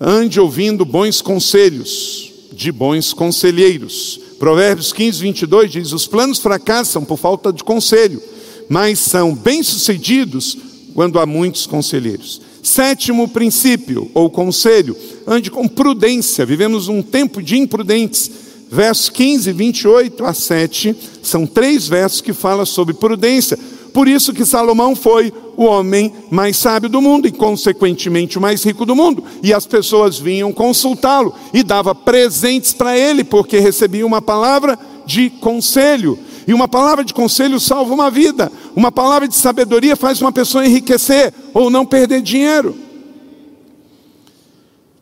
Ande 0.00 0.40
ouvindo 0.40 0.84
bons 0.84 1.20
conselhos 1.20 2.32
de 2.52 2.72
bons 2.72 3.12
conselheiros. 3.12 4.20
Provérbios 4.38 4.92
15, 4.92 5.20
22 5.20 5.70
diz: 5.70 5.92
Os 5.92 6.06
planos 6.06 6.38
fracassam 6.38 7.04
por 7.04 7.16
falta 7.16 7.52
de 7.52 7.62
conselho, 7.62 8.20
mas 8.68 8.98
são 8.98 9.34
bem-sucedidos 9.34 10.56
quando 10.94 11.18
há 11.18 11.26
muitos 11.26 11.66
conselheiros. 11.66 12.40
Sétimo 12.62 13.26
princípio 13.26 14.08
ou 14.14 14.30
conselho: 14.30 14.96
ande 15.26 15.50
com 15.50 15.66
prudência. 15.66 16.46
Vivemos 16.46 16.88
um 16.88 17.02
tempo 17.02 17.42
de 17.42 17.58
imprudentes. 17.58 18.30
Versos 18.70 19.10
15, 19.10 19.52
28 19.52 20.24
a 20.24 20.32
7 20.32 20.96
são 21.22 21.46
três 21.46 21.86
versos 21.86 22.22
que 22.22 22.32
falam 22.32 22.64
sobre 22.64 22.94
prudência. 22.94 23.58
Por 23.92 24.08
isso 24.08 24.32
que 24.32 24.46
Salomão 24.46 24.96
foi 24.96 25.30
o 25.56 25.64
homem 25.64 26.10
mais 26.30 26.56
sábio 26.56 26.88
do 26.88 27.02
mundo 27.02 27.28
e, 27.28 27.32
consequentemente, 27.32 28.38
o 28.38 28.40
mais 28.40 28.64
rico 28.64 28.86
do 28.86 28.96
mundo. 28.96 29.22
E 29.42 29.52
as 29.52 29.66
pessoas 29.66 30.18
vinham 30.18 30.50
consultá-lo 30.52 31.34
e 31.52 31.62
dava 31.62 31.94
presentes 31.94 32.72
para 32.72 32.96
ele, 32.96 33.22
porque 33.22 33.58
recebia 33.58 34.06
uma 34.06 34.22
palavra 34.22 34.78
de 35.04 35.28
conselho. 35.28 36.18
E 36.46 36.54
uma 36.54 36.66
palavra 36.66 37.04
de 37.04 37.12
conselho 37.12 37.60
salva 37.60 37.92
uma 37.92 38.10
vida. 38.10 38.50
Uma 38.74 38.90
palavra 38.90 39.28
de 39.28 39.34
sabedoria 39.34 39.96
faz 39.96 40.20
uma 40.20 40.32
pessoa 40.32 40.66
enriquecer 40.66 41.32
ou 41.52 41.70
não 41.70 41.84
perder 41.84 42.22
dinheiro. 42.22 42.76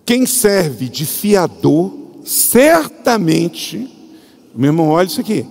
Quem 0.04 0.26
serve 0.26 0.88
de 0.88 1.06
fiador, 1.06 1.92
certamente, 2.24 3.88
meu 4.54 4.70
irmão, 4.70 4.88
olha 4.88 5.06
isso 5.06 5.20
aqui. 5.20 5.46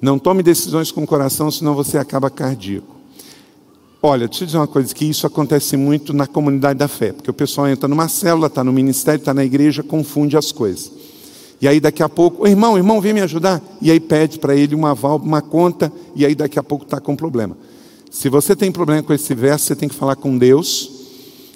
Não 0.00 0.18
tome 0.18 0.42
decisões 0.42 0.90
com 0.90 1.02
o 1.02 1.06
coração, 1.06 1.50
senão 1.50 1.74
você 1.74 1.98
acaba 1.98 2.30
cardíaco. 2.30 2.96
Olha, 4.02 4.26
deixa 4.26 4.44
eu 4.44 4.46
dizer 4.46 4.58
uma 4.58 4.66
coisa, 4.66 4.94
que 4.94 5.04
isso 5.04 5.26
acontece 5.26 5.76
muito 5.76 6.14
na 6.14 6.26
comunidade 6.26 6.78
da 6.78 6.88
fé, 6.88 7.12
porque 7.12 7.30
o 7.30 7.34
pessoal 7.34 7.68
entra 7.68 7.86
numa 7.86 8.08
célula, 8.08 8.46
está 8.46 8.64
no 8.64 8.72
ministério, 8.72 9.18
está 9.18 9.34
na 9.34 9.44
igreja, 9.44 9.82
confunde 9.82 10.38
as 10.38 10.50
coisas. 10.50 10.90
E 11.60 11.68
aí 11.68 11.78
daqui 11.78 12.02
a 12.02 12.08
pouco, 12.08 12.46
irmão, 12.46 12.76
irmão, 12.76 13.00
vem 13.00 13.12
me 13.12 13.20
ajudar. 13.20 13.62
E 13.82 13.90
aí 13.90 14.00
pede 14.00 14.38
para 14.38 14.56
ele 14.56 14.74
uma 14.74 14.92
uma 14.92 15.42
conta, 15.42 15.92
e 16.16 16.24
aí 16.24 16.34
daqui 16.34 16.58
a 16.58 16.62
pouco 16.62 16.84
está 16.84 17.00
com 17.00 17.14
problema. 17.14 17.56
Se 18.10 18.28
você 18.28 18.56
tem 18.56 18.72
problema 18.72 19.02
com 19.02 19.12
esse 19.12 19.34
verso, 19.34 19.66
você 19.66 19.76
tem 19.76 19.88
que 19.88 19.94
falar 19.94 20.16
com 20.16 20.36
Deus, 20.36 20.90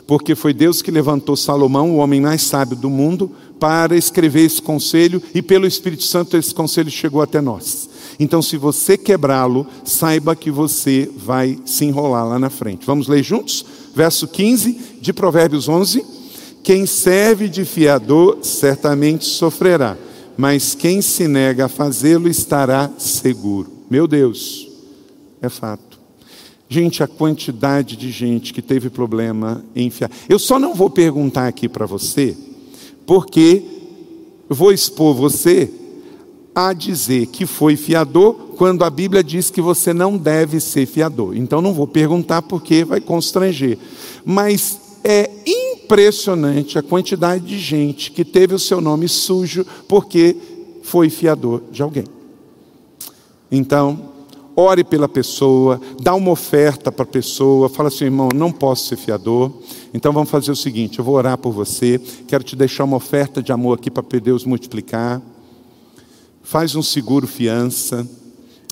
porque 0.06 0.34
foi 0.34 0.52
Deus 0.52 0.82
que 0.82 0.90
levantou 0.90 1.36
Salomão, 1.36 1.90
o 1.90 1.96
homem 1.96 2.20
mais 2.20 2.42
sábio 2.42 2.76
do 2.76 2.90
mundo, 2.90 3.30
para 3.58 3.96
escrever 3.96 4.44
esse 4.44 4.60
conselho, 4.60 5.22
e 5.34 5.40
pelo 5.40 5.66
Espírito 5.66 6.04
Santo 6.04 6.36
esse 6.36 6.54
conselho 6.54 6.90
chegou 6.90 7.22
até 7.22 7.40
nós. 7.40 7.88
Então, 8.20 8.40
se 8.40 8.56
você 8.56 8.96
quebrá-lo, 8.96 9.66
saiba 9.84 10.36
que 10.36 10.50
você 10.50 11.10
vai 11.16 11.58
se 11.64 11.84
enrolar 11.84 12.28
lá 12.28 12.38
na 12.38 12.50
frente. 12.50 12.86
Vamos 12.86 13.08
ler 13.08 13.22
juntos? 13.22 13.64
Verso 13.94 14.28
15 14.28 14.98
de 15.00 15.12
Provérbios 15.12 15.68
11. 15.68 16.04
Quem 16.64 16.86
serve 16.86 17.46
de 17.46 17.62
fiador 17.62 18.38
certamente 18.40 19.26
sofrerá, 19.26 19.98
mas 20.34 20.74
quem 20.74 21.02
se 21.02 21.28
nega 21.28 21.66
a 21.66 21.68
fazê-lo 21.68 22.26
estará 22.26 22.90
seguro. 22.96 23.70
Meu 23.90 24.08
Deus, 24.08 24.66
é 25.42 25.50
fato. 25.50 26.00
Gente, 26.66 27.02
a 27.02 27.06
quantidade 27.06 27.96
de 27.96 28.10
gente 28.10 28.54
que 28.54 28.62
teve 28.62 28.88
problema 28.88 29.62
em 29.76 29.90
fiar. 29.90 30.10
Eu 30.26 30.38
só 30.38 30.58
não 30.58 30.74
vou 30.74 30.88
perguntar 30.88 31.46
aqui 31.46 31.68
para 31.68 31.84
você, 31.84 32.34
porque 33.04 33.62
vou 34.48 34.72
expor 34.72 35.14
você 35.14 35.70
a 36.54 36.72
dizer 36.72 37.26
que 37.26 37.44
foi 37.44 37.76
fiador 37.76 38.54
quando 38.56 38.84
a 38.84 38.90
Bíblia 38.90 39.22
diz 39.22 39.50
que 39.50 39.60
você 39.60 39.92
não 39.92 40.16
deve 40.16 40.60
ser 40.60 40.86
fiador. 40.86 41.36
Então 41.36 41.60
não 41.60 41.74
vou 41.74 41.86
perguntar 41.86 42.40
porque 42.40 42.84
vai 42.84 43.02
constranger. 43.02 43.76
Mas 44.24 44.80
é 45.04 45.30
impressionante 45.84 46.78
a 46.78 46.82
quantidade 46.82 47.44
de 47.44 47.58
gente 47.58 48.10
que 48.10 48.24
teve 48.24 48.54
o 48.54 48.58
seu 48.58 48.80
nome 48.80 49.08
sujo 49.08 49.64
porque 49.86 50.36
foi 50.82 51.10
fiador 51.10 51.62
de 51.70 51.82
alguém. 51.82 52.04
Então, 53.50 54.12
ore 54.56 54.82
pela 54.82 55.08
pessoa, 55.08 55.80
dá 56.00 56.14
uma 56.14 56.30
oferta 56.30 56.90
para 56.90 57.04
a 57.04 57.06
pessoa, 57.06 57.68
fala 57.68 57.88
assim, 57.88 58.04
irmão, 58.04 58.28
não 58.34 58.50
posso 58.50 58.88
ser 58.88 58.96
fiador. 58.96 59.52
Então 59.92 60.12
vamos 60.12 60.30
fazer 60.30 60.50
o 60.50 60.56
seguinte: 60.56 60.98
eu 60.98 61.04
vou 61.04 61.14
orar 61.14 61.38
por 61.38 61.52
você, 61.52 62.00
quero 62.26 62.42
te 62.42 62.56
deixar 62.56 62.84
uma 62.84 62.96
oferta 62.96 63.42
de 63.42 63.52
amor 63.52 63.78
aqui 63.78 63.90
para 63.90 64.04
Deus 64.20 64.44
multiplicar 64.44 65.22
faz 66.44 66.76
um 66.76 66.82
seguro 66.82 67.26
fiança, 67.26 68.06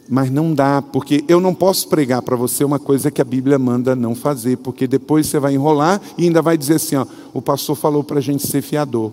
mas 0.09 0.31
não 0.31 0.55
dá, 0.55 0.83
porque 0.83 1.25
eu 1.29 1.41
não 1.41 1.55
posso 1.55 1.89
pregar 1.89 2.23
para 2.23 2.37
você 2.37 2.65
uma 2.65 2.79
coisa 2.79 3.11
que 3.11 3.21
a 3.21 3.25
Bíblia 3.25 3.59
manda 3.59 3.95
não 3.95 4.15
fazer, 4.15 4.59
porque 4.59 4.87
depois 4.87 5.27
você 5.27 5.39
vai 5.39 5.55
enrolar 5.55 6.01
e 6.19 6.25
ainda 6.25 6.43
vai 6.43 6.59
dizer 6.59 6.75
assim: 6.75 6.97
ó, 6.97 7.07
o 7.33 7.41
pastor 7.41 7.77
falou 7.77 8.03
para 8.03 8.19
a 8.19 8.23
gente 8.23 8.47
ser 8.47 8.63
fiador. 8.63 9.13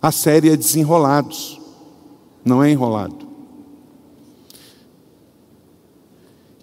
A 0.00 0.10
série 0.10 0.50
é 0.50 0.56
desenrolados, 0.56 1.60
não 2.44 2.62
é 2.62 2.70
enrolado. 2.70 3.30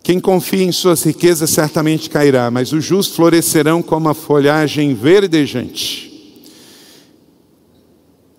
Quem 0.04 0.20
confia 0.20 0.64
em 0.64 0.72
suas 0.72 1.04
riquezas 1.04 1.52
certamente 1.52 2.10
cairá, 2.10 2.50
mas 2.50 2.74
os 2.74 2.84
justos 2.84 3.16
florescerão 3.16 3.82
como 3.82 4.10
a 4.10 4.14
folhagem 4.14 4.94
verdejante. 4.94 6.10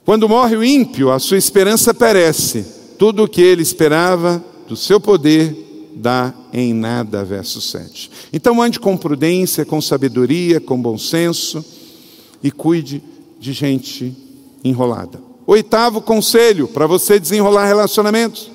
Quando 0.04 0.28
morre 0.28 0.56
o 0.56 0.64
ímpio, 0.64 1.12
a 1.12 1.18
sua 1.18 1.38
esperança 1.38 1.94
perece. 1.94 2.66
Tudo 2.98 3.22
o 3.22 3.28
que 3.28 3.40
ele 3.40 3.62
esperava 3.62 4.44
do 4.70 4.76
seu 4.76 5.00
poder 5.00 5.90
dá 5.96 6.32
em 6.52 6.72
nada. 6.72 7.24
Verso 7.24 7.60
7. 7.60 8.08
Então 8.32 8.62
ande 8.62 8.78
com 8.78 8.96
prudência, 8.96 9.64
com 9.64 9.80
sabedoria, 9.80 10.60
com 10.60 10.80
bom 10.80 10.96
senso 10.96 11.64
e 12.40 12.52
cuide 12.52 13.02
de 13.40 13.52
gente 13.52 14.16
enrolada. 14.62 15.20
Oitavo 15.44 16.00
conselho 16.00 16.68
para 16.68 16.86
você 16.86 17.18
desenrolar 17.18 17.66
relacionamentos. 17.66 18.48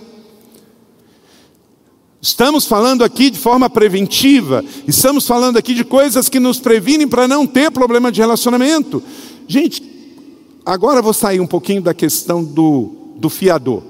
Estamos 2.21 2.65
falando 2.65 3.03
aqui 3.03 3.29
de 3.29 3.37
forma 3.37 3.69
preventiva, 3.69 4.63
estamos 4.87 5.27
falando 5.27 5.57
aqui 5.57 5.73
de 5.73 5.83
coisas 5.83 6.29
que 6.29 6.39
nos 6.39 6.59
previnem 6.59 7.09
para 7.09 7.27
não 7.27 7.45
ter 7.45 7.69
problema 7.69 8.09
de 8.09 8.21
relacionamento. 8.21 9.03
Gente, 9.47 9.95
Agora 10.65 10.99
vou 10.99 11.13
sair 11.13 11.39
um 11.39 11.45
pouquinho 11.45 11.79
da 11.79 11.93
questão 11.93 12.43
do, 12.43 12.89
do 13.17 13.29
fiador. 13.29 13.83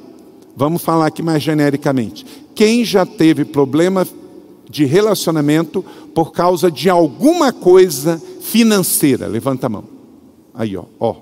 Vamos 0.55 0.81
falar 0.81 1.07
aqui 1.07 1.21
mais 1.21 1.43
genericamente. 1.43 2.25
Quem 2.53 2.85
já 2.85 3.05
teve 3.05 3.43
problema 3.43 4.07
de 4.69 4.85
relacionamento 4.85 5.83
por 6.13 6.31
causa 6.31 6.71
de 6.71 6.89
alguma 6.89 7.51
coisa 7.51 8.21
financeira? 8.41 9.27
Levanta 9.27 9.65
a 9.65 9.69
mão. 9.69 9.83
Aí, 10.53 10.77
ó, 10.77 10.85
ó. 10.99 11.15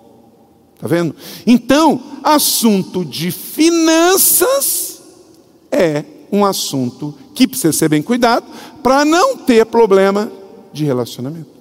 Tá 0.80 0.88
vendo? 0.88 1.16
Então, 1.48 2.02
assunto 2.22 3.04
de 3.04 3.32
finanças 3.32 5.02
é 5.72 6.04
um 6.32 6.46
assunto 6.46 7.16
que 7.34 7.48
precisa 7.48 7.74
ser 7.74 7.90
bem 7.90 8.02
cuidado 8.02 8.46
para 8.84 9.04
não 9.06 9.38
ter 9.38 9.66
problema 9.66 10.32
de 10.72 10.84
relacionamento. 10.84 11.54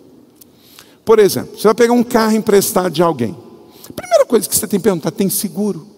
Por 1.05 1.19
exemplo, 1.19 1.57
você 1.57 1.69
vai 1.69 1.75
pegar 1.75 1.93
um 1.93 2.03
carro 2.03 2.37
emprestado 2.37 2.91
de 2.91 3.03
alguém. 3.03 3.37
A 3.89 3.93
primeira 3.93 4.25
coisa 4.25 4.49
que 4.49 4.55
você 4.55 4.67
tem 4.67 4.79
que 4.79 4.85
perguntar: 4.85 5.11
tem 5.11 5.29
seguro? 5.29 5.92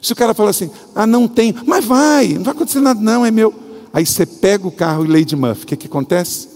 Se 0.00 0.12
o 0.12 0.16
cara 0.16 0.32
fala 0.34 0.50
assim, 0.50 0.70
ah, 0.94 1.06
não 1.06 1.26
tem, 1.26 1.54
mas 1.66 1.84
vai, 1.84 2.28
não 2.28 2.42
vai 2.42 2.54
acontecer 2.54 2.80
nada, 2.80 3.00
não, 3.00 3.24
é 3.24 3.30
meu. 3.30 3.52
Aí 3.92 4.06
você 4.06 4.24
pega 4.24 4.66
o 4.66 4.72
carro 4.72 5.04
e 5.04 5.08
Lady 5.08 5.34
Murphy, 5.34 5.64
o 5.64 5.66
que, 5.66 5.76
que 5.76 5.86
acontece? 5.86 6.48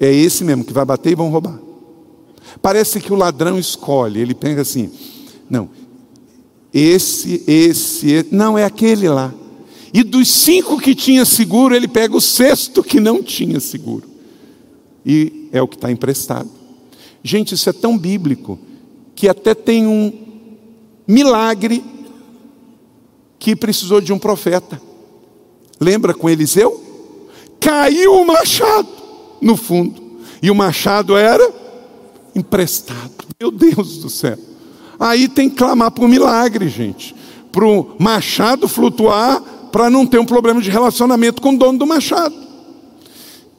É 0.00 0.12
esse 0.12 0.42
mesmo 0.42 0.64
que 0.64 0.72
vai 0.72 0.84
bater 0.84 1.12
e 1.12 1.14
vão 1.14 1.30
roubar. 1.30 1.58
Parece 2.60 3.00
que 3.00 3.12
o 3.12 3.16
ladrão 3.16 3.58
escolhe, 3.58 4.20
ele 4.20 4.34
pega 4.34 4.62
assim, 4.62 4.90
não, 5.48 5.68
esse, 6.72 7.44
esse, 7.46 8.10
esse, 8.10 8.34
não, 8.34 8.56
é 8.56 8.64
aquele 8.64 9.08
lá. 9.08 9.32
E 9.92 10.02
dos 10.02 10.32
cinco 10.32 10.80
que 10.80 10.94
tinha 10.94 11.24
seguro, 11.24 11.74
ele 11.74 11.86
pega 11.86 12.16
o 12.16 12.20
sexto 12.20 12.82
que 12.82 12.98
não 12.98 13.22
tinha 13.22 13.60
seguro. 13.60 14.08
E 15.04 15.48
é 15.52 15.60
o 15.60 15.68
que 15.68 15.76
está 15.76 15.92
emprestado. 15.92 16.48
Gente, 17.22 17.54
isso 17.54 17.68
é 17.68 17.72
tão 17.72 17.98
bíblico 17.98 18.58
que 19.14 19.28
até 19.28 19.54
tem 19.54 19.86
um 19.86 20.12
milagre 21.06 21.84
que 23.42 23.56
precisou 23.56 24.00
de 24.00 24.12
um 24.12 24.20
profeta. 24.20 24.80
Lembra 25.80 26.14
com 26.14 26.30
Eliseu? 26.30 26.80
Caiu 27.58 28.14
o 28.14 28.24
machado 28.24 28.88
no 29.40 29.56
fundo. 29.56 30.00
E 30.40 30.48
o 30.48 30.54
machado 30.54 31.16
era 31.16 31.52
emprestado. 32.36 33.10
Meu 33.40 33.50
Deus 33.50 33.96
do 33.96 34.08
céu. 34.08 34.38
Aí 34.96 35.26
tem 35.26 35.50
que 35.50 35.56
clamar 35.56 35.90
por 35.90 36.08
milagre, 36.08 36.68
gente. 36.68 37.16
Para 37.50 37.66
o 37.66 37.96
machado 37.98 38.68
flutuar, 38.68 39.42
para 39.72 39.90
não 39.90 40.06
ter 40.06 40.20
um 40.20 40.24
problema 40.24 40.62
de 40.62 40.70
relacionamento 40.70 41.42
com 41.42 41.52
o 41.52 41.58
dono 41.58 41.80
do 41.80 41.86
machado. 41.86 42.36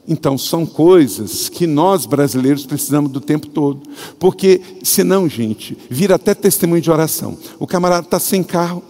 Então, 0.08 0.38
são 0.38 0.64
coisas 0.64 1.50
que 1.50 1.66
nós 1.66 2.06
brasileiros 2.06 2.64
precisamos 2.64 3.10
do 3.10 3.20
tempo 3.20 3.48
todo. 3.48 3.82
Porque, 4.18 4.62
senão, 4.82 5.28
gente, 5.28 5.76
vira 5.90 6.14
até 6.14 6.32
testemunho 6.34 6.80
de 6.80 6.90
oração. 6.90 7.36
O 7.58 7.66
camarada 7.66 8.06
está 8.06 8.18
sem 8.18 8.42
carro, 8.42 8.82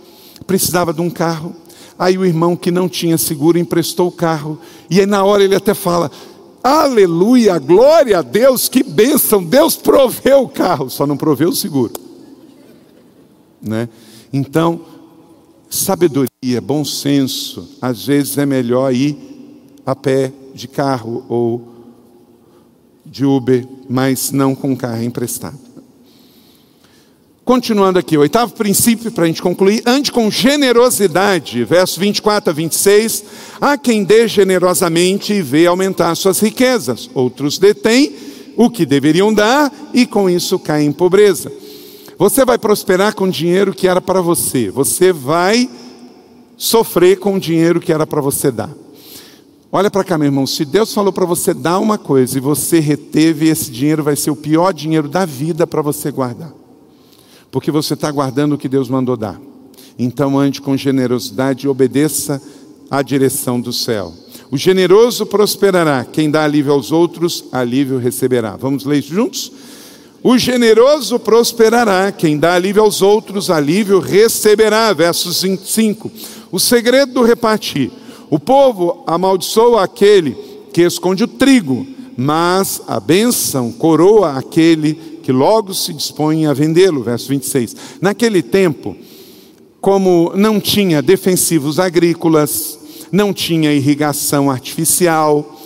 precisava 0.46 0.92
de 0.92 1.00
um 1.00 1.10
carro. 1.10 1.54
Aí 1.98 2.18
o 2.18 2.24
irmão 2.24 2.56
que 2.56 2.70
não 2.70 2.88
tinha 2.88 3.16
seguro 3.16 3.58
emprestou 3.58 4.08
o 4.08 4.12
carro. 4.12 4.58
E 4.90 5.00
aí, 5.00 5.06
na 5.06 5.24
hora, 5.24 5.44
ele 5.44 5.54
até 5.54 5.74
fala: 5.74 6.10
Aleluia, 6.62 7.58
glória 7.58 8.18
a 8.18 8.22
Deus, 8.22 8.70
que 8.70 8.82
bênção, 8.82 9.44
Deus 9.44 9.76
proveu 9.76 10.44
o 10.44 10.48
carro, 10.48 10.88
só 10.88 11.06
não 11.06 11.14
proveu 11.14 11.50
o 11.50 11.54
seguro. 11.54 11.92
Né? 13.60 13.86
Então, 14.32 14.80
sabedoria, 15.68 16.60
bom 16.62 16.82
senso, 16.82 17.68
às 17.82 18.06
vezes 18.06 18.38
é 18.38 18.46
melhor 18.46 18.94
ir 18.94 19.18
a 19.84 19.94
pé 19.94 20.32
de 20.54 20.66
carro 20.66 21.24
ou 21.28 21.68
de 23.04 23.26
Uber, 23.26 23.68
mas 23.86 24.32
não 24.32 24.54
com 24.54 24.74
carro 24.74 25.02
emprestado. 25.02 25.58
Continuando 27.44 27.98
aqui, 27.98 28.16
o 28.16 28.20
oitavo 28.20 28.54
princípio 28.54 29.12
para 29.12 29.24
a 29.24 29.26
gente 29.26 29.42
concluir, 29.42 29.82
ande 29.84 30.10
com 30.10 30.30
generosidade, 30.30 31.62
verso 31.62 32.00
24 32.00 32.48
a 32.48 32.52
26. 32.54 33.24
Há 33.60 33.76
quem 33.76 34.02
dê 34.02 34.26
generosamente 34.26 35.34
e 35.34 35.42
vê 35.42 35.66
aumentar 35.66 36.14
suas 36.14 36.40
riquezas, 36.40 37.10
outros 37.12 37.58
detêm 37.58 38.14
o 38.56 38.70
que 38.70 38.86
deveriam 38.86 39.34
dar 39.34 39.70
e 39.92 40.06
com 40.06 40.30
isso 40.30 40.58
caem 40.58 40.88
em 40.88 40.92
pobreza. 40.92 41.52
Você 42.16 42.46
vai 42.46 42.56
prosperar 42.56 43.14
com 43.14 43.28
dinheiro 43.28 43.74
que 43.74 43.86
era 43.86 44.00
para 44.00 44.22
você, 44.22 44.70
você 44.70 45.12
vai 45.12 45.68
sofrer 46.56 47.18
com 47.18 47.34
o 47.34 47.40
dinheiro 47.40 47.78
que 47.78 47.92
era 47.92 48.06
para 48.06 48.22
você 48.22 48.50
dar. 48.50 48.70
Olha 49.70 49.90
para 49.90 50.04
cá, 50.04 50.16
meu 50.16 50.28
irmão. 50.28 50.46
Se 50.46 50.64
Deus 50.64 50.94
falou 50.94 51.12
para 51.12 51.26
você 51.26 51.52
dar 51.52 51.78
uma 51.78 51.98
coisa 51.98 52.38
e 52.38 52.40
você 52.40 52.80
reteve, 52.80 53.48
esse 53.48 53.70
dinheiro 53.70 54.02
vai 54.02 54.16
ser 54.16 54.30
o 54.30 54.36
pior 54.36 54.72
dinheiro 54.72 55.08
da 55.08 55.26
vida 55.26 55.66
para 55.66 55.82
você 55.82 56.10
guardar. 56.10 56.63
Porque 57.54 57.70
você 57.70 57.94
está 57.94 58.10
guardando 58.10 58.54
o 58.54 58.58
que 58.58 58.68
Deus 58.68 58.88
mandou 58.88 59.16
dar. 59.16 59.40
Então 59.96 60.36
ande 60.36 60.60
com 60.60 60.76
generosidade 60.76 61.66
e 61.66 61.68
obedeça 61.68 62.42
à 62.90 63.00
direção 63.00 63.60
do 63.60 63.72
céu. 63.72 64.12
O 64.50 64.56
generoso 64.56 65.24
prosperará, 65.24 66.04
quem 66.04 66.32
dá 66.32 66.42
alívio 66.42 66.72
aos 66.72 66.90
outros, 66.90 67.44
alívio 67.52 67.96
receberá. 67.96 68.56
Vamos 68.56 68.84
ler 68.84 68.98
isso 68.98 69.14
juntos? 69.14 69.52
O 70.20 70.36
generoso 70.36 71.16
prosperará, 71.20 72.10
quem 72.10 72.36
dá 72.36 72.54
alívio 72.54 72.82
aos 72.82 73.00
outros, 73.02 73.48
alívio 73.48 74.00
receberá. 74.00 74.92
Versos 74.92 75.36
5. 75.64 76.10
O 76.50 76.58
segredo 76.58 77.12
do 77.12 77.22
repartir 77.22 77.92
o 78.28 78.40
povo 78.40 79.04
amaldiçoa 79.06 79.84
aquele 79.84 80.36
que 80.72 80.82
esconde 80.82 81.22
o 81.22 81.28
trigo, 81.28 81.86
mas 82.16 82.82
a 82.88 82.98
bênção 82.98 83.70
coroa 83.70 84.32
aquele 84.32 85.13
que 85.24 85.32
logo 85.32 85.72
se 85.72 85.92
dispõe 85.94 86.44
a 86.44 86.52
vendê-lo. 86.52 87.02
Verso 87.02 87.28
26. 87.28 87.74
Naquele 88.00 88.42
tempo, 88.42 88.94
como 89.80 90.32
não 90.36 90.60
tinha 90.60 91.00
defensivos 91.00 91.78
agrícolas, 91.78 92.78
não 93.10 93.32
tinha 93.32 93.72
irrigação 93.72 94.50
artificial, 94.50 95.60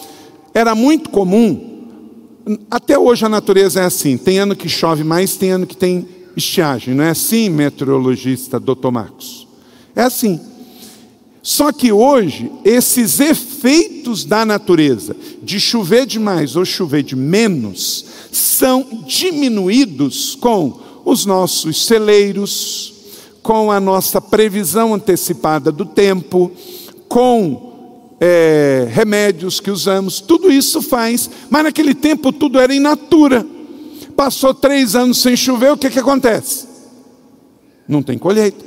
era 0.55 0.75
muito 0.75 1.11
comum. 1.11 1.77
Até 2.71 2.97
hoje 2.99 3.27
a 3.27 3.29
natureza 3.29 3.81
é 3.81 3.85
assim: 3.85 4.17
tem 4.17 4.39
ano 4.39 4.55
que 4.55 4.69
chove 4.69 5.03
mais, 5.03 5.37
tem 5.37 5.51
ano 5.51 5.67
que 5.67 5.77
tem 5.77 6.07
estiagem. 6.37 6.95
Não 6.95 7.03
é 7.03 7.11
assim, 7.11 7.49
meteorologista 7.51 8.61
Dr. 8.61 8.91
Marcos? 8.93 9.49
É 9.97 10.03
assim. 10.03 10.41
Só 11.43 11.73
que 11.73 11.91
hoje, 11.91 12.53
esses 12.65 13.21
efeitos 13.21 14.25
da 14.25 14.45
natureza, 14.45 15.17
de 15.43 15.59
chover 15.59 16.05
demais 16.05 16.57
ou 16.57 16.65
chover 16.65 17.03
de 17.03 17.17
menos, 17.17 18.05
são 18.31 19.05
diminuídos 19.07 20.35
com 20.35 20.81
os 21.05 21.24
nossos 21.24 21.87
celeiros, 21.87 22.95
com 23.43 23.70
a 23.70 23.81
nossa 23.81 24.20
previsão 24.20 24.95
antecipada 24.95 25.72
do 25.72 25.87
tempo, 25.87 26.51
com 27.09 27.68
é, 28.20 28.89
remédios 28.91 29.61
que 29.61 29.70
usamos, 29.70 30.20
tudo 30.20 30.51
isso 30.51 30.83
faz, 30.83 31.31
mas 31.49 31.64
naquele 31.64 31.95
tempo 31.95 32.33
tudo 32.33 32.59
era 32.59 32.74
in 32.74 32.81
natura. 32.81 33.47
Passou 34.16 34.53
três 34.53 34.95
anos 34.95 35.22
sem 35.22 35.37
chover, 35.37 35.72
o 35.72 35.76
que, 35.76 35.89
que 35.89 35.99
acontece? 35.99 36.66
Não 37.87 38.03
tem 38.03 38.18
colheita. 38.18 38.64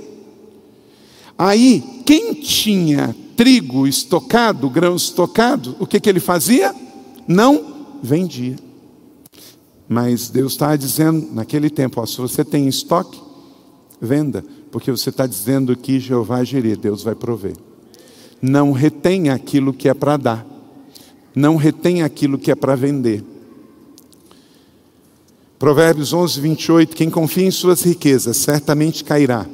Aí, 1.38 1.84
quem 2.06 2.34
tinha 2.34 3.16
trigo 3.36 3.88
estocado, 3.88 4.70
grão 4.70 4.96
estocado, 4.96 5.76
o 5.80 5.86
que, 5.86 6.00
que 6.00 6.10
ele 6.10 6.20
fazia? 6.20 6.74
Não 7.28 7.88
vendia. 8.02 8.56
Mas 9.92 10.30
Deus 10.30 10.54
está 10.54 10.74
dizendo 10.78 11.28
naquele 11.34 11.70
tempo: 11.70 12.00
ó, 12.00 12.06
se 12.06 12.18
você 12.18 12.46
tem 12.46 12.68
estoque, 12.70 13.22
venda, 14.00 14.42
porque 14.72 14.90
você 14.90 15.10
está 15.10 15.28
dizendo 15.28 15.76
que 15.76 16.00
Jeová 16.00 16.46
gerir, 16.46 16.78
Deus 16.78 17.04
vai 17.04 17.14
prover. 17.14 17.58
Não 18.42 18.72
retenha 18.72 19.34
aquilo 19.34 19.74
que 19.74 19.90
é 19.90 19.94
para 19.94 20.16
dar, 20.16 20.48
não 21.36 21.58
retenha 21.58 22.06
aquilo 22.06 22.38
que 22.38 22.50
é 22.50 22.56
para 22.56 22.76
vender. 22.76 23.22
Provérbios 25.60 26.14
11, 26.14 26.40
28: 26.40 26.96
Quem 26.96 27.10
confia 27.10 27.46
em 27.46 27.52
suas 27.52 27.82
riquezas 27.82 28.38
certamente 28.38 29.04
cairá 29.04 29.46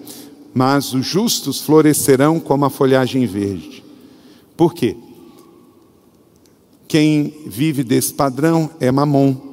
mas 0.58 0.92
os 0.92 1.06
justos 1.06 1.62
florescerão 1.62 2.40
como 2.40 2.66
a 2.66 2.70
folhagem 2.72 3.28
verde. 3.28 3.84
Por 4.56 4.74
quê? 4.74 4.98
Quem 6.88 7.44
vive 7.46 7.84
desse 7.84 8.12
padrão 8.12 8.72
é 8.80 8.92
mamon. 8.92 9.47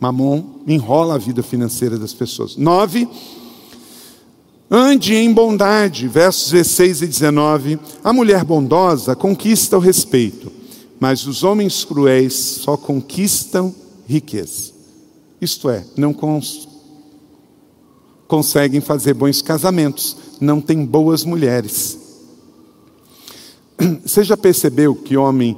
Mamon 0.00 0.60
enrola 0.66 1.14
a 1.14 1.18
vida 1.18 1.42
financeira 1.42 1.98
das 1.98 2.12
pessoas. 2.12 2.56
Nove, 2.56 3.08
ande 4.70 5.14
em 5.14 5.32
bondade, 5.32 6.06
versos 6.08 6.50
16 6.50 7.02
e 7.02 7.06
19. 7.06 7.78
A 8.04 8.12
mulher 8.12 8.44
bondosa 8.44 9.16
conquista 9.16 9.76
o 9.76 9.80
respeito, 9.80 10.52
mas 11.00 11.26
os 11.26 11.42
homens 11.42 11.84
cruéis 11.84 12.34
só 12.34 12.76
conquistam 12.76 13.74
riqueza. 14.06 14.72
Isto 15.40 15.70
é, 15.70 15.84
não 15.96 16.14
conseguem 18.28 18.80
fazer 18.80 19.14
bons 19.14 19.40
casamentos, 19.42 20.16
não 20.40 20.60
têm 20.60 20.84
boas 20.84 21.24
mulheres. 21.24 21.98
Você 24.04 24.24
já 24.24 24.36
percebeu 24.36 24.94
que 24.94 25.16
homem 25.16 25.56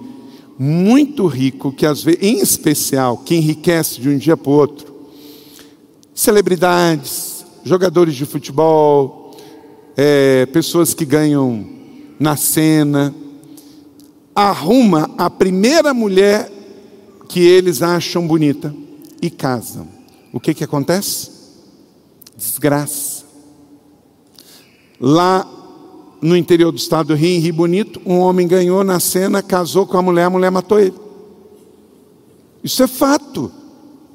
muito 0.59 1.27
rico, 1.27 1.73
que 1.73 1.87
às 1.87 2.03
vezes, 2.03 2.21
em 2.23 2.39
especial, 2.39 3.19
que 3.19 3.35
enriquece 3.35 4.01
de 4.01 4.09
um 4.09 4.19
dia 4.19 4.37
para 4.37 4.51
o 4.51 4.55
outro, 4.55 4.95
celebridades, 6.15 7.45
jogadores 7.65 8.15
de 8.15 8.27
futebol, 8.27 9.37
é, 9.97 10.47
pessoas 10.47 10.95
que 10.95 11.05
ganham 11.05 11.67
na 12.19 12.37
cena, 12.37 13.15
arruma 14.35 15.11
a 15.17 15.31
primeira 15.31 15.95
mulher 15.95 16.51
que 17.29 17.41
eles 17.41 17.83
acham 17.83 18.27
bonita 18.27 18.75
e 19.23 19.31
casam. 19.31 19.87
O 20.33 20.41
que 20.41 20.55
que 20.55 20.65
acontece? 20.65 21.39
desgraça. 22.39 23.25
Lá 25.01 25.47
no 26.21 26.37
interior 26.37 26.73
do 26.73 26.79
estado 26.79 27.09
do 27.09 27.15
Rio, 27.15 27.37
em 27.37 27.41
Rio 27.41 27.55
Bonito, 27.55 28.01
um 28.05 28.19
homem 28.19 28.47
ganhou 28.47 28.83
na 28.83 28.99
cena, 28.99 29.43
casou 29.43 29.87
com 29.87 29.97
a 29.97 30.03
mulher, 30.03 30.25
a 30.25 30.31
mulher 30.31 30.51
matou 30.51 30.81
ele. 30.81 30.95
Isso 32.63 32.83
é 32.83 32.87
fato. 32.87 33.51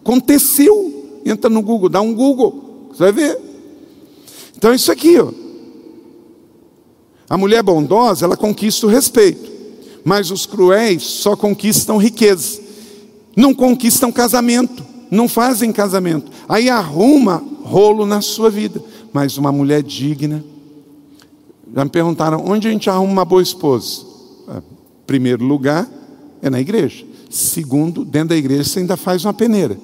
Aconteceu. 0.01 1.21
Entra 1.25 1.49
no 1.49 1.61
Google, 1.61 1.87
dá 1.87 2.01
um 2.01 2.13
Google, 2.13 2.89
você 2.91 3.03
vai 3.03 3.11
ver. 3.13 3.39
Então 4.57 4.71
é 4.71 4.75
isso 4.75 4.91
aqui, 4.91 5.17
ó. 5.19 5.31
A 7.29 7.37
mulher 7.37 7.63
bondosa, 7.63 8.25
ela 8.25 8.35
conquista 8.35 8.85
o 8.85 8.89
respeito, 8.89 9.49
mas 10.03 10.29
os 10.29 10.45
cruéis 10.45 11.03
só 11.03 11.35
conquistam 11.35 11.97
riqueza, 11.97 12.61
não 13.35 13.53
conquistam 13.53 14.11
casamento, 14.11 14.85
não 15.09 15.27
fazem 15.27 15.71
casamento. 15.71 16.29
Aí 16.47 16.69
arruma 16.69 17.43
rolo 17.63 18.05
na 18.05 18.21
sua 18.21 18.49
vida, 18.49 18.83
mas 19.13 19.37
uma 19.37 19.51
mulher 19.51 19.81
digna. 19.81 20.43
Já 21.75 21.83
me 21.83 21.89
perguntaram 21.89 22.43
onde 22.45 22.67
a 22.67 22.71
gente 22.71 22.89
arruma 22.89 23.11
uma 23.11 23.25
boa 23.25 23.41
esposa? 23.41 24.05
Ah, 24.47 24.61
primeiro 25.07 25.43
lugar 25.43 25.89
é 26.41 26.49
na 26.49 26.59
igreja. 26.59 27.05
Segundo, 27.29 28.05
dentro 28.05 28.29
da 28.29 28.35
igreja 28.35 28.63
você 28.63 28.79
ainda 28.79 28.95
faz 28.95 29.25
uma 29.25 29.33
peneira, 29.33 29.77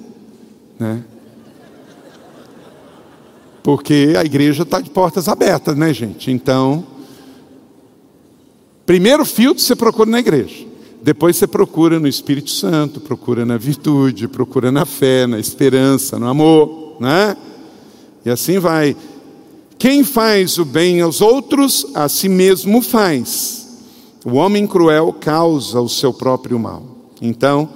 né? 0.78 1.02
Porque 3.62 4.14
a 4.16 4.24
igreja 4.24 4.62
está 4.62 4.80
de 4.80 4.88
portas 4.88 5.28
abertas, 5.28 5.76
né, 5.76 5.92
gente? 5.92 6.30
Então, 6.30 6.84
primeiro 8.86 9.24
filtro 9.24 9.62
você 9.62 9.74
procura 9.74 10.08
na 10.08 10.20
igreja. 10.20 10.66
Depois 11.02 11.36
você 11.36 11.46
procura 11.46 11.98
no 11.98 12.06
Espírito 12.06 12.50
Santo, 12.50 13.00
procura 13.00 13.44
na 13.44 13.56
virtude, 13.56 14.28
procura 14.28 14.70
na 14.70 14.84
fé, 14.84 15.26
na 15.26 15.38
esperança, 15.38 16.18
no 16.18 16.28
amor, 16.28 16.96
né? 17.00 17.36
E 18.24 18.30
assim 18.30 18.58
vai. 18.58 18.96
Quem 19.80 20.04
faz 20.04 20.58
o 20.58 20.64
bem 20.66 21.00
aos 21.00 21.22
outros, 21.22 21.86
a 21.94 22.06
si 22.06 22.28
mesmo 22.28 22.82
faz. 22.82 23.66
O 24.26 24.32
homem 24.32 24.66
cruel 24.66 25.10
causa 25.10 25.80
o 25.80 25.88
seu 25.88 26.12
próprio 26.12 26.58
mal. 26.58 26.84
Então, 27.18 27.66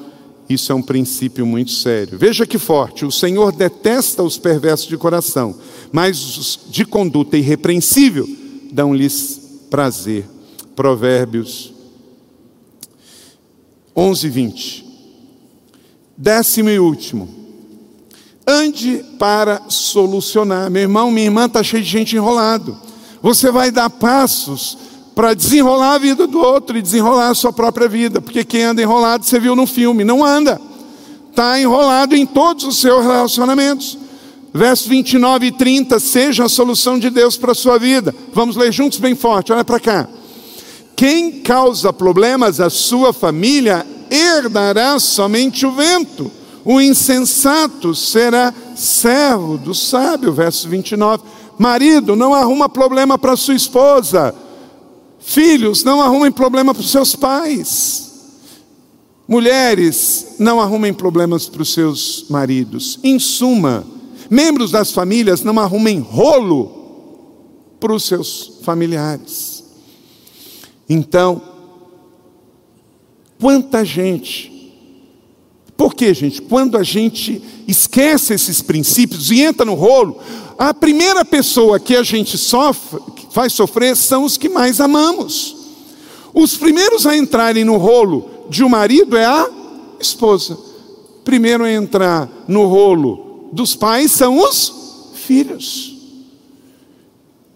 isso 0.47 0.71
é 0.71 0.75
um 0.75 0.83
princípio 0.83 1.47
muito 1.47 1.71
sério. 1.71 2.19
Veja 2.19 2.45
que 2.45 2.59
forte: 2.59 3.07
o 3.07 3.11
Senhor 3.11 3.53
detesta 3.53 4.23
os 4.23 4.37
perversos 4.37 4.87
de 4.87 4.99
coração, 4.99 5.57
mas 5.91 6.37
os 6.37 6.61
de 6.69 6.85
conduta 6.85 7.39
irrepreensível 7.39 8.29
dão-lhes 8.71 9.41
prazer. 9.71 10.27
Provérbios 10.77 11.73
11, 13.97 14.29
20. 14.29 14.85
Décimo 16.19 16.69
e 16.69 16.79
último. 16.79 17.44
Ande 18.47 19.05
para 19.19 19.63
solucionar. 19.69 20.71
Meu 20.71 20.83
irmão, 20.83 21.11
minha 21.11 21.27
irmã 21.27 21.47
está 21.47 21.63
cheia 21.63 21.83
de 21.83 21.89
gente 21.89 22.15
enrolado. 22.15 22.77
Você 23.23 23.51
vai 23.51 23.71
dar 23.71 23.89
passos 23.89 24.77
para 25.15 25.33
desenrolar 25.33 25.95
a 25.95 25.99
vida 25.99 26.27
do 26.27 26.41
outro 26.41 26.77
e 26.77 26.83
desenrolar 26.83 27.31
a 27.31 27.35
sua 27.35 27.53
própria 27.53 27.89
vida. 27.89 28.21
Porque 28.21 28.45
quem 28.45 28.65
anda 28.65 28.83
enrolado, 28.83 29.25
você 29.25 29.39
viu 29.39 29.57
no 29.57 29.67
filme, 29.67 30.05
não 30.05 30.25
anda. 30.25 30.61
Está 31.31 31.59
enrolado 31.59 32.15
em 32.15 32.27
todos 32.27 32.65
os 32.65 32.79
seus 32.79 33.03
relacionamentos. 33.03 33.97
Versos 34.53 34.87
29 34.87 35.47
e 35.47 35.53
30, 35.53 35.99
seja 35.99 36.45
a 36.45 36.49
solução 36.49 36.97
de 36.97 37.11
Deus 37.11 37.37
para 37.37 37.53
a 37.53 37.57
sua 37.57 37.77
vida. 37.79 38.15
Vamos 38.33 38.57
ler 38.57 38.73
juntos 38.73 39.01
bem 39.01 39.15
forte, 39.17 39.53
olha 39.53 39.65
para 39.65 39.81
cá. 39.81 40.09
Quem 40.95 41.41
causa 41.41 41.93
problemas 41.93 42.61
à 42.61 42.71
sua 42.71 43.13
família 43.13 43.85
herdará 44.09 44.99
somente 45.01 45.67
o 45.67 45.73
vento. 45.73 46.31
O 46.65 46.81
insensato 46.81 47.95
será 47.95 48.55
servo 48.75 49.59
do 49.59 49.75
sábio. 49.75 50.33
Verso 50.33 50.69
29. 50.69 51.23
Marido, 51.59 52.17
não 52.17 52.33
arruma 52.33 52.69
problema 52.69 53.19
para 53.19 53.37
sua 53.37 53.55
esposa. 53.55 54.35
Filhos, 55.21 55.85
não 55.85 56.01
arrumem 56.01 56.33
problema 56.33 56.75
para 56.75 56.81
os 56.81 56.91
seus 56.91 57.15
pais. 57.15 58.13
Mulheres, 59.27 60.37
não 60.39 60.61
arrumem 60.61 60.93
problemas 60.93 61.49
para 61.49 61.63
os 61.63 61.73
seus 61.73 62.27
maridos. 62.29 62.99
Em 63.03 63.19
suma, 63.19 63.85
membros 64.29 64.71
das 64.71 64.93
famílias, 64.93 65.43
não 65.43 65.59
arrumem 65.59 65.99
rolo 65.99 66.85
para 67.81 67.95
os 67.95 68.05
seus 68.05 68.59
familiares. 68.63 69.65
Então, 70.89 71.41
quanta 73.41 73.85
gente. 73.85 74.54
Por 75.77 75.95
que, 75.95 76.13
gente? 76.15 76.41
Quando 76.41 76.77
a 76.77 76.83
gente 76.83 77.43
esquece 77.67 78.35
esses 78.35 78.63
princípios 78.63 79.31
e 79.31 79.41
entra 79.41 79.65
no 79.65 79.75
rolo, 79.75 80.19
a 80.59 80.73
primeira 80.73 81.25
pessoa 81.25 81.81
que 81.81 81.97
a 81.97 82.03
gente 82.03 82.39
sofre, 82.39 83.01
faz 83.31 83.53
sofrer, 83.53 83.97
são 83.97 84.25
os 84.25 84.37
que 84.37 84.49
mais 84.49 84.81
amamos. 84.81 85.57
Os 86.33 86.57
primeiros 86.57 87.07
a 87.07 87.17
entrarem 87.17 87.65
no 87.65 87.77
rolo 87.77 88.47
de 88.49 88.63
um 88.63 88.69
marido 88.69 89.17
é 89.17 89.25
a 89.25 89.49
esposa. 90.01 90.57
Primeiro 91.25 91.65
a 91.65 91.73
entrar 91.73 92.29
no 92.47 92.67
rolo 92.67 93.49
dos 93.53 93.75
pais 93.75 94.13
são 94.13 94.39
os 94.39 95.11
filhos. 95.15 95.95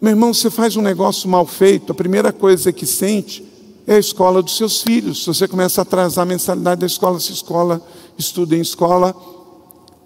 Meu 0.00 0.10
irmão, 0.10 0.32
você 0.32 0.48
faz 0.48 0.76
um 0.76 0.82
negócio 0.82 1.28
mal 1.28 1.44
feito, 1.44 1.90
a 1.90 1.94
primeira 1.94 2.32
coisa 2.32 2.72
que 2.72 2.86
sente 2.86 3.44
é 3.88 3.94
a 3.94 3.98
escola 3.98 4.42
dos 4.42 4.54
seus 4.54 4.82
filhos. 4.82 5.20
Se 5.20 5.26
você 5.28 5.48
começa 5.48 5.80
a 5.80 5.82
atrasar 5.82 6.22
a 6.22 6.26
mensalidade 6.26 6.82
da 6.82 6.86
escola, 6.86 7.18
se 7.18 7.32
escola 7.32 7.82
estuda 8.18 8.54
em 8.54 8.60
escola 8.60 9.16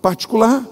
particular. 0.00 0.64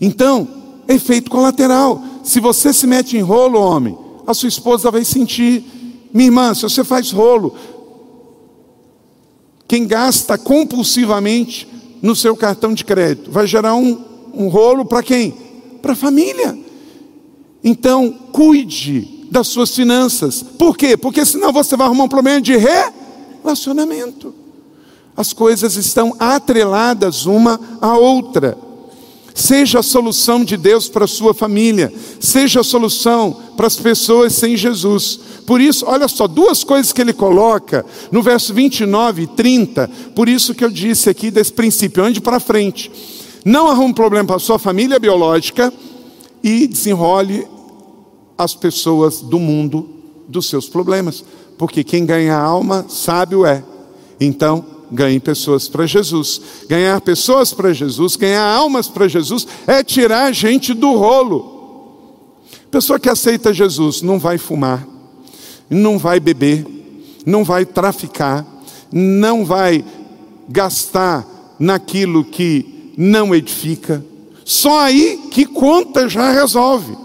Então, 0.00 0.48
efeito 0.86 1.28
colateral. 1.28 2.00
Se 2.22 2.38
você 2.38 2.72
se 2.72 2.86
mete 2.86 3.16
em 3.16 3.20
rolo, 3.20 3.60
homem, 3.60 3.98
a 4.24 4.32
sua 4.32 4.48
esposa 4.48 4.92
vai 4.92 5.04
sentir. 5.04 5.64
Minha 6.14 6.28
irmã, 6.28 6.54
se 6.54 6.62
você 6.62 6.84
faz 6.84 7.10
rolo, 7.10 7.56
quem 9.66 9.84
gasta 9.84 10.38
compulsivamente 10.38 11.66
no 12.00 12.14
seu 12.14 12.36
cartão 12.36 12.72
de 12.74 12.84
crédito 12.84 13.28
vai 13.28 13.44
gerar 13.44 13.74
um, 13.74 13.98
um 14.32 14.46
rolo 14.46 14.84
para 14.84 15.02
quem? 15.02 15.34
Para 15.82 15.94
a 15.94 15.96
família. 15.96 16.56
Então, 17.64 18.12
cuide 18.30 19.17
das 19.30 19.48
suas 19.48 19.74
finanças. 19.74 20.42
Por 20.42 20.76
quê? 20.76 20.96
Porque 20.96 21.24
senão 21.24 21.52
você 21.52 21.76
vai 21.76 21.86
arrumar 21.86 22.04
um 22.04 22.08
problema 22.08 22.40
de 22.40 22.54
relacionamento. 22.56 24.34
As 25.16 25.32
coisas 25.32 25.76
estão 25.76 26.14
atreladas 26.18 27.26
uma 27.26 27.60
à 27.80 27.96
outra. 27.96 28.56
Seja 29.34 29.78
a 29.78 29.82
solução 29.82 30.44
de 30.44 30.56
Deus 30.56 30.88
para 30.88 31.04
a 31.04 31.08
sua 31.08 31.32
família, 31.32 31.92
seja 32.18 32.60
a 32.60 32.64
solução 32.64 33.36
para 33.56 33.68
as 33.68 33.76
pessoas 33.76 34.32
sem 34.32 34.56
Jesus. 34.56 35.20
Por 35.46 35.60
isso, 35.60 35.84
olha 35.86 36.08
só, 36.08 36.26
duas 36.26 36.64
coisas 36.64 36.92
que 36.92 37.00
ele 37.00 37.12
coloca 37.12 37.86
no 38.10 38.20
verso 38.20 38.52
29 38.52 39.22
e 39.22 39.26
30, 39.28 39.88
por 40.14 40.28
isso 40.28 40.54
que 40.54 40.64
eu 40.64 40.70
disse 40.70 41.08
aqui 41.08 41.30
desse 41.30 41.52
princípio, 41.52 42.02
ande 42.02 42.20
para 42.20 42.40
frente. 42.40 42.90
Não 43.44 43.68
arrume 43.68 43.94
problema 43.94 44.26
para 44.26 44.36
a 44.36 44.40
sua 44.40 44.58
família 44.58 44.98
biológica, 44.98 45.72
e 46.42 46.66
desenrole 46.66 47.46
as 48.38 48.54
pessoas 48.54 49.20
do 49.20 49.38
mundo 49.38 49.88
dos 50.28 50.48
seus 50.48 50.68
problemas. 50.68 51.24
Porque 51.58 51.82
quem 51.82 52.06
ganha 52.06 52.38
alma, 52.38 52.86
sábio 52.88 53.44
é. 53.44 53.64
Então, 54.20 54.64
ganhe 54.90 55.18
pessoas 55.18 55.68
para 55.68 55.86
Jesus. 55.86 56.40
Ganhar 56.68 57.00
pessoas 57.00 57.52
para 57.52 57.72
Jesus, 57.72 58.16
ganhar 58.16 58.44
almas 58.44 58.88
para 58.88 59.08
Jesus, 59.08 59.46
é 59.66 59.82
tirar 59.82 60.24
a 60.24 60.32
gente 60.32 60.72
do 60.72 60.92
rolo. 60.94 61.56
Pessoa 62.70 63.00
que 63.00 63.08
aceita 63.08 63.52
Jesus 63.52 64.02
não 64.02 64.18
vai 64.18 64.36
fumar, 64.38 64.86
não 65.70 65.98
vai 65.98 66.20
beber, 66.20 66.66
não 67.24 67.42
vai 67.42 67.64
traficar, 67.64 68.46
não 68.92 69.44
vai 69.44 69.84
gastar 70.48 71.26
naquilo 71.58 72.24
que 72.24 72.92
não 72.96 73.34
edifica, 73.34 74.04
só 74.44 74.80
aí 74.80 75.28
que 75.30 75.44
conta 75.44 76.08
já 76.08 76.30
resolve, 76.30 76.96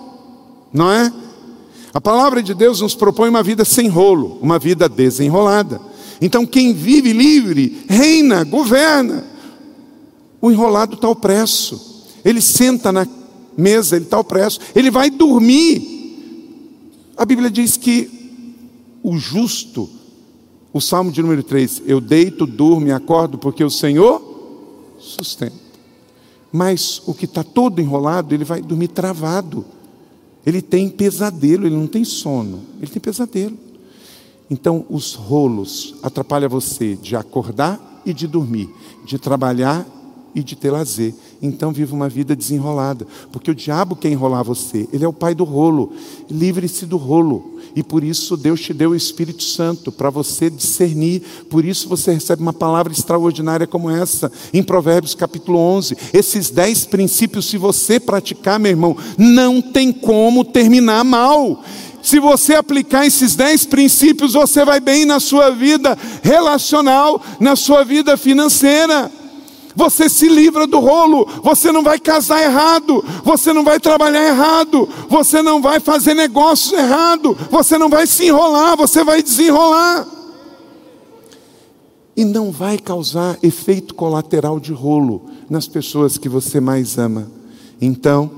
não 0.71 0.91
é? 0.91 1.11
A 1.93 2.01
palavra 2.01 2.41
de 2.41 2.55
Deus 2.55 2.81
nos 2.81 2.95
propõe 2.95 3.29
uma 3.29 3.43
vida 3.43 3.63
sem 3.63 3.87
rolo, 3.87 4.39
uma 4.41 4.57
vida 4.57 4.89
desenrolada. 4.89 5.79
Então, 6.19 6.45
quem 6.45 6.73
vive 6.73 7.13
livre, 7.13 7.85
reina, 7.87 8.43
governa. 8.43 9.23
O 10.41 10.51
enrolado 10.51 10.95
está 10.95 11.07
opresso. 11.07 12.09
Ele 12.25 12.41
senta 12.41 12.91
na 12.91 13.07
mesa, 13.55 13.95
ele 13.95 14.05
está 14.05 14.19
opresso. 14.19 14.59
Ele 14.73 14.89
vai 14.89 15.11
dormir. 15.11 15.93
A 17.15 17.25
Bíblia 17.25 17.51
diz 17.51 17.77
que 17.77 18.09
o 19.03 19.17
justo, 19.17 19.87
o 20.71 20.81
Salmo 20.81 21.11
de 21.11 21.21
número 21.21 21.43
3, 21.43 21.83
eu 21.85 22.01
deito, 22.01 22.47
durmo 22.47 22.87
e 22.87 22.91
acordo 22.91 23.37
porque 23.37 23.63
o 23.63 23.69
Senhor 23.69 24.21
sustenta. 24.99 25.61
Mas 26.51 27.01
o 27.05 27.13
que 27.13 27.25
está 27.25 27.43
todo 27.43 27.79
enrolado, 27.79 28.33
ele 28.33 28.45
vai 28.45 28.61
dormir 28.61 28.87
travado. 28.87 29.63
Ele 30.45 30.61
tem 30.61 30.89
pesadelo, 30.89 31.65
ele 31.65 31.75
não 31.75 31.87
tem 31.87 32.03
sono, 32.03 32.61
ele 32.81 32.91
tem 32.91 33.01
pesadelo. 33.01 33.57
Então, 34.49 34.85
os 34.89 35.13
rolos 35.13 35.95
atrapalham 36.03 36.49
você 36.49 36.95
de 36.95 37.15
acordar 37.15 38.01
e 38.05 38.13
de 38.13 38.27
dormir, 38.27 38.69
de 39.05 39.17
trabalhar 39.17 39.87
e 40.35 40.43
de 40.43 40.55
ter 40.55 40.71
lazer. 40.71 41.13
Então, 41.41 41.71
viva 41.71 41.95
uma 41.95 42.09
vida 42.09 42.35
desenrolada, 42.35 43.07
porque 43.31 43.51
o 43.51 43.55
diabo 43.55 43.95
quer 43.95 44.11
enrolar 44.11 44.43
você, 44.43 44.87
ele 44.91 45.05
é 45.05 45.07
o 45.07 45.13
pai 45.13 45.33
do 45.33 45.43
rolo. 45.43 45.93
Livre-se 46.29 46.85
do 46.85 46.97
rolo. 46.97 47.52
E 47.75 47.81
por 47.81 48.03
isso 48.03 48.37
Deus 48.37 48.61
te 48.61 48.73
deu 48.73 48.91
o 48.91 48.95
Espírito 48.95 49.43
Santo 49.43 49.91
para 49.91 50.09
você 50.09 50.49
discernir. 50.49 51.21
Por 51.49 51.65
isso 51.65 51.89
você 51.89 52.13
recebe 52.13 52.41
uma 52.41 52.53
palavra 52.53 52.93
extraordinária 52.93 53.65
como 53.65 53.89
essa, 53.89 54.31
em 54.53 54.61
Provérbios 54.61 55.15
capítulo 55.15 55.57
11. 55.57 55.97
Esses 56.13 56.49
dez 56.49 56.85
princípios, 56.85 57.45
se 57.45 57.57
você 57.57 57.99
praticar, 57.99 58.59
meu 58.59 58.71
irmão, 58.71 58.95
não 59.17 59.61
tem 59.61 59.91
como 59.91 60.45
terminar 60.45 61.03
mal. 61.03 61.63
Se 62.03 62.19
você 62.19 62.53
aplicar 62.53 63.07
esses 63.07 63.33
dez 63.33 63.65
princípios, 63.65 64.33
você 64.33 64.65
vai 64.65 64.79
bem 64.79 65.05
na 65.05 65.21
sua 65.21 65.49
vida 65.49 65.97
relacional, 66.21 67.21
na 67.39 67.55
sua 67.55 67.83
vida 67.83 68.17
financeira. 68.17 69.09
Você 69.75 70.07
se 70.07 70.27
livra 70.27 70.67
do 70.67 70.79
rolo, 70.79 71.27
você 71.43 71.71
não 71.71 71.83
vai 71.83 71.99
casar 71.99 72.41
errado, 72.41 73.03
você 73.23 73.51
não 73.51 73.63
vai 73.63 73.79
trabalhar 73.79 74.27
errado, 74.27 74.87
você 75.09 75.41
não 75.41 75.61
vai 75.61 75.79
fazer 75.79 76.13
negócios 76.13 76.73
errado, 76.73 77.35
você 77.49 77.77
não 77.77 77.89
vai 77.89 78.05
se 78.05 78.25
enrolar, 78.27 78.77
você 78.77 79.03
vai 79.03 79.23
desenrolar. 79.23 80.07
E 82.15 82.23
não 82.23 82.51
vai 82.51 82.77
causar 82.77 83.39
efeito 83.41 83.95
colateral 83.95 84.59
de 84.59 84.71
rolo 84.71 85.23
nas 85.49 85.67
pessoas 85.67 86.17
que 86.17 86.29
você 86.29 86.59
mais 86.59 86.97
ama. 86.99 87.31
Então, 87.81 88.29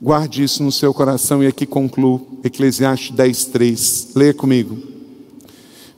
guarde 0.00 0.42
isso 0.42 0.62
no 0.62 0.70
seu 0.70 0.92
coração 0.92 1.42
e 1.42 1.46
aqui 1.46 1.64
concluo 1.64 2.26
Eclesiastes 2.44 3.16
10, 3.16 3.44
3. 3.46 4.08
Leia 4.14 4.34
comigo. 4.34 4.76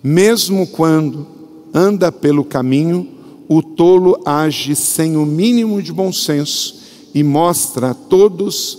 Mesmo 0.03 0.67
quando 0.69 1.27
anda 1.75 2.13
pelo 2.13 2.45
caminho, 2.45 3.09
o 3.57 3.63
tolo 3.63 4.21
age 4.25 4.75
sem 4.75 5.17
o 5.17 5.27
mínimo 5.27 5.83
de 5.83 5.93
bom 5.93 6.13
senso 6.13 6.81
e 7.15 7.23
mostra 7.23 7.91
a 7.91 7.95
todos 7.95 8.79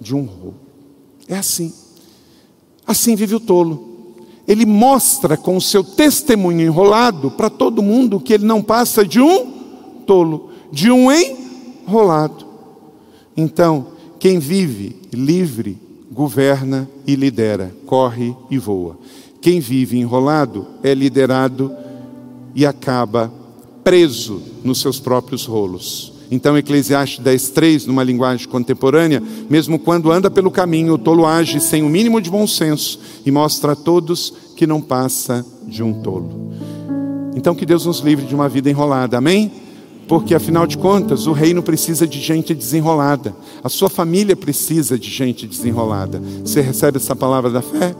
de 0.00 0.14
um 0.14 0.24
rolo. 0.24 0.54
É 1.28 1.36
assim. 1.36 1.72
Assim 2.86 3.14
vive 3.14 3.34
o 3.34 3.40
tolo. 3.40 3.88
Ele 4.46 4.66
mostra 4.66 5.36
com 5.36 5.56
o 5.56 5.60
seu 5.60 5.84
testemunho 5.84 6.60
enrolado 6.60 7.30
para 7.30 7.48
todo 7.48 7.82
mundo 7.82 8.20
que 8.20 8.32
ele 8.34 8.44
não 8.44 8.62
passa 8.62 9.06
de 9.06 9.20
um 9.20 9.46
tolo, 10.06 10.50
de 10.72 10.90
um 10.90 11.10
enrolado. 11.10 12.44
Então, 13.36 13.86
quem 14.18 14.38
vive 14.38 14.96
livre, 15.12 15.78
governa 16.10 16.90
e 17.06 17.14
lidera, 17.14 17.74
corre 17.86 18.34
e 18.50 18.58
voa. 18.58 18.98
Quem 19.40 19.60
vive 19.60 19.98
enrolado 19.98 20.66
é 20.82 20.92
liderado 20.92 21.74
e 22.54 22.66
acaba 22.66 23.32
preso 23.82 24.42
nos 24.62 24.80
seus 24.80 24.98
próprios 24.98 25.44
rolos. 25.46 26.12
Então, 26.30 26.56
Eclesiastes 26.56 27.18
10:3, 27.24 27.86
numa 27.86 28.04
linguagem 28.04 28.46
contemporânea, 28.46 29.20
mesmo 29.48 29.78
quando 29.78 30.12
anda 30.12 30.30
pelo 30.30 30.50
caminho, 30.50 30.94
o 30.94 30.98
tolo 30.98 31.26
age 31.26 31.58
sem 31.58 31.82
o 31.82 31.88
mínimo 31.88 32.20
de 32.20 32.30
bom 32.30 32.46
senso 32.46 33.00
e 33.26 33.30
mostra 33.30 33.72
a 33.72 33.76
todos 33.76 34.32
que 34.54 34.66
não 34.66 34.80
passa 34.80 35.44
de 35.66 35.82
um 35.82 35.92
tolo. 36.02 36.52
Então, 37.34 37.54
que 37.54 37.66
Deus 37.66 37.86
nos 37.86 37.98
livre 37.98 38.26
de 38.26 38.34
uma 38.34 38.48
vida 38.48 38.70
enrolada. 38.70 39.18
Amém? 39.18 39.50
Porque 40.06 40.34
afinal 40.34 40.66
de 40.66 40.76
contas, 40.76 41.26
o 41.26 41.32
reino 41.32 41.62
precisa 41.62 42.06
de 42.06 42.20
gente 42.20 42.54
desenrolada. 42.54 43.34
A 43.62 43.68
sua 43.68 43.88
família 43.88 44.36
precisa 44.36 44.98
de 44.98 45.08
gente 45.08 45.46
desenrolada. 45.46 46.20
Você 46.44 46.60
recebe 46.60 46.98
essa 46.98 47.14
palavra 47.14 47.50
da 47.50 47.62
fé? 47.62 47.94